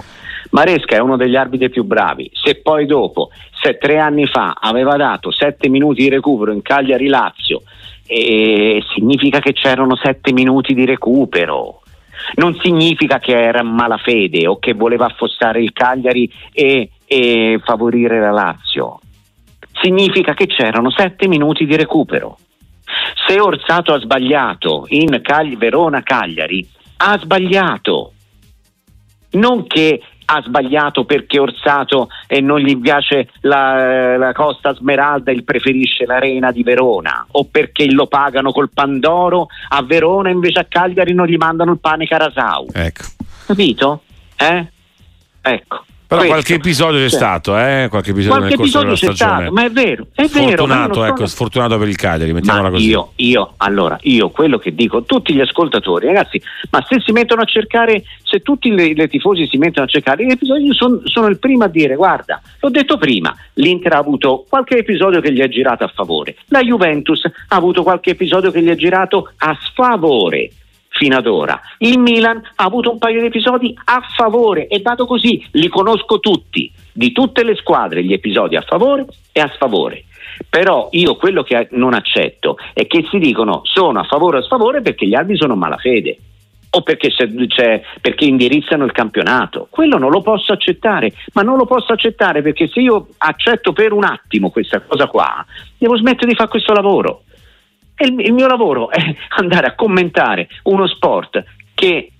Maresca 0.51 0.95
è 0.95 0.99
uno 0.99 1.17
degli 1.17 1.35
arbitri 1.35 1.69
più 1.69 1.83
bravi. 1.83 2.31
Se 2.33 2.61
poi 2.61 2.85
dopo, 2.85 3.31
se 3.61 3.77
tre 3.77 3.99
anni 3.99 4.27
fa, 4.27 4.55
aveva 4.59 4.95
dato 4.95 5.29
sette 5.31 5.67
minuti 5.67 6.03
di 6.03 6.09
recupero 6.09 6.53
in 6.53 6.61
Cagliari 6.61 7.07
Lazio, 7.07 7.63
eh, 8.07 8.81
significa 8.93 9.39
che 9.39 9.51
c'erano 9.51 9.97
sette 9.97 10.31
minuti 10.31 10.73
di 10.73 10.85
recupero. 10.85 11.81
Non 12.35 12.57
significa 12.61 13.19
che 13.19 13.33
era 13.33 13.61
malafede 13.61 14.47
o 14.47 14.57
che 14.57 14.73
voleva 14.73 15.07
affossare 15.07 15.61
il 15.61 15.73
Cagliari 15.73 16.31
e, 16.53 16.91
e 17.05 17.59
favorire 17.61 18.21
la 18.21 18.31
Lazio 18.31 19.00
significa 19.81 20.33
che 20.33 20.47
c'erano 20.47 20.91
sette 20.91 21.27
minuti 21.27 21.65
di 21.65 21.75
recupero. 21.75 22.37
Se 23.27 23.39
Orsato 23.39 23.93
ha 23.93 23.99
sbagliato 23.99 24.85
in 24.89 25.19
Cagli, 25.21 25.57
Verona-Cagliari, 25.57 26.67
ha 26.97 27.17
sbagliato. 27.17 28.13
Non 29.31 29.65
che 29.65 30.01
ha 30.25 30.41
sbagliato 30.41 31.03
perché 31.03 31.39
Orsato 31.39 32.09
e 32.27 32.39
non 32.39 32.59
gli 32.59 32.77
piace 32.77 33.29
la, 33.41 34.17
la, 34.17 34.33
Costa 34.33 34.73
Smeralda 34.73 35.31
e 35.31 35.43
preferisce 35.43 36.05
l'arena 36.05 36.51
di 36.51 36.63
Verona 36.63 37.25
o 37.31 37.45
perché 37.45 37.89
lo 37.91 38.07
pagano 38.07 38.51
col 38.51 38.69
Pandoro 38.73 39.47
a 39.69 39.83
Verona 39.83 40.29
invece 40.29 40.59
a 40.59 40.65
Cagliari 40.65 41.13
non 41.13 41.27
gli 41.27 41.35
mandano 41.35 41.71
il 41.71 41.79
pane 41.79 42.05
Carasau. 42.05 42.67
Ecco. 42.73 43.03
Capito? 43.45 44.03
Eh? 44.37 44.67
Ecco. 45.41 45.85
Però 46.11 46.23
questo. 46.23 46.41
qualche 46.41 46.53
episodio 46.55 46.99
c'è 46.99 47.07
cioè, 47.07 47.17
stato, 47.17 47.57
eh? 47.57 47.87
qualche 47.89 48.09
episodio 48.09 48.39
qualche 48.39 48.57
nel 48.57 48.57
corso 48.57 48.79
episodio 48.79 48.95
della 48.95 49.13
stagione. 49.15 49.41
Stato, 49.41 49.53
ma 49.53 49.63
è 49.63 49.69
vero, 49.69 50.07
è 50.13 50.27
sfortunato, 50.27 50.99
vero. 50.99 51.13
Ecco, 51.13 51.25
sfortunato 51.25 51.77
per 51.77 51.87
il 51.87 51.95
Cagliari, 51.95 52.33
mettiamola 52.33 52.63
ma 52.63 52.69
così. 52.71 52.89
Io, 52.89 53.11
io, 53.15 53.53
allora, 53.55 53.97
io 54.01 54.29
quello 54.29 54.57
che 54.57 54.75
dico 54.75 54.97
a 54.97 55.01
tutti 55.03 55.33
gli 55.33 55.39
ascoltatori, 55.39 56.07
ragazzi, 56.07 56.41
ma 56.69 56.85
se 56.85 56.99
si 56.99 57.13
mettono 57.13 57.43
a 57.43 57.45
cercare, 57.45 58.03
se 58.23 58.41
tutti 58.41 58.71
le, 58.71 58.93
le 58.93 59.07
tifosi 59.07 59.47
si 59.47 59.55
mettono 59.55 59.85
a 59.85 59.89
cercare 59.89 60.25
gli 60.25 60.31
episodi, 60.31 60.65
io 60.65 60.73
son, 60.73 61.01
sono 61.05 61.27
il 61.27 61.39
primo 61.39 61.63
a 61.63 61.69
dire, 61.69 61.95
guarda, 61.95 62.41
l'ho 62.59 62.69
detto 62.69 62.97
prima, 62.97 63.33
l'Inter 63.53 63.93
ha 63.93 63.99
avuto 63.99 64.43
qualche 64.49 64.79
episodio 64.79 65.21
che 65.21 65.31
gli 65.31 65.39
ha 65.39 65.47
girato 65.47 65.85
a 65.85 65.91
favore, 65.95 66.35
la 66.47 66.61
Juventus 66.61 67.23
ha 67.23 67.55
avuto 67.55 67.83
qualche 67.83 68.09
episodio 68.09 68.51
che 68.51 68.61
gli 68.61 68.69
ha 68.69 68.75
girato 68.75 69.31
a 69.37 69.57
sfavore 69.61 70.51
fino 71.01 71.17
ad 71.17 71.25
ora. 71.25 71.59
Il 71.79 71.97
Milan 71.97 72.37
ha 72.37 72.63
avuto 72.63 72.91
un 72.91 72.99
paio 72.99 73.21
di 73.21 73.25
episodi 73.25 73.75
a 73.85 74.05
favore, 74.15 74.67
è 74.67 74.77
dato 74.77 75.07
così, 75.07 75.43
li 75.53 75.67
conosco 75.67 76.19
tutti, 76.19 76.71
di 76.93 77.11
tutte 77.11 77.43
le 77.43 77.55
squadre 77.55 78.03
gli 78.03 78.13
episodi 78.13 78.55
a 78.55 78.61
favore 78.61 79.07
e 79.31 79.39
a 79.39 79.49
sfavore. 79.51 80.03
Però 80.47 80.89
io 80.91 81.15
quello 81.15 81.41
che 81.41 81.69
non 81.71 81.95
accetto 81.95 82.57
è 82.73 82.85
che 82.85 83.07
si 83.09 83.17
dicono 83.17 83.61
sono 83.63 83.99
a 83.99 84.03
favore 84.03 84.37
o 84.37 84.39
a 84.41 84.43
sfavore 84.43 84.81
perché 84.81 85.07
gli 85.07 85.15
altri 85.15 85.37
sono 85.37 85.55
malafede 85.55 86.17
o 86.73 86.81
perché, 86.83 87.09
c'è, 87.09 87.27
c'è, 87.47 87.81
perché, 87.99 88.25
indirizzano 88.25 88.85
il 88.85 88.91
campionato. 88.91 89.67
Quello 89.71 89.97
non 89.97 90.11
lo 90.11 90.21
posso 90.21 90.53
accettare, 90.53 91.11
ma 91.33 91.41
non 91.41 91.57
lo 91.57 91.65
posso 91.65 91.93
accettare 91.93 92.43
perché 92.43 92.67
se 92.67 92.79
io 92.79 93.07
accetto 93.17 93.73
per 93.73 93.91
un 93.91 94.03
attimo 94.03 94.51
questa 94.51 94.79
cosa 94.81 95.07
qua, 95.07 95.43
devo 95.79 95.97
smettere 95.97 96.27
di 96.27 96.35
fare 96.35 96.49
questo 96.49 96.73
lavoro. 96.73 97.23
Il, 98.03 98.19
il 98.19 98.33
mio 98.33 98.47
lavoro 98.47 98.89
è 98.89 99.15
andare 99.37 99.67
a 99.67 99.75
commentare 99.75 100.47
uno 100.63 100.87
sport 100.87 101.43
che 101.73 102.11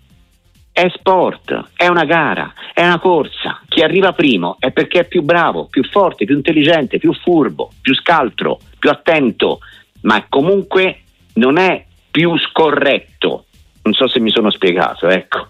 è 0.72 0.88
sport, 0.96 1.72
è 1.76 1.88
una 1.88 2.06
gara, 2.06 2.54
è 2.74 2.84
una 2.84 3.00
corsa. 3.00 3.62
Chi 3.68 3.82
arriva 3.82 4.14
primo 4.14 4.56
è 4.60 4.72
perché 4.72 5.02
è 5.02 5.08
più 5.08 5.22
bravo, 5.22 5.66
più 5.66 5.84
forte, 5.84 6.26
più 6.26 6.36
intelligente, 6.36 6.98
più 6.98 7.14
furbo, 7.14 7.72
più 7.82 7.94
scaltro, 7.94 8.60
più 8.80 8.90
attento, 8.90 9.60
ma 10.02 10.26
comunque 10.30 11.02
non 11.34 11.58
è 11.58 11.86
più 12.10 12.38
scorretto. 12.38 13.46
Non 13.84 13.94
so 13.94 14.08
se 14.08 14.20
mi 14.20 14.32
sono 14.32 14.50
spiegato, 14.50 15.08
ecco. 15.08 15.48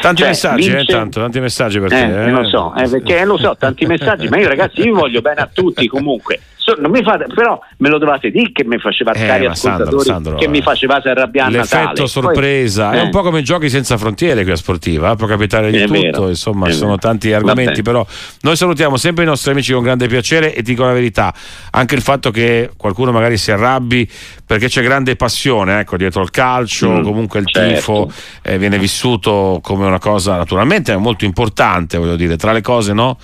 Tanti 0.00 0.20
cioè, 0.20 0.28
messaggi, 0.28 0.68
vince... 0.68 0.92
eh, 0.92 0.94
tanto, 0.94 1.20
tanti 1.20 1.40
messaggi 1.40 1.78
per 1.80 1.92
eh, 1.92 1.96
te. 1.96 2.24
Eh. 2.24 2.30
Lo 2.30 2.48
so, 2.48 2.74
eh, 2.74 2.88
perché 2.88 3.24
lo 3.24 3.38
so, 3.38 3.56
tanti 3.58 3.86
messaggi, 3.86 4.28
ma 4.28 4.38
io 4.38 4.48
ragazzi, 4.48 4.80
io 4.82 4.94
voglio 4.94 5.20
bene 5.20 5.40
a 5.40 5.50
tutti 5.52 5.86
comunque. 5.86 6.40
So, 6.64 6.76
non 6.78 6.90
mi 6.90 7.02
fate, 7.02 7.26
però 7.26 7.60
me 7.76 7.90
lo 7.90 7.98
dovete 7.98 8.30
dire 8.30 8.50
che 8.50 8.64
mi 8.64 8.78
faceva 8.78 9.12
eh, 9.12 9.26
cari 9.26 9.44
ascoltatori 9.44 9.84
Sandro, 9.86 10.00
Sandro, 10.00 10.34
che 10.36 10.48
mi 10.48 10.62
facevate 10.62 11.10
arrabbiare 11.10 11.50
l'effetto 11.50 12.06
sorpresa 12.06 12.88
Poi, 12.88 12.98
è 13.00 13.02
un 13.02 13.10
po' 13.10 13.20
come 13.20 13.42
giochi 13.42 13.68
senza 13.68 13.98
frontiere 13.98 14.44
qui 14.44 14.52
a 14.52 14.56
Sportiva 14.56 15.12
eh? 15.12 15.16
può 15.16 15.26
capitare 15.26 15.70
di 15.70 15.76
è 15.76 15.84
tutto 15.84 16.00
vero, 16.00 16.28
insomma 16.30 16.70
sono 16.70 16.96
tanti 16.96 17.34
argomenti 17.34 17.82
però 17.82 18.06
noi 18.40 18.56
salutiamo 18.56 18.96
sempre 18.96 19.24
i 19.24 19.26
nostri 19.26 19.50
amici 19.50 19.74
con 19.74 19.82
grande 19.82 20.06
piacere 20.06 20.54
e 20.54 20.62
dico 20.62 20.84
la 20.84 20.94
verità 20.94 21.34
anche 21.72 21.96
il 21.96 22.00
fatto 22.00 22.30
che 22.30 22.70
qualcuno 22.78 23.12
magari 23.12 23.36
si 23.36 23.52
arrabbi 23.52 24.10
perché 24.46 24.68
c'è 24.68 24.82
grande 24.82 25.16
passione 25.16 25.80
ecco, 25.80 25.98
dietro 25.98 26.22
al 26.22 26.30
calcio 26.30 26.92
mm, 26.92 27.02
comunque 27.02 27.40
il 27.40 27.46
certo. 27.46 27.74
tifo 27.74 28.10
eh, 28.40 28.56
viene 28.56 28.78
vissuto 28.78 29.60
come 29.62 29.84
una 29.84 29.98
cosa 29.98 30.36
naturalmente 30.38 30.96
molto 30.96 31.26
importante 31.26 31.98
voglio 31.98 32.16
dire 32.16 32.38
tra 32.38 32.52
le 32.52 32.62
cose 32.62 32.94
no 32.94 33.18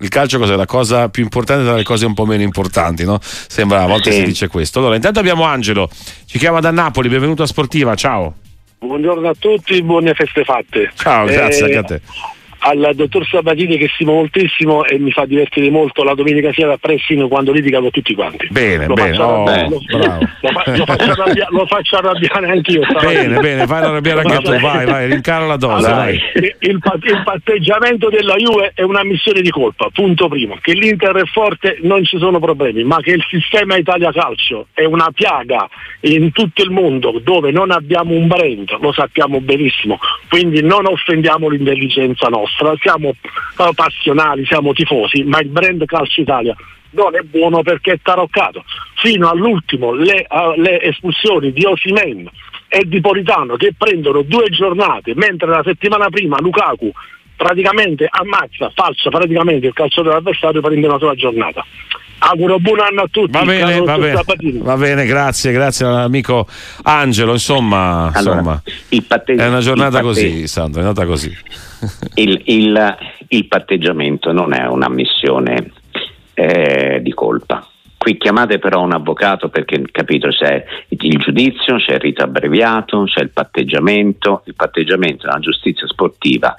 il 0.00 0.08
calcio 0.08 0.38
cos'è 0.38 0.56
la 0.56 0.66
cosa 0.66 1.08
più 1.08 1.22
importante 1.22 1.64
tra 1.64 1.74
le 1.74 1.82
cose 1.82 2.06
un 2.06 2.14
po' 2.14 2.26
meno 2.26 2.42
importanti, 2.42 3.04
no? 3.04 3.18
Sembra 3.20 3.82
a 3.82 3.86
volte 3.86 4.12
sì. 4.12 4.18
si 4.18 4.24
dice 4.24 4.48
questo. 4.48 4.78
Allora, 4.78 4.94
intanto 4.94 5.18
abbiamo 5.18 5.44
Angelo, 5.44 5.88
ci 6.26 6.38
chiama 6.38 6.60
da 6.60 6.70
Napoli, 6.70 7.08
benvenuto 7.08 7.42
a 7.42 7.46
Sportiva, 7.46 7.94
ciao. 7.94 8.34
Buongiorno 8.78 9.28
a 9.28 9.34
tutti, 9.36 9.82
buone 9.82 10.14
feste 10.14 10.44
fatte. 10.44 10.92
Ciao, 10.94 11.26
grazie 11.26 11.60
eh, 11.60 11.64
anche 11.64 11.78
a 11.78 11.82
te 11.82 12.00
al 12.60 12.90
dottor 12.94 13.26
Sabatini 13.26 13.76
che 13.76 13.88
stimo 13.94 14.14
moltissimo 14.14 14.84
e 14.84 14.98
mi 14.98 15.12
fa 15.12 15.24
divertire 15.24 15.70
molto 15.70 16.02
la 16.02 16.14
domenica 16.14 16.52
sera 16.52 16.72
a 16.72 16.76
Pressino 16.76 17.28
quando 17.28 17.52
litiga 17.52 17.80
con 17.80 17.90
tutti 17.90 18.14
quanti. 18.14 18.48
Bene, 18.50 18.86
lo 18.86 18.94
bene, 18.94 19.10
faccio, 19.10 19.22
oh, 19.22 19.44
arrabbiare, 19.44 19.68
lo, 19.68 19.80
lo, 19.86 20.76
lo, 20.76 20.84
faccio 20.86 21.12
arrabbiare, 21.12 21.50
lo 21.50 21.66
faccio 21.66 21.96
arrabbiare 21.96 22.50
anch'io. 22.50 22.80
Bene, 23.00 23.38
bene, 23.38 23.66
fai 23.66 23.82
arrabbiare 23.82 24.20
anche 24.20 24.38
tu, 24.38 24.58
vai, 24.58 24.86
vai, 24.86 25.10
rincara 25.10 25.46
la 25.46 25.56
dose. 25.56 25.86
Allora, 25.86 26.10
il, 26.10 26.20
il, 26.34 26.56
il, 26.60 27.22
patteggiamento 27.24 28.08
della 28.08 28.34
Juve 28.34 28.72
è 28.74 28.82
una 28.82 29.04
missione 29.04 29.40
di 29.40 29.50
colpa, 29.50 29.88
punto 29.92 30.28
primo. 30.28 30.58
Che 30.60 30.72
l'Inter 30.72 31.14
è 31.16 31.24
forte 31.26 31.78
non 31.82 32.04
ci 32.04 32.18
sono 32.18 32.40
problemi, 32.40 32.82
ma 32.82 32.98
che 33.00 33.12
il 33.12 33.24
sistema 33.28 33.76
Italia 33.76 34.10
Calcio 34.12 34.66
è 34.72 34.84
una 34.84 35.10
piaga 35.14 35.68
in 36.00 36.32
tutto 36.32 36.62
il 36.62 36.70
mondo 36.70 37.20
dove 37.22 37.50
non 37.50 37.70
abbiamo 37.70 38.14
un 38.14 38.26
brand, 38.26 38.76
lo 38.80 38.92
sappiamo 38.92 39.40
benissimo, 39.40 39.98
quindi 40.28 40.62
non 40.62 40.86
offendiamo 40.86 41.48
l'intelligenza 41.48 42.28
nostra 42.28 42.47
nostra, 42.48 42.74
siamo 42.80 43.14
passionali, 43.74 44.46
siamo 44.46 44.72
tifosi, 44.72 45.22
ma 45.24 45.40
il 45.40 45.48
brand 45.48 45.84
Calcio 45.84 46.20
Italia 46.20 46.56
non 46.90 47.14
è 47.14 47.20
buono 47.20 47.62
perché 47.62 47.92
è 47.92 47.98
taroccato. 48.02 48.64
Fino 48.96 49.28
all'ultimo 49.28 49.92
le, 49.92 50.26
uh, 50.28 50.58
le 50.58 50.80
espulsioni 50.80 51.52
di 51.52 51.64
Osimen 51.64 52.28
e 52.68 52.84
di 52.86 53.00
Politano 53.00 53.56
che 53.56 53.74
prendono 53.76 54.22
due 54.22 54.48
giornate, 54.48 55.14
mentre 55.14 55.48
la 55.48 55.62
settimana 55.64 56.08
prima 56.08 56.38
Lukaku 56.40 56.90
praticamente 57.36 58.08
ammazza, 58.10 58.70
falsa 58.74 59.10
praticamente 59.10 59.66
il 59.68 59.72
calcio 59.72 60.02
dell'avversario 60.02 60.60
prende 60.60 60.86
una 60.86 60.98
sola 60.98 61.14
giornata. 61.14 61.64
Auguro 62.20 62.58
buon 62.58 62.80
anno 62.80 63.02
a 63.02 63.08
tutti. 63.10 63.30
Va 63.30 63.44
bene, 63.44 63.80
va 63.80 63.96
bene, 63.96 64.22
va 64.60 64.76
bene, 64.76 65.06
grazie, 65.06 65.52
grazie 65.52 65.86
all'amico 65.86 66.46
Angelo. 66.82 67.32
Insomma, 67.32 68.10
allora, 68.12 68.36
insomma 68.38 68.62
patte- 69.06 69.34
è 69.34 69.46
una 69.46 69.60
giornata 69.60 69.90
patte- 70.00 70.02
così, 70.04 70.46
Sandro, 70.48 70.80
è 70.80 70.84
andata 70.84 71.06
così. 71.06 71.34
Il, 72.14 72.40
il- 72.46 72.96
il 73.28 73.46
patteggiamento 73.46 74.32
non 74.32 74.52
è 74.52 74.66
una 74.66 74.88
missione 74.88 75.70
eh, 76.34 76.98
di 77.02 77.12
colpa. 77.12 77.64
Qui 77.98 78.16
chiamate 78.16 78.60
però 78.60 78.82
un 78.82 78.92
avvocato 78.92 79.48
perché 79.48 79.82
capito 79.90 80.28
c'è 80.28 80.64
il 80.88 81.18
giudizio, 81.18 81.76
c'è 81.76 81.94
il 81.94 82.00
rito 82.00 82.22
abbreviato, 82.22 83.04
c'è 83.04 83.20
il 83.20 83.30
patteggiamento. 83.30 84.42
Il 84.46 84.54
patteggiamento 84.54 85.26
nella 85.26 85.40
giustizia 85.40 85.86
sportiva 85.88 86.54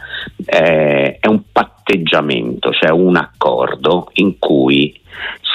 eh, 0.45 1.17
è 1.17 1.27
un 1.27 1.43
patteggiamento, 1.51 2.71
cioè 2.73 2.91
un 2.91 3.15
accordo 3.15 4.09
in 4.15 4.37
cui 4.37 4.99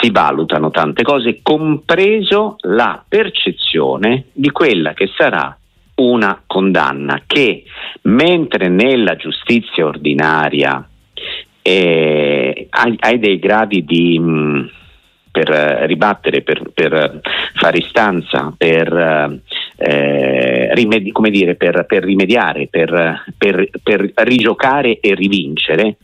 si 0.01 0.11
valutano 0.11 0.71
tante 0.71 1.03
cose, 1.03 1.41
compreso 1.43 2.57
la 2.63 3.03
percezione 3.07 4.25
di 4.33 4.51
quella 4.51 4.95
che 4.95 5.11
sarà 5.17 5.57
una 5.97 6.43
condanna 6.47 7.23
che 7.27 7.65
mentre 8.03 8.69
nella 8.69 9.17
giustizia 9.17 9.87
ordinaria 9.87 10.89
eh, 11.63 12.67
hai, 12.71 12.97
hai 12.99 13.19
dei 13.19 13.39
gradi 13.39 13.85
di 13.85 14.19
mh, 14.19 14.71
per 15.35 15.51
eh, 15.51 15.87
ribattere, 15.87 16.43
per, 16.43 16.63
per 16.73 17.21
fare 17.55 17.79
istanza, 17.79 18.55
per, 18.57 19.41
eh, 19.77 20.73
rimedi- 20.75 21.11
come 21.11 21.31
dire, 21.31 21.57
per, 21.57 21.85
rimediare, 21.89 22.69
per, 22.71 23.25
per- 23.37 23.69
per 23.83 24.13
rigiocare 24.15 25.01
e 25.01 25.13
rivincere, 25.15 25.97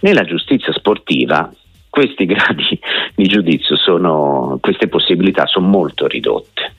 nella 0.00 0.24
giustizia 0.24 0.70
sportiva 0.74 1.50
questi 1.88 2.26
gradi 2.28 2.78
di 3.14 3.26
giudizio 3.26 3.74
sono, 3.76 4.58
queste 4.60 4.88
possibilità 4.88 5.46
sono 5.46 5.66
molto 5.66 6.06
ridotte. 6.06 6.74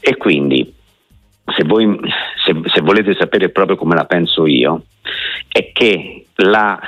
E 0.00 0.18
quindi, 0.18 0.70
se, 1.56 1.64
voi, 1.64 1.98
se, 2.44 2.54
se 2.66 2.80
volete 2.82 3.16
sapere 3.18 3.48
proprio 3.48 3.78
come 3.78 3.94
la 3.94 4.04
penso 4.04 4.46
io, 4.46 4.82
è 5.48 5.72
che 5.72 6.26
la 6.34 6.78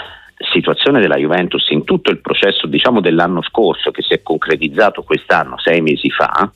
situazione 0.53 1.01
della 1.01 1.17
Juventus 1.17 1.69
in 1.71 1.85
tutto 1.85 2.11
il 2.11 2.21
processo 2.21 2.67
diciamo 2.67 3.01
dell'anno 3.01 3.43
scorso 3.43 3.91
che 3.91 4.03
si 4.03 4.15
è 4.15 4.23
concretizzato 4.23 5.03
quest'anno, 5.03 5.59
sei 5.59 5.81
mesi 5.81 6.11
fa, 6.11 6.51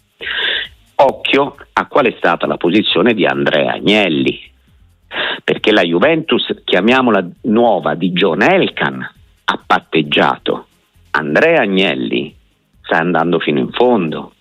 occhio 0.96 1.56
a 1.72 1.86
qual 1.86 2.06
è 2.06 2.14
stata 2.16 2.46
la 2.46 2.56
posizione 2.56 3.14
di 3.14 3.26
Andrea 3.26 3.72
Agnelli, 3.72 4.40
perché 5.42 5.72
la 5.72 5.82
Juventus, 5.82 6.62
chiamiamola 6.64 7.26
nuova, 7.42 7.94
di 7.94 8.10
John 8.12 8.42
Elkan, 8.42 9.02
ha 9.44 9.62
patteggiato. 9.66 10.66
Andrea 11.10 11.60
Agnelli 11.60 12.34
sta 12.82 12.98
andando 12.98 13.38
fino 13.38 13.58
in 13.58 13.70
fondo. 13.70 14.32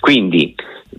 Quindi 0.00 0.54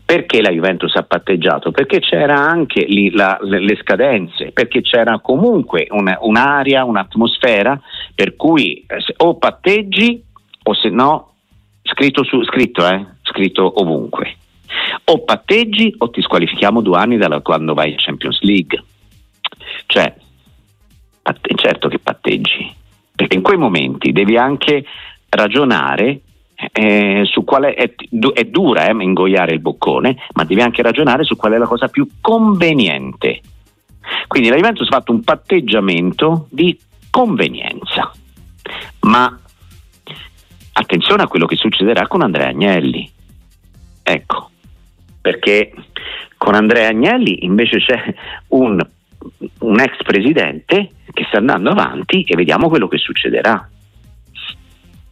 perché 0.06 0.42
la 0.42 0.52
Juventus 0.52 0.96
ha 0.96 1.04
patteggiato? 1.04 1.72
Perché 1.72 2.00
c'era 2.00 2.36
anche 2.36 2.84
lì 2.86 3.12
la- 3.12 3.38
le, 3.42 3.78
scadenze, 3.82 4.52
perché 4.52 4.82
c'era 4.82 5.20
comunque 5.20 5.88
un- 5.90 6.16
un'area, 6.20 6.84
un'atmosfera 6.84 7.80
per 8.14 8.36
cui 8.36 8.86
eh, 8.88 8.98
o 9.18 9.38
patteggi 9.38 10.24
o 10.64 10.74
se 10.74 10.90
no, 10.90 11.34
scritto, 11.84 12.24
su, 12.24 12.44
scritto, 12.44 12.88
eh, 12.88 13.06
scritto 13.24 13.82
ovunque, 13.82 14.36
o 15.06 15.24
patteggi 15.24 15.96
o 16.00 16.10
ti 16.10 16.22
squalifichiamo 16.22 16.82
due 16.82 16.98
anni 16.98 17.18
da 17.18 17.40
quando 17.42 17.74
vai 17.74 17.92
in 17.92 17.98
Champions 17.98 18.42
League. 18.42 18.84
Cioè, 19.86 20.14
certo 21.56 21.88
che 21.88 22.00
patteggi, 22.00 22.74
perché 23.16 23.36
in 23.36 23.42
quei 23.42 23.58
momenti 23.58 24.12
devi 24.12 24.38
anche 24.38 24.86
ragionare 25.30 26.22
eh, 26.72 27.24
su 27.26 27.44
quale 27.44 27.74
è, 27.74 27.94
è 28.34 28.44
dura 28.46 28.88
eh, 28.88 29.04
ingoiare 29.04 29.54
il 29.54 29.62
boccone, 29.62 30.18
ma 30.34 30.44
devi 30.44 30.62
anche 30.62 30.82
ragionare 30.82 31.24
su 31.24 31.36
qual 31.36 31.54
è 31.54 31.58
la 31.58 31.68
cosa 31.68 31.88
più 31.88 32.08
conveniente. 32.20 33.42
Quindi 34.28 34.50
la 34.50 34.56
Juventus 34.56 34.88
ha 34.88 34.98
fatto 34.98 35.12
un 35.12 35.22
patteggiamento 35.24 36.48
di 36.50 36.78
convenienza, 37.10 38.12
ma 39.02 39.40
attenzione 40.74 41.24
a 41.24 41.28
quello 41.28 41.46
che 41.46 41.56
succederà 41.56 42.08
con 42.08 42.22
Andrea 42.22 42.50
Agnelli. 42.50 43.10
Ecco, 44.04 44.50
perché 45.22 45.74
con 46.38 46.56
Andrea 46.56 46.90
Agnelli 46.90 47.46
invece 47.46 47.78
c'è 47.80 48.14
un, 48.50 48.80
un 49.60 49.80
ex 49.80 49.98
presidente 50.04 50.92
che 51.12 51.26
sta 51.28 51.38
andando 51.38 51.70
avanti 51.70 52.24
e 52.24 52.36
vediamo 52.36 52.70
quello 52.70 52.88
che 52.88 52.98
succederà. 52.98 53.70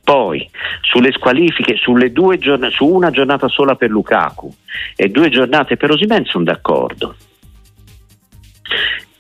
Poi 0.08 0.50
sulle 0.84 1.12
squalifiche, 1.12 1.76
sulle 1.76 2.14
due 2.14 2.38
giorn- 2.38 2.72
su 2.72 2.86
una 2.86 3.12
giornata 3.12 3.50
sola 3.50 3.76
per 3.76 3.90
Lukaku 3.90 4.50
e 4.96 5.10
due 5.10 5.28
giornate 5.28 5.76
per 5.76 5.92
Osimen 5.92 6.24
sono 6.24 6.46
d'accordo. 6.46 7.14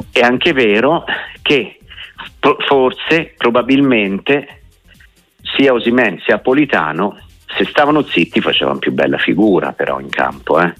È 0.09 0.21
anche 0.21 0.53
vero 0.53 1.03
che 1.41 1.79
forse, 2.65 3.33
probabilmente, 3.35 4.61
sia 5.57 5.73
Osimen 5.73 6.21
sia 6.23 6.39
Politano, 6.39 7.19
se 7.57 7.65
stavano 7.65 8.03
zitti 8.03 8.39
facevano 8.39 8.79
più 8.79 8.93
bella 8.93 9.17
figura 9.17 9.73
però 9.73 9.99
in 9.99 10.07
campo. 10.07 10.57
Eh. 10.61 10.73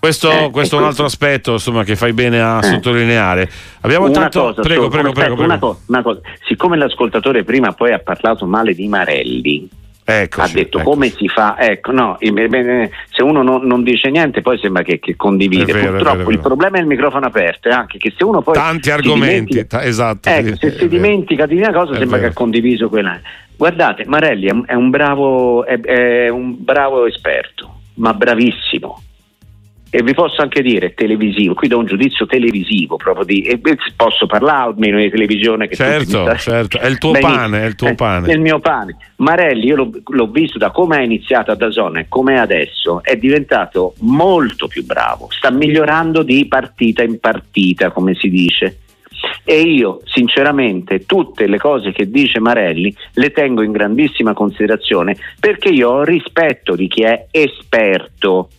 Questo, 0.00 0.30
Eh, 0.30 0.50
questo 0.50 0.76
è 0.76 0.78
e 0.78 0.82
un 0.82 0.86
altro 0.88 1.04
aspetto 1.06 1.52
insomma, 1.52 1.82
che 1.82 1.96
fai 1.96 2.12
bene 2.12 2.40
a 2.40 2.58
Eh. 2.58 2.62
sottolineare. 2.62 3.50
Abbiamo 3.80 4.06
Una 4.06 4.14
tanto. 4.14 4.40
cosa, 4.40 4.62
prego, 4.62 4.82
solo- 4.82 4.88
prego, 4.90 5.08
aspetta, 5.08 5.26
prego, 5.26 5.42
Una, 5.42 5.58
prego. 5.58 5.72
co- 5.74 5.80
una 5.86 6.02
cosa. 6.02 6.20
Siccome 6.46 6.76
l'ascoltatore 6.76 7.42
prima 7.42 7.72
poi 7.72 7.92
ha 7.92 7.98
parlato 7.98 8.46
male 8.46 8.74
di 8.74 8.86
Marelli, 8.86 9.68
Eccoci, 10.04 10.40
ha 10.40 10.52
detto 10.54 10.78
eccoci. 10.78 10.84
come 10.84 11.10
si 11.10 11.28
fa, 11.28 11.56
ecco, 11.58 11.90
no, 11.92 12.16
se 12.20 13.22
uno 13.24 13.42
non, 13.42 13.66
non 13.66 13.82
dice 13.82 14.08
niente 14.08 14.40
poi 14.40 14.56
sembra 14.58 14.82
che, 14.82 15.00
che 15.00 15.16
condivide. 15.16 15.64
Vero, 15.72 15.90
Purtroppo 15.90 16.16
vero, 16.16 16.28
è 16.28 16.32
il 16.32 16.36
vero. 16.36 16.42
problema 16.48 16.76
è 16.78 16.80
il 16.80 16.86
microfono 16.86 17.26
aperto, 17.26 17.68
è 17.68 17.72
anche 17.72 17.98
che 17.98 18.14
se 18.16 18.22
uno 18.24 18.40
poi 18.40 18.54
Tanti 18.54 18.90
argomenti, 18.92 19.46
dimentica- 19.52 19.78
ta- 19.78 19.84
esatto. 19.84 20.28
Ecco, 20.28 20.56
se 20.56 20.70
si 20.70 20.76
vero. 20.76 20.86
dimentica 20.86 21.44
di 21.46 21.56
una 21.56 21.72
cosa 21.72 21.92
È 21.94 21.96
sembra 21.98 22.16
che 22.18 22.22
vero. 22.22 22.32
ha 22.32 22.36
condiviso 22.36 22.88
quella. 22.88 23.18
Guardate, 23.56 24.04
Marelli 24.06 24.46
è 24.46 24.52
un, 24.52 24.62
è 24.64 24.74
un 24.74 24.90
bravo, 24.90 25.66
è, 25.66 25.78
è 25.80 26.28
un 26.28 26.54
bravo 26.56 27.04
esperto, 27.06 27.80
ma 27.94 28.14
bravissimo. 28.14 29.02
E 29.90 30.02
vi 30.02 30.12
posso 30.12 30.42
anche 30.42 30.60
dire 30.60 30.92
televisivo, 30.92 31.54
qui 31.54 31.66
do 31.66 31.78
un 31.78 31.86
giudizio 31.86 32.26
televisivo 32.26 32.96
proprio 32.96 33.24
di 33.24 33.40
e 33.40 33.58
posso 33.96 34.26
parlare 34.26 34.70
almeno 34.72 34.98
di 34.98 35.08
televisione 35.08 35.66
che 35.66 35.76
tutti 35.76 35.88
Certo, 35.88 36.22
sta- 36.24 36.36
certo, 36.36 36.78
è 36.78 36.86
il 36.86 36.98
tuo 36.98 37.12
Benissimo. 37.12 37.36
pane, 37.38 37.62
è 37.62 37.66
il 37.66 37.74
tuo 37.74 37.88
Eh, 37.88 37.94
pane. 37.94 38.26
è 38.28 38.32
il 38.32 38.40
mio 38.40 38.58
pane. 38.58 38.96
Marelli, 39.16 39.64
io 39.66 39.76
l'ho, 39.76 39.90
l'ho 40.04 40.26
visto 40.26 40.58
da 40.58 40.70
come 40.70 40.98
è 40.98 41.02
iniziato 41.02 41.52
a 41.52 41.54
Dazon 41.54 41.96
e 41.96 42.06
come 42.06 42.34
è 42.34 42.38
adesso, 42.38 43.02
è 43.02 43.16
diventato 43.16 43.94
molto 44.00 44.68
più 44.68 44.84
bravo, 44.84 45.28
sta 45.30 45.50
migliorando 45.50 46.22
di 46.22 46.46
partita 46.46 47.02
in 47.02 47.18
partita, 47.18 47.90
come 47.90 48.14
si 48.14 48.28
dice. 48.28 48.80
E 49.42 49.62
io, 49.62 50.00
sinceramente, 50.04 51.06
tutte 51.06 51.46
le 51.46 51.58
cose 51.58 51.92
che 51.92 52.10
dice 52.10 52.38
Marelli 52.40 52.94
le 53.14 53.30
tengo 53.32 53.62
in 53.62 53.72
grandissima 53.72 54.34
considerazione 54.34 55.16
perché 55.40 55.70
io 55.70 55.88
ho 55.88 56.04
rispetto 56.04 56.76
di 56.76 56.86
chi 56.86 57.02
è 57.02 57.26
esperto 57.30 58.50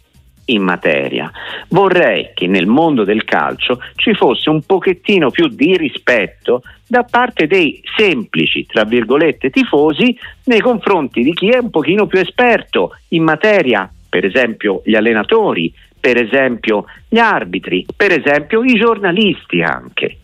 in 0.51 0.61
materia. 0.61 1.31
Vorrei 1.69 2.31
che 2.33 2.47
nel 2.47 2.67
mondo 2.67 3.03
del 3.03 3.23
calcio 3.23 3.79
ci 3.95 4.13
fosse 4.13 4.49
un 4.49 4.61
pochettino 4.63 5.29
più 5.31 5.47
di 5.47 5.77
rispetto 5.77 6.61
da 6.87 7.03
parte 7.03 7.47
dei 7.47 7.81
semplici, 7.95 8.65
tra 8.65 8.83
virgolette, 8.83 9.49
tifosi 9.49 10.17
nei 10.45 10.59
confronti 10.59 11.21
di 11.21 11.33
chi 11.33 11.49
è 11.49 11.57
un 11.57 11.69
pochino 11.69 12.07
più 12.07 12.19
esperto 12.19 12.95
in 13.09 13.23
materia, 13.23 13.89
per 14.09 14.25
esempio 14.25 14.81
gli 14.83 14.95
allenatori, 14.95 15.71
per 15.99 16.17
esempio 16.17 16.85
gli 17.07 17.19
arbitri, 17.19 17.85
per 17.95 18.11
esempio 18.11 18.63
i 18.63 18.73
giornalisti 18.73 19.61
anche. 19.61 20.17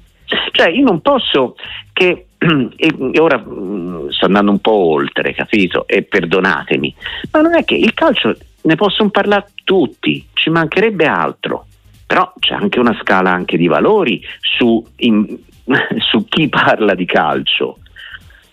Cioè 0.52 0.70
io 0.70 0.84
non 0.84 1.02
posso 1.02 1.56
che, 1.94 2.28
e 2.38 3.20
ora 3.20 3.38
mm, 3.38 4.10
sto 4.10 4.26
andando 4.26 4.52
un 4.52 4.60
po' 4.60 4.72
oltre, 4.72 5.34
capito? 5.34 5.88
E 5.88 6.02
perdonatemi, 6.02 6.96
ma 7.32 7.42
non 7.42 7.56
è 7.56 7.64
che 7.64 7.76
il 7.76 7.94
calcio 7.94 8.36
ne 8.66 8.76
possono 8.76 9.10
parlare 9.10 9.48
tutti, 9.64 10.28
ci 10.34 10.50
mancherebbe 10.50 11.06
altro, 11.06 11.68
però 12.06 12.34
c'è 12.40 12.54
anche 12.54 12.80
una 12.80 12.98
scala 13.02 13.32
anche 13.32 13.58
di 13.58 13.68
valori 13.68 14.22
su, 14.40 14.84
in- 14.98 15.38
su 16.10 16.26
chi 16.28 16.50
parla 16.50 16.96
di 16.96 17.06
calcio. 17.06 17.78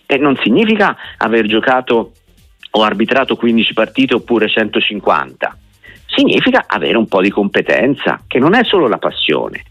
E 0.05 0.17
non 0.17 0.37
significa 0.41 0.95
aver 1.17 1.47
giocato 1.47 2.13
o 2.71 2.83
arbitrato 2.83 3.35
15 3.35 3.73
partite 3.73 4.13
oppure 4.15 4.47
150, 4.47 5.57
significa 6.05 6.65
avere 6.67 6.97
un 6.97 7.07
po' 7.07 7.21
di 7.21 7.29
competenza, 7.29 8.21
che 8.27 8.39
non 8.39 8.53
è 8.53 8.63
solo 8.63 8.87
la 8.87 8.97
passione, 8.97 9.63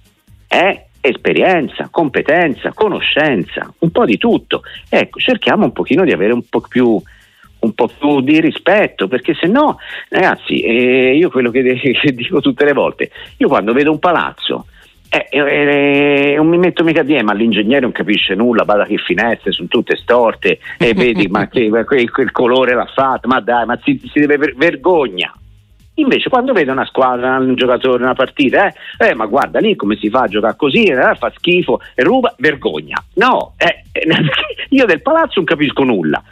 è 0.48 0.86
esperienza, 1.00 1.88
competenza, 1.90 2.72
conoscenza, 2.72 3.72
un 3.78 3.90
po' 3.90 4.04
di 4.04 4.18
tutto. 4.18 4.62
Ecco, 4.88 5.18
cerchiamo 5.20 5.64
un 5.64 5.72
pochino 5.72 6.04
di 6.04 6.12
avere 6.12 6.32
un 6.32 6.48
po' 6.48 6.60
più 6.60 7.00
un 7.62 7.72
po' 7.74 7.88
più 7.88 8.20
di 8.20 8.40
rispetto, 8.40 9.08
perché 9.08 9.34
se 9.34 9.46
no, 9.46 9.78
ragazzi, 10.08 10.60
eh, 10.60 11.16
io 11.16 11.30
quello 11.30 11.50
che, 11.50 11.62
che 11.80 12.14
dico 12.14 12.40
tutte 12.40 12.64
le 12.64 12.72
volte, 12.72 13.10
io 13.38 13.48
quando 13.48 13.72
vedo 13.72 13.90
un 13.90 13.98
palazzo 13.98 14.66
eh, 15.14 15.28
eh, 15.30 16.34
non 16.36 16.48
mi 16.48 16.56
metto 16.56 16.82
mica 16.84 17.02
di 17.02 17.20
ma 17.22 17.34
l'ingegnere 17.34 17.80
non 17.80 17.92
capisce 17.92 18.34
nulla, 18.34 18.64
bada 18.64 18.86
che 18.86 18.96
finestre 18.96 19.52
sono 19.52 19.68
tutte 19.68 19.94
storte 19.96 20.58
e 20.78 20.94
vedi 20.94 21.28
ma 21.28 21.48
che, 21.48 21.68
quel, 21.68 22.10
quel, 22.10 22.30
colore 22.30 22.74
l'ha 22.74 22.86
fatto, 22.86 23.28
ma 23.28 23.40
dai, 23.40 23.66
ma 23.66 23.78
si, 23.82 24.00
si 24.10 24.20
deve 24.20 24.38
ver- 24.38 24.56
vergogna. 24.56 25.34
Invece 25.96 26.30
quando 26.30 26.54
vede 26.54 26.70
una 26.70 26.86
squadra, 26.86 27.36
un 27.36 27.54
giocatore, 27.54 28.02
una 28.02 28.14
partita, 28.14 28.68
eh, 28.68 29.08
eh, 29.08 29.14
ma 29.14 29.26
guarda 29.26 29.58
lì 29.58 29.76
come 29.76 29.96
si 29.96 30.08
fa 30.08 30.22
a 30.22 30.28
giocare 30.28 30.56
così, 30.56 30.84
eh, 30.84 31.14
fa 31.16 31.30
schifo, 31.36 31.80
ruba, 31.96 32.34
vergogna. 32.38 32.96
No, 33.16 33.52
eh, 33.58 33.82
io 34.70 34.86
del 34.86 35.02
palazzo 35.02 35.34
non 35.36 35.44
capisco 35.44 35.84
nulla. 35.84 36.22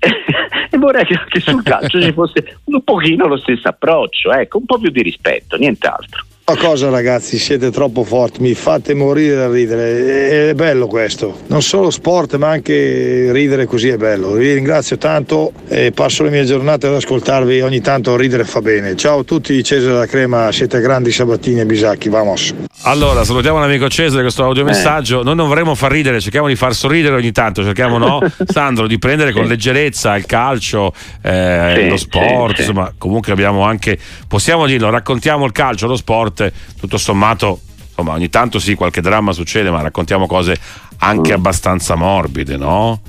e 0.70 0.78
vorrei 0.78 1.04
che 1.04 1.14
anche 1.14 1.40
sul 1.40 1.62
calcio 1.62 2.00
ci 2.00 2.12
fosse 2.12 2.58
un 2.64 2.82
pochino 2.82 3.26
lo 3.26 3.36
stesso 3.36 3.68
approccio, 3.68 4.32
ecco, 4.32 4.58
un 4.58 4.64
po' 4.64 4.78
più 4.78 4.90
di 4.90 5.02
rispetto, 5.02 5.56
nient'altro. 5.56 6.24
Cosa 6.56 6.90
ragazzi, 6.90 7.38
siete 7.38 7.70
troppo 7.70 8.04
forti, 8.04 8.40
mi 8.40 8.54
fate 8.54 8.92
morire 8.92 9.34
da 9.34 9.48
ridere, 9.48 10.50
è 10.50 10.54
bello 10.54 10.86
questo, 10.88 11.38
non 11.46 11.62
solo 11.62 11.90
sport 11.90 12.36
ma 12.36 12.48
anche 12.48 13.30
ridere 13.32 13.66
così 13.66 13.88
è 13.88 13.96
bello. 13.96 14.32
Vi 14.32 14.52
ringrazio 14.52 14.98
tanto 14.98 15.52
e 15.68 15.92
passo 15.92 16.22
le 16.22 16.30
mie 16.30 16.44
giornate 16.44 16.86
ad 16.88 16.94
ascoltarvi, 16.94 17.60
ogni 17.60 17.80
tanto 17.80 18.16
ridere 18.16 18.44
fa 18.44 18.60
bene. 18.60 18.96
Ciao 18.96 19.20
a 19.20 19.24
tutti, 19.24 19.62
Cesare 19.62 19.94
la 19.94 20.06
Crema, 20.06 20.50
siete 20.52 20.80
grandi 20.80 21.12
Sabatini 21.12 21.60
e 21.60 21.66
Bisacchi, 21.66 22.08
vamos. 22.08 22.52
Allora, 22.82 23.24
salutiamo 23.24 23.58
l'amico 23.58 23.88
Cesare, 23.88 24.22
questo 24.22 24.44
audiomessaggio, 24.44 25.20
eh. 25.20 25.24
noi 25.24 25.36
non 25.36 25.48
vorremmo 25.48 25.74
far 25.74 25.92
ridere, 25.92 26.20
cerchiamo 26.20 26.48
di 26.48 26.56
far 26.56 26.74
sorridere 26.74 27.14
ogni 27.14 27.32
tanto, 27.32 27.62
cerchiamo 27.62 27.98
no, 27.98 28.20
Sandro, 28.46 28.86
di 28.86 28.98
prendere 28.98 29.32
con 29.32 29.46
leggerezza 29.46 30.16
il 30.16 30.26
calcio, 30.26 30.92
eh, 31.22 31.74
sì, 31.76 31.88
lo 31.88 31.96
sport, 31.96 32.54
sì, 32.54 32.60
insomma, 32.62 32.92
comunque 32.96 33.32
abbiamo 33.32 33.62
anche, 33.62 33.98
possiamo 34.26 34.66
dirlo, 34.66 34.90
raccontiamo 34.90 35.44
il 35.44 35.52
calcio, 35.52 35.86
lo 35.86 35.96
sport 35.96 36.39
tutto 36.78 36.98
sommato 36.98 37.60
insomma, 38.00 38.12
ogni 38.12 38.28
tanto 38.30 38.58
sì, 38.58 38.74
qualche 38.74 39.00
dramma 39.00 39.32
succede, 39.32 39.70
ma 39.70 39.82
raccontiamo 39.82 40.26
cose 40.26 40.56
anche 40.98 41.32
mm. 41.32 41.34
abbastanza 41.34 41.94
morbide, 41.94 42.56
no? 42.56 43.00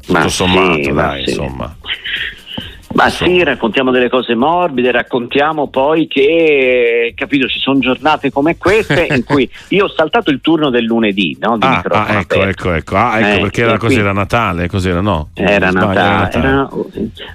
Tutto 0.00 0.12
ma 0.12 0.28
sommato, 0.28 0.82
sì, 0.82 0.92
dai, 0.92 1.24
insomma. 1.28 1.76
Ma 2.94 3.08
sì, 3.08 3.42
raccontiamo 3.42 3.90
delle 3.90 4.08
cose 4.08 4.34
morbide, 4.34 4.90
raccontiamo 4.90 5.68
poi 5.68 6.06
che, 6.06 7.12
capito, 7.16 7.46
ci 7.48 7.58
sono 7.58 7.78
giornate 7.78 8.30
come 8.30 8.56
queste 8.58 9.06
in 9.14 9.24
cui 9.24 9.48
io 9.68 9.84
ho 9.84 9.88
saltato 9.88 10.30
il 10.30 10.40
turno 10.40 10.70
del 10.70 10.84
lunedì, 10.84 11.36
no? 11.40 11.56
Di 11.56 11.66
ah, 11.66 11.82
ah, 11.88 12.18
ecco, 12.18 12.42
ecco, 12.42 12.72
ecco, 12.72 12.96
ah, 12.96 13.18
ecco, 13.18 13.38
eh, 13.38 13.40
perché 13.40 13.62
era, 13.62 13.78
così, 13.78 13.98
era 13.98 14.12
Natale, 14.12 14.68
cos'era, 14.68 15.00
no? 15.00 15.30
Era 15.34 15.70
Natale, 15.70 15.98
era 15.98 16.16
Natale. 16.16 16.46
Era, 16.46 16.68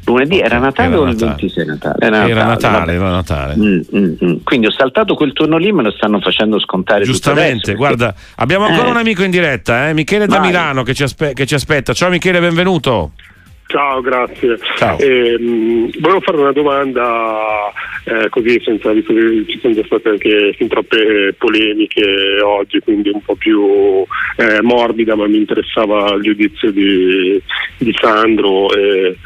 lunedì 0.05 0.39
era 0.39 0.58
Natale 0.60 0.89
era 0.89 0.99
o 0.99 1.08
il 1.08 1.16
26 1.16 1.66
Natale? 1.66 1.95
Era, 1.99 2.28
era 2.28 2.45
Natale, 2.45 2.93
era 2.93 3.10
Natale. 3.10 3.55
Mm, 3.58 3.80
mm, 3.95 4.14
mm. 4.24 4.36
Quindi 4.43 4.68
ho 4.68 4.72
saltato 4.72 5.16
quel 5.16 5.34
turno 5.34 5.58
lì, 5.58 5.72
me 5.72 5.84
lo 5.84 5.91
stanno 5.91 6.20
facendo 6.20 6.60
scontare 6.60 7.03
Giustamente, 7.03 7.74
guarda, 7.76 8.14
abbiamo 8.36 8.66
ancora 8.66 8.88
eh. 8.88 8.91
un 8.91 8.97
amico 8.97 9.24
in 9.24 9.32
diretta, 9.32 9.89
eh? 9.89 9.93
Michele 9.93 10.28
da 10.28 10.38
Vai. 10.38 10.47
Milano 10.47 10.84
che 10.84 10.93
ci, 10.93 11.03
aspe- 11.03 11.34
che 11.34 11.45
ci 11.45 11.55
aspetta. 11.55 11.93
Ciao 11.93 12.10
Michele, 12.10 12.39
benvenuto. 12.39 13.12
Ciao, 13.68 14.01
grazie. 14.01 14.57
Ciao. 14.76 14.97
Eh, 14.97 15.38
volevo 15.99 16.22
fare 16.22 16.38
una 16.38 16.53
domanda 16.53 17.72
eh, 18.05 18.30
così 18.30 18.61
senza 18.63 18.93
visto 18.93 19.13
che 19.13 19.43
ci 19.47 19.59
sono 19.59 19.74
già 19.74 19.84
state 19.86 20.09
anche 20.09 20.53
fin 20.53 20.68
troppe 20.70 21.36
polemiche 21.38 22.39
oggi, 22.41 22.80
quindi 22.80 23.09
un 23.09 23.22
po' 23.22 23.36
più 23.36 24.05
eh, 24.38 24.61
morbida, 24.61 25.15
ma 25.15 25.28
mi 25.28 25.38
interessava 25.38 26.13
il 26.13 26.22
giudizio 26.22 26.72
di, 26.72 27.41
di 27.78 27.93
Sandro. 27.99 28.74
Eh, 28.74 29.18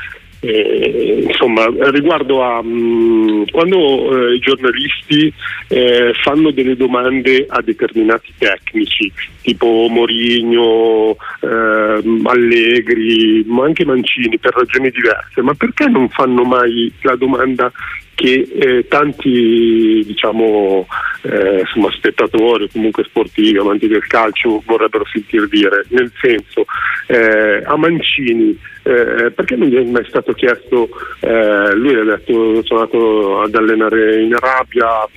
eh, 0.42 1.24
insomma, 1.28 1.68
riguardo 1.92 2.42
a 2.42 2.62
mh, 2.64 2.68
mm, 2.68 3.44
quando 3.52 3.78
eh, 3.78 4.36
i 4.36 4.40
giornalisti 4.40 5.32
eh, 5.68 6.14
fanno 6.24 6.50
delle 6.52 6.76
domande 6.76 7.46
a 7.48 7.62
determinati 7.62 8.34
tecnici, 8.38 9.12
tipo 9.42 9.88
Morigno, 9.90 11.16
ehm, 11.42 12.26
Allegri, 12.26 13.44
ma 13.46 13.66
anche 13.66 13.86
Mancini 13.86 14.40
per 14.40 14.56
ragioni 14.56 14.90
diverse, 14.90 15.42
ma 15.42 15.54
perché 15.54 15.86
non 15.86 16.10
fanno 16.10 16.44
mai 16.44 16.92
la 17.02 17.16
domanda 17.16 17.72
che 18.16 18.48
eh, 18.54 18.88
tanti 18.88 20.04
diciamo, 20.06 20.88
eh, 21.24 21.60
insomma, 21.62 21.92
spettatori 21.92 22.66
o 22.66 22.70
comunque 22.72 23.04
sportivi, 23.04 23.58
amanti 23.58 23.88
del 23.88 24.06
calcio 24.06 24.62
vorrebbero 24.66 25.06
sentir 25.12 25.48
dire, 25.48 25.86
nel 25.90 26.12
senso 26.22 26.66
eh, 27.08 27.64
a 27.66 27.76
Mancini 27.78 28.58
eh, 28.84 29.32
perché 29.32 29.56
non 29.56 29.68
gli 29.68 29.76
è 29.76 29.84
mai 29.84 30.06
stato 30.08 30.34
chiesto, 30.34 30.90
eh, 31.20 31.76
lui 31.76 31.96
ha 31.96 32.04
detto 32.04 32.64
sono 32.64 32.80
andato 32.80 33.42
ad 33.42 33.56
allenare 33.56 34.22
in 34.22 34.34
Arabia 34.34 35.08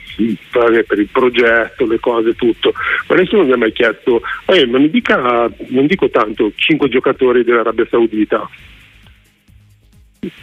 per 0.53 0.99
il 0.99 1.09
progetto, 1.11 1.87
le 1.87 1.99
cose, 1.99 2.35
tutto, 2.35 2.73
ma 3.09 3.15
nessuno 3.17 3.45
gli 3.45 3.53
ha 3.53 3.57
mai 3.57 3.73
chiesto, 3.73 4.23
eh, 4.47 4.67
ma 4.67 4.79
mi 4.79 4.91
dica, 4.91 5.51
non 5.69 5.87
dico 5.87 6.09
tanto, 6.11 6.53
cinque 6.57 6.89
giocatori 6.89 7.43
dell'Arabia 7.43 7.87
Saudita. 7.91 8.49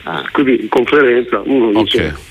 Ah. 0.04 0.28
Così 0.32 0.62
in 0.62 0.70
conferenza 0.70 1.41
uno 1.43 1.70
okay. 1.70 1.84
dice 1.84 2.30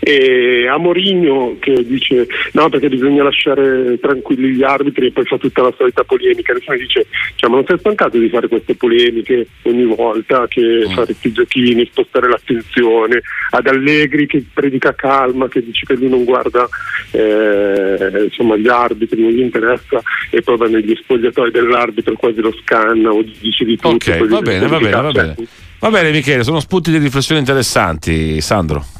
e 0.00 0.66
a 0.68 0.78
Morigno 0.78 1.56
che 1.58 1.84
dice 1.86 2.26
no 2.52 2.68
perché 2.68 2.88
bisogna 2.88 3.22
lasciare 3.22 3.98
tranquilli 4.00 4.54
gli 4.54 4.62
arbitri 4.62 5.06
e 5.06 5.12
poi 5.12 5.24
fa 5.24 5.38
tutta 5.38 5.62
la 5.62 5.74
solita 5.76 6.04
polemica. 6.04 6.52
Nessuno 6.52 6.76
dice 6.76 7.06
cioè, 7.36 7.50
ma 7.50 7.56
non 7.56 7.66
sei 7.66 7.78
stancato 7.78 8.18
di 8.18 8.28
fare 8.28 8.48
queste 8.48 8.74
polemiche 8.74 9.46
ogni 9.62 9.84
volta 9.84 10.46
che 10.48 10.86
mm. 10.86 10.92
fare 10.92 11.06
questi 11.06 11.32
giochini 11.32 11.86
spostare 11.86 12.28
l'attenzione 12.28 13.22
ad 13.50 13.66
Allegri 13.66 14.26
che 14.26 14.44
predica 14.52 14.94
calma 14.94 15.48
che 15.48 15.62
dice 15.64 15.84
che 15.86 15.94
lui 15.94 16.08
non 16.08 16.24
guarda 16.24 16.68
eh, 17.12 18.24
insomma 18.24 18.56
gli 18.56 18.68
arbitri 18.68 19.20
non 19.20 19.30
gli 19.30 19.40
interessa 19.40 20.00
e 20.30 20.42
poi 20.42 20.56
va 20.56 20.66
negli 20.66 20.94
spogliatoi 20.94 21.50
dell'arbitro 21.50 22.14
quasi 22.14 22.40
lo 22.40 22.54
scanna 22.62 23.10
o 23.10 23.22
dice 23.22 23.64
di 23.64 23.76
tutto 23.76 24.10
ok 24.10 24.26
va 24.26 24.40
bene 24.40 24.66
va 24.66 24.78
bene 24.78 24.90
va 24.90 25.10
bene. 25.10 25.34
Va 25.78 25.90
bene 25.90 26.10
Michele 26.10 26.42
sono 26.42 26.60
spunti 26.60 26.90
di 26.90 26.98
riflessione 26.98 27.40
interessanti 27.40 28.40
Sandro 28.40 28.99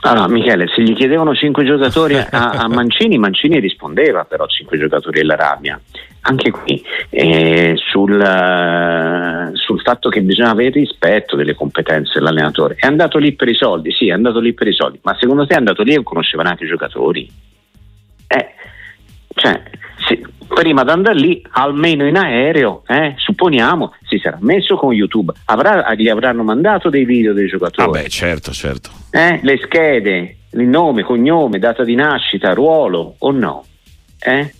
allora, 0.00 0.28
Michele, 0.28 0.66
se 0.68 0.82
gli 0.82 0.94
chiedevano 0.94 1.34
cinque 1.34 1.64
giocatori 1.64 2.16
a, 2.16 2.28
a, 2.30 2.68
Mancini, 2.68 3.18
Mancini 3.18 3.58
rispondeva 3.58 4.24
però 4.24 4.46
cinque 4.46 4.78
giocatori 4.78 5.18
dell'Arabia. 5.18 5.80
Anche 6.22 6.50
qui 6.50 6.84
eh, 7.10 7.74
sul, 7.76 8.12
uh, 8.12 9.56
sul, 9.56 9.80
fatto 9.80 10.08
che 10.08 10.20
bisogna 10.20 10.50
avere 10.50 10.70
rispetto 10.70 11.36
delle 11.36 11.54
competenze 11.54 12.12
dell'allenatore. 12.14 12.76
È 12.78 12.86
andato 12.86 13.18
lì 13.18 13.32
per 13.32 13.48
i 13.48 13.54
soldi, 13.54 13.92
sì, 13.92 14.08
è 14.08 14.12
andato 14.12 14.38
lì 14.38 14.52
per 14.52 14.68
i 14.68 14.72
soldi, 14.72 15.00
ma 15.02 15.16
secondo 15.18 15.46
te 15.46 15.54
è 15.54 15.58
andato 15.58 15.82
lì 15.82 15.94
e 15.94 16.02
conosceva 16.02 16.42
neanche 16.42 16.64
i 16.64 16.68
giocatori? 16.68 17.30
Eh, 18.26 18.54
cioè, 19.34 19.62
sì, 20.06 20.24
prima 20.48 20.82
di 20.82 20.90
andare 20.90 21.18
lì, 21.18 21.42
almeno 21.50 22.06
in 22.06 22.16
aereo, 22.16 22.82
eh, 22.86 23.14
supponiamo, 23.16 23.94
si 24.08 24.18
sarà 24.18 24.38
messo 24.40 24.76
con 24.76 24.92
YouTube, 24.92 25.32
avrà, 25.44 25.94
gli 25.94 26.08
avranno 26.08 26.42
mandato 26.42 26.88
dei 26.88 27.04
video 27.04 27.32
dei 27.32 27.46
giocatori. 27.46 27.90
Vabbè, 27.90 28.08
certo, 28.08 28.52
certo. 28.52 28.90
Eh, 29.10 29.40
le 29.42 29.60
schede, 29.62 30.36
il 30.50 30.66
nome, 30.66 31.02
cognome, 31.02 31.58
data 31.58 31.84
di 31.84 31.94
nascita, 31.94 32.52
ruolo 32.54 33.14
o 33.18 33.30
no? 33.30 33.64
Eh? 34.18 34.52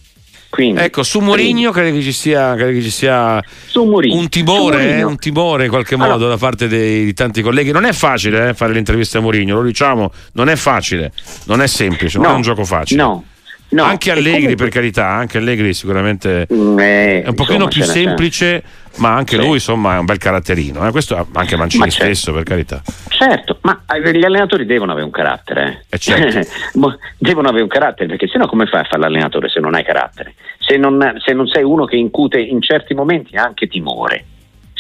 Quindi, 0.51 0.81
ecco, 0.81 1.03
su 1.03 1.21
Mourinho 1.21 1.71
credo 1.73 1.97
che 1.97 2.03
ci 2.03 2.13
sia, 2.13 2.55
che 2.55 2.81
ci 2.81 2.91
sia 2.91 3.43
un 3.75 4.29
timore, 4.31 4.97
eh, 4.97 5.03
un 5.03 5.19
timore 5.19 5.65
in 5.65 5.71
qualche 5.71 5.95
modo 5.95 6.15
allora, 6.15 6.31
da 6.31 6.37
parte 6.39 6.69
dei, 6.69 7.05
di 7.05 7.13
tanti 7.13 7.43
colleghi. 7.43 7.71
Non 7.71 7.85
è 7.85 7.93
facile 7.93 8.49
eh, 8.49 8.55
fare 8.55 8.73
l'intervista 8.73 9.19
a 9.19 9.21
Mourinho, 9.21 9.57
lo 9.57 9.63
diciamo, 9.63 10.11
non 10.33 10.49
è 10.49 10.57
facile, 10.57 11.13
non 11.45 11.61
è 11.61 11.67
semplice, 11.67 12.17
non 12.17 12.29
no, 12.29 12.33
è 12.33 12.37
un 12.37 12.43
gioco 12.43 12.65
facile. 12.65 13.01
No, 13.03 13.25
No, 13.71 13.83
anche 13.83 14.11
Allegri, 14.11 14.33
comunque... 14.33 14.57
per 14.57 14.69
carità, 14.69 15.09
anche 15.09 15.39
Allegri 15.39 15.75
sicuramente 15.75 16.47
mm, 16.53 16.79
eh, 16.79 17.23
è 17.23 17.29
un 17.29 17.35
pochino 17.35 17.65
insomma, 17.65 17.69
più 17.69 17.83
semplice, 17.83 18.63
ma 18.97 19.15
anche 19.15 19.37
sì. 19.37 19.45
lui 19.45 19.55
insomma 19.55 19.97
è 19.97 19.99
un 19.99 20.07
bel 20.07 20.17
caratterino. 20.17 20.87
Eh? 20.87 20.91
Questo 20.91 21.29
anche 21.33 21.57
Mancini 21.57 21.85
ma 21.85 21.91
stesso, 21.91 22.33
certo. 22.33 22.33
per 22.33 22.43
carità. 22.45 22.83
Certo, 23.09 23.59
ma 23.63 23.85
eh, 23.93 24.17
gli 24.17 24.25
allenatori 24.25 24.65
devono 24.65 24.93
avere 24.93 25.05
un 25.05 25.13
carattere. 25.13 25.85
Eh 25.91 25.99
certo. 25.99 26.49
devono 27.19 27.49
avere 27.49 27.63
un 27.63 27.69
carattere, 27.69 28.09
perché 28.09 28.27
sennò 28.27 28.47
come 28.47 28.67
fai 28.67 28.81
a 28.81 28.85
fare 28.85 29.03
l'allenatore 29.03 29.49
se 29.51 29.61
non 29.61 29.75
hai 29.75 29.85
carattere? 29.85 30.35
Se 30.59 30.77
non, 30.77 31.17
se 31.25 31.35
non 31.35 31.47
sei 31.47 31.63
uno 31.63 31.85
che 31.85 31.97
incute 31.97 32.39
in 32.41 32.63
certi 32.63 32.95
momenti 32.95 33.37
anche 33.37 33.67
timore 33.67 34.25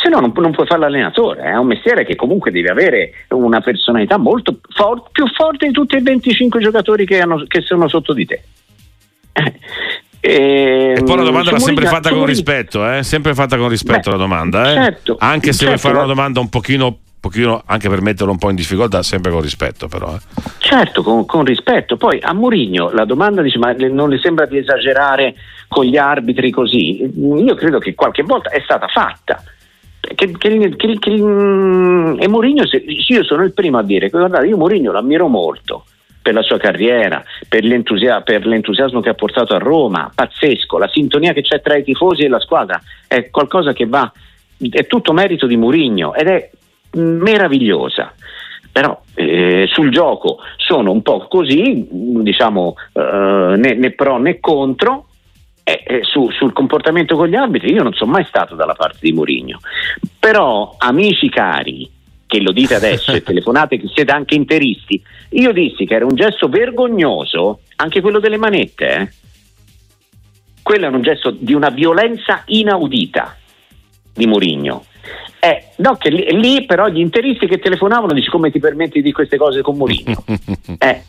se 0.00 0.08
no 0.08 0.20
non, 0.20 0.32
non, 0.36 0.52
puoi 0.52 0.66
fare 0.66 0.80
l'allenatore, 0.80 1.42
è 1.42 1.56
un 1.56 1.66
mestiere 1.66 2.04
che 2.04 2.14
comunque 2.14 2.52
devi 2.52 2.68
avere 2.68 3.24
una 3.30 3.60
personalità 3.60 4.16
molto 4.16 4.60
for- 4.68 5.10
più 5.10 5.26
forte 5.26 5.66
di 5.66 5.72
tutti 5.72 5.96
i 5.96 6.02
25 6.02 6.60
giocatori 6.60 7.04
che, 7.04 7.20
hanno, 7.20 7.44
che 7.48 7.62
sono 7.62 7.88
sotto 7.88 8.12
di 8.12 8.24
te. 8.24 8.42
E, 10.20 10.94
e, 10.98 11.02
poi 11.04 11.16
la 11.16 11.22
domanda 11.22 11.52
va 11.52 11.58
sempre 11.60 11.86
fatta 11.86 12.10
con 12.10 12.26
rispetto, 12.26 12.90
eh? 12.90 13.02
sempre 13.04 13.34
fatta 13.34 13.56
con 13.56 13.68
rispetto 13.68 14.10
Beh, 14.10 14.16
la 14.16 14.22
domanda, 14.22 14.70
eh? 14.70 14.74
certo, 14.74 15.16
anche 15.18 15.52
se 15.52 15.64
certo, 15.64 15.66
vuoi 15.66 15.78
fare 15.78 15.96
una 15.96 16.06
domanda 16.06 16.40
un 16.40 16.48
pochino, 16.48 16.98
pochino, 17.20 17.62
anche 17.64 17.88
per 17.88 18.00
metterlo 18.00 18.32
un 18.32 18.38
po' 18.38 18.50
in 18.50 18.56
difficoltà, 18.56 19.02
sempre 19.04 19.30
con 19.30 19.40
rispetto 19.40 19.86
però. 19.86 20.16
Eh. 20.16 20.40
Certo, 20.58 21.02
con, 21.02 21.24
con, 21.24 21.44
rispetto. 21.44 21.96
Poi 21.96 22.18
a 22.20 22.32
Mourinho 22.32 22.90
la 22.90 23.04
domanda 23.04 23.42
dice 23.42 23.58
ma 23.58 23.72
non 23.72 24.10
le 24.10 24.18
sembra 24.18 24.46
di 24.46 24.58
esagerare 24.58 25.34
con 25.68 25.84
gli 25.84 25.96
arbitri 25.96 26.50
così? 26.50 27.08
Io 27.16 27.54
credo 27.54 27.78
che 27.78 27.94
qualche 27.94 28.24
volta 28.24 28.50
è 28.50 28.60
stata 28.64 28.88
fatta. 28.88 29.40
Che, 30.00 30.14
che, 30.14 30.76
che, 30.76 30.98
che, 30.98 31.10
e 31.12 32.28
Mourinho, 32.28 32.64
io 33.08 33.24
sono 33.24 33.44
il 33.44 33.52
primo 33.52 33.78
a 33.78 33.82
dire 33.84 34.08
guardate, 34.08 34.46
io 34.46 34.56
Mourinho 34.56 34.90
l'ammiro 34.90 35.28
molto 35.28 35.84
per 36.28 36.36
la 36.36 36.42
sua 36.42 36.58
carriera, 36.58 37.24
per, 37.48 37.64
l'entusia- 37.64 38.20
per, 38.20 38.44
l'entusiasmo 38.44 39.00
che 39.00 39.08
ha 39.08 39.14
portato 39.14 39.54
a 39.54 39.58
Roma, 39.58 40.12
pazzesco, 40.14 40.76
la 40.76 40.88
sintonia 40.88 41.32
che 41.32 41.40
c'è 41.40 41.62
tra 41.62 41.74
i 41.74 41.82
tifosi 41.82 42.20
e 42.20 42.28
la 42.28 42.38
squadra 42.38 42.78
è 43.06 43.30
qualcosa 43.30 43.72
che 43.72 43.86
va, 43.86 44.12
è 44.58 44.86
tutto 44.86 45.14
merito 45.14 45.46
di 45.46 45.56
Murigno 45.56 46.12
ed 46.12 46.26
è 46.26 46.50
meravigliosa. 46.96 48.12
Però 48.70 49.00
eh, 49.14 49.66
sul 49.72 49.90
gioco 49.90 50.40
sono 50.58 50.92
un 50.92 51.00
po' 51.00 51.26
così, 51.28 51.88
diciamo 51.90 52.74
eh, 52.92 53.54
né, 53.56 53.72
né 53.72 53.90
pro 53.92 54.18
né 54.18 54.38
contro, 54.38 55.06
eh, 55.64 56.00
su, 56.02 56.28
sul 56.30 56.52
comportamento 56.52 57.16
con 57.16 57.28
gli 57.28 57.36
arbitri 57.36 57.72
io 57.72 57.82
non 57.82 57.94
sono 57.94 58.12
mai 58.12 58.24
stato 58.24 58.54
dalla 58.54 58.72
parte 58.72 58.98
di 59.02 59.12
Mourinho 59.12 59.58
però 60.18 60.74
amici 60.78 61.28
cari 61.28 61.86
che 62.28 62.40
lo 62.40 62.52
dite 62.52 62.76
adesso 62.76 63.12
e 63.12 63.22
telefonate 63.24 63.78
che 63.78 63.88
siete 63.92 64.12
anche 64.12 64.36
interisti 64.36 65.02
io 65.30 65.52
dissi 65.52 65.84
che 65.84 65.94
era 65.94 66.04
un 66.04 66.14
gesto 66.14 66.48
vergognoso 66.48 67.62
anche 67.76 68.00
quello 68.00 68.20
delle 68.20 68.36
manette 68.36 68.86
eh? 68.86 69.12
quello 70.62 70.86
è 70.86 70.88
un 70.90 71.02
gesto 71.02 71.30
di 71.30 71.54
una 71.54 71.70
violenza 71.70 72.42
inaudita 72.46 73.36
di 74.14 74.26
Mourinho 74.26 74.84
eh, 75.40 75.68
no, 75.76 75.96
che 75.96 76.10
lì, 76.10 76.26
lì, 76.38 76.66
però 76.66 76.88
gli 76.88 76.98
interisti 76.98 77.46
che 77.46 77.58
telefonavano 77.58 78.12
dici 78.12 78.28
come 78.28 78.50
ti 78.50 78.58
permetti 78.58 79.00
di 79.00 79.12
queste 79.12 79.36
cose 79.36 79.62
con 79.62 79.76
Mourinho 79.76 80.24
eh 80.78 81.02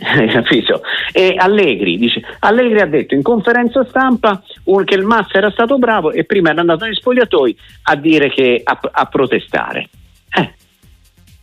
capito? 0.32 0.80
E 1.12 1.34
Allegri, 1.36 1.98
dice, 1.98 2.22
Allegri 2.40 2.80
ha 2.80 2.86
detto 2.86 3.14
in 3.14 3.22
conferenza 3.22 3.84
stampa 3.84 4.42
che 4.84 4.94
il 4.94 5.04
Massa 5.04 5.36
era 5.36 5.50
stato 5.50 5.78
bravo 5.78 6.10
e 6.10 6.24
prima 6.24 6.50
era 6.50 6.60
andato 6.60 6.84
negli 6.84 6.94
spogliatoi 6.94 7.56
a 7.82 7.96
dire 7.96 8.30
che 8.30 8.60
a, 8.64 8.78
a 8.92 9.06
protestare. 9.06 9.88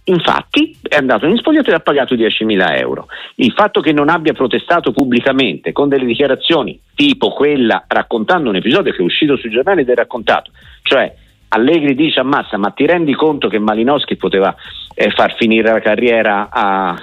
Infatti 0.10 0.74
è 0.82 0.96
andato 0.96 1.26
negli 1.26 1.38
spogliatoi 1.38 1.74
e 1.74 1.76
ha 1.76 1.82
pagato 1.82 2.16
10.000 2.16 2.80
euro. 2.80 3.08
Il 3.36 3.52
fatto 3.52 3.82
che 3.82 3.92
non 3.92 4.08
abbia 4.08 4.34
protestato 4.34 4.92
pubblicamente 4.92 5.74
con 5.74 5.90
delle 5.90 6.06
dichiarazioni 6.06 6.80
tipo 6.96 7.32
quella 7.32 7.84
raccontando 7.88 8.50
un 8.50 8.56
episodio 8.56 8.94
che 8.94 9.00
è 9.00 9.04
uscito 9.04 9.36
sui 9.36 9.50
giornali 9.50 9.82
ed 9.82 9.90
è 9.90 9.96
raccontato, 9.96 10.52
cioè 10.84 11.14
Allegri 11.50 11.94
dice 11.94 12.22
a 12.22 12.24
Massa 12.24 12.58
ma 12.58 12.72
ti 12.72 12.86
rendi 12.86 13.14
conto 13.14 13.50
che 13.50 13.60
Malinowski 13.60 14.16
poteva 14.16 14.56
eh, 14.94 15.12
far 15.12 15.36
finire 15.36 15.72
la 15.72 15.80
carriera 15.80 16.50
a, 16.50 16.96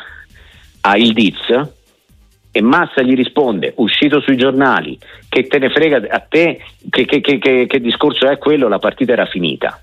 a 0.80 0.96
il 0.96 1.12
Diz 1.12 1.72
e 2.56 2.62
Massa 2.62 3.02
gli 3.02 3.14
risponde, 3.14 3.72
uscito 3.76 4.20
sui 4.20 4.36
giornali, 4.36 4.96
che 5.28 5.46
te 5.48 5.58
ne 5.58 5.70
frega 5.70 6.06
a 6.08 6.20
te, 6.20 6.60
che, 6.88 7.04
che, 7.04 7.20
che, 7.20 7.66
che 7.66 7.80
discorso 7.80 8.28
è 8.28 8.38
quello, 8.38 8.68
la 8.68 8.78
partita 8.78 9.12
era 9.12 9.26
finita. 9.26 9.80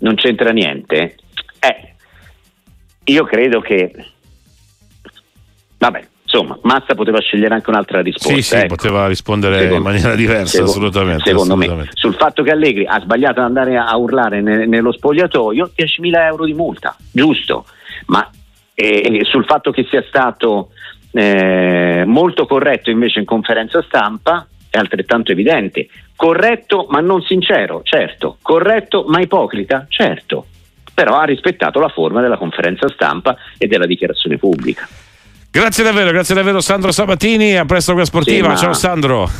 Non 0.00 0.14
c'entra 0.14 0.50
niente. 0.50 1.16
Eh, 1.60 1.94
io 3.04 3.24
credo 3.24 3.60
che... 3.60 3.92
Vabbè, 5.78 6.06
insomma, 6.22 6.58
Massa 6.62 6.94
poteva 6.94 7.20
scegliere 7.20 7.54
anche 7.54 7.70
un'altra 7.70 8.00
risposta. 8.00 8.34
Sì, 8.34 8.42
sì, 8.42 8.54
ecco. 8.56 8.74
poteva 8.74 9.06
rispondere 9.06 9.54
secondo, 9.54 9.76
in 9.76 9.82
maniera 9.82 10.14
diversa, 10.14 10.46
secondo, 10.46 10.70
assolutamente. 10.70 11.24
Secondo 11.24 11.54
assolutamente. 11.54 11.90
me, 11.94 12.00
sul 12.00 12.14
fatto 12.14 12.42
che 12.42 12.50
Allegri 12.50 12.84
ha 12.86 13.00
sbagliato 13.00 13.40
ad 13.40 13.46
andare 13.46 13.76
a 13.76 13.96
urlare 13.96 14.40
ne, 14.40 14.66
nello 14.66 14.92
spogliatoio, 14.92 15.72
10.000 15.76 16.16
euro 16.26 16.44
di 16.44 16.54
multa, 16.54 16.96
giusto, 17.12 17.64
ma 18.06 18.28
e 18.80 19.22
sul 19.24 19.44
fatto 19.44 19.72
che 19.72 19.86
sia 19.90 20.04
stato 20.06 20.70
eh, 21.10 22.04
molto 22.06 22.46
corretto 22.46 22.90
invece 22.90 23.18
in 23.18 23.24
conferenza 23.24 23.82
stampa 23.82 24.46
è 24.70 24.78
altrettanto 24.78 25.32
evidente. 25.32 25.88
Corretto 26.14 26.86
ma 26.88 27.00
non 27.00 27.22
sincero, 27.22 27.80
certo. 27.82 28.36
Corretto 28.40 29.04
ma 29.08 29.20
ipocrita, 29.20 29.86
certo. 29.88 30.46
Però 30.98 31.16
ha 31.16 31.22
rispettato 31.22 31.78
la 31.78 31.90
forma 31.90 32.20
della 32.20 32.36
conferenza 32.36 32.88
stampa 32.88 33.36
e 33.56 33.68
della 33.68 33.86
dichiarazione 33.86 34.36
pubblica. 34.36 34.88
Grazie 35.50 35.82
davvero, 35.82 36.10
grazie 36.10 36.34
davvero 36.34 36.60
Sandro 36.60 36.92
Sabatini, 36.92 37.56
a 37.56 37.64
presto 37.64 37.92
con 37.92 38.00
la 38.00 38.06
sportiva, 38.06 38.54
sì, 38.54 38.64
ciao 38.64 38.72
Sandro. 38.74 39.28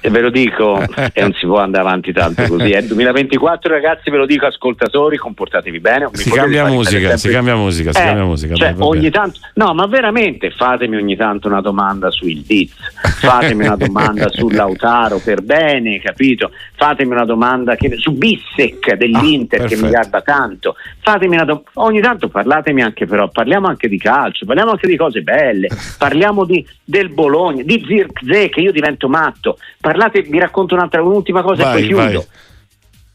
E 0.00 0.10
ve 0.10 0.20
lo 0.20 0.30
dico, 0.30 0.80
e 0.80 1.20
non 1.20 1.32
si 1.32 1.46
può 1.46 1.58
andare 1.58 1.82
avanti 1.82 2.12
tanto 2.12 2.44
così, 2.46 2.70
è 2.70 2.82
2024 2.82 3.72
ragazzi, 3.72 4.10
ve 4.10 4.18
lo 4.18 4.26
dico 4.26 4.46
ascoltatori, 4.46 5.16
comportatevi 5.16 5.80
bene. 5.80 6.08
Si 6.12 6.30
cambia, 6.30 6.66
musica, 6.66 7.16
si 7.16 7.28
cambia 7.30 7.56
musica, 7.56 7.92
si 7.92 8.00
eh, 8.00 8.04
cambia 8.04 8.24
musica, 8.24 8.54
cioè, 8.54 8.74
ogni 8.78 9.10
tanto, 9.10 9.40
no 9.54 9.74
ma 9.74 9.86
veramente 9.86 10.50
fatemi 10.50 10.96
ogni 10.96 11.16
tanto 11.16 11.48
una 11.48 11.60
domanda 11.60 12.10
sul 12.10 12.42
Diz, 12.42 12.72
fatemi 13.18 13.64
una 13.66 13.76
domanda 13.76 14.28
sull'Autaro 14.28 15.20
per 15.24 15.42
bene, 15.42 16.00
capito? 16.00 16.50
Fatemi 16.76 17.12
una 17.12 17.24
domanda 17.24 17.74
che, 17.74 17.96
su 17.96 18.12
Bissec 18.12 18.94
dell'Inter 18.94 19.62
ah, 19.62 19.64
che 19.64 19.76
mi 19.76 19.88
garba 19.88 20.20
tanto, 20.20 20.76
fatemi 21.00 21.36
una 21.36 21.44
domanda, 21.44 21.70
ogni 21.74 22.00
tanto 22.00 22.28
parlatemi 22.28 22.82
anche 22.82 23.06
però, 23.06 23.28
parliamo 23.28 23.66
anche 23.66 23.88
di 23.88 23.98
calcio, 23.98 24.44
parliamo 24.44 24.72
anche 24.72 24.86
di 24.86 24.96
cose 24.96 25.22
belle 25.22 25.56
belle, 25.56 25.68
parliamo 25.98 26.44
di, 26.44 26.66
del 26.84 27.08
Bologna, 27.10 27.62
di 27.62 27.84
Zirkzee 27.86 28.48
che 28.48 28.60
io 28.60 28.72
divento 28.72 29.08
matto, 29.08 29.58
parlate, 29.80 30.22
vi 30.22 30.38
racconto 30.38 30.74
un'altra, 30.74 31.02
un'ultima 31.02 31.42
cosa 31.42 31.64
vai, 31.64 31.72
e 31.72 31.78
poi 31.78 31.86
chiudo. 31.86 32.02
Vai. 32.02 32.44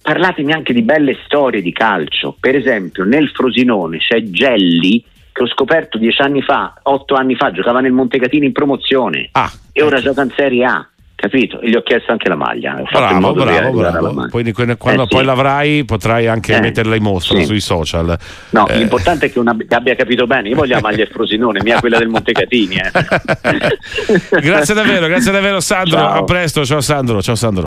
Parlatemi 0.04 0.52
anche 0.52 0.74
di 0.74 0.82
belle 0.82 1.16
storie 1.26 1.62
di 1.62 1.72
calcio, 1.72 2.36
per 2.40 2.56
esempio 2.56 3.04
nel 3.04 3.30
Frosinone 3.30 4.00
c'è 4.00 4.24
Gelli 4.24 5.04
che 5.32 5.44
ho 5.44 5.48
scoperto 5.48 5.98
dieci 5.98 6.22
anni 6.22 6.42
fa, 6.42 6.74
otto 6.84 7.14
anni 7.14 7.36
fa, 7.36 7.52
giocava 7.52 7.82
nel 7.82 7.92
Montecatini 7.92 8.48
in 8.48 8.52
promozione 8.52 9.30
ah, 9.34 9.52
e 9.72 9.84
ora 9.84 9.98
ecco. 9.98 10.08
gioca 10.08 10.24
in 10.24 10.32
Serie 10.36 10.66
A 10.66 10.90
capito? 11.22 11.62
E 11.62 11.70
gli 11.70 11.76
ho 11.76 11.84
chiesto 11.84 12.12
anche 12.12 12.28
la 12.28 12.36
maglia. 12.36 12.82
Bravo, 12.92 13.34
bravo, 13.34 13.72
bravo. 13.72 14.28
Poi, 14.30 14.52
quando 14.52 15.04
eh, 15.04 15.08
poi 15.08 15.20
sì. 15.20 15.26
l'avrai 15.26 15.86
potrai 15.86 16.28
anche 16.28 16.56
eh, 16.56 16.60
metterla 16.60 16.96
in 16.96 17.04
mostra 17.04 17.38
sì. 17.38 17.46
sui 17.46 17.60
social. 17.60 18.18
No, 18.50 18.68
eh. 18.68 18.78
l'importante 18.78 19.28
è 19.28 19.32
che, 19.32 19.38
una, 19.38 19.56
che, 19.56 19.76
abbia 19.76 19.96
capito 19.96 20.26
bene. 20.26 20.50
Io 20.50 20.56
voglio 20.56 20.76
la 20.76 20.82
maglia 20.82 21.06
Frosinone, 21.06 21.62
mia 21.64 21.80
quella 21.80 22.00
del 22.00 22.08
Montecatini. 22.08 22.76
Eh. 22.76 22.92
grazie 24.42 24.74
davvero, 24.74 25.08
grazie 25.08 25.32
davvero 25.32 25.60
Sandro. 25.60 25.98
Ciao. 25.98 26.20
A 26.20 26.24
presto, 26.24 26.66
ciao 26.66 26.82
Sandro, 26.82 27.22
ciao 27.22 27.36
Sandro. 27.36 27.60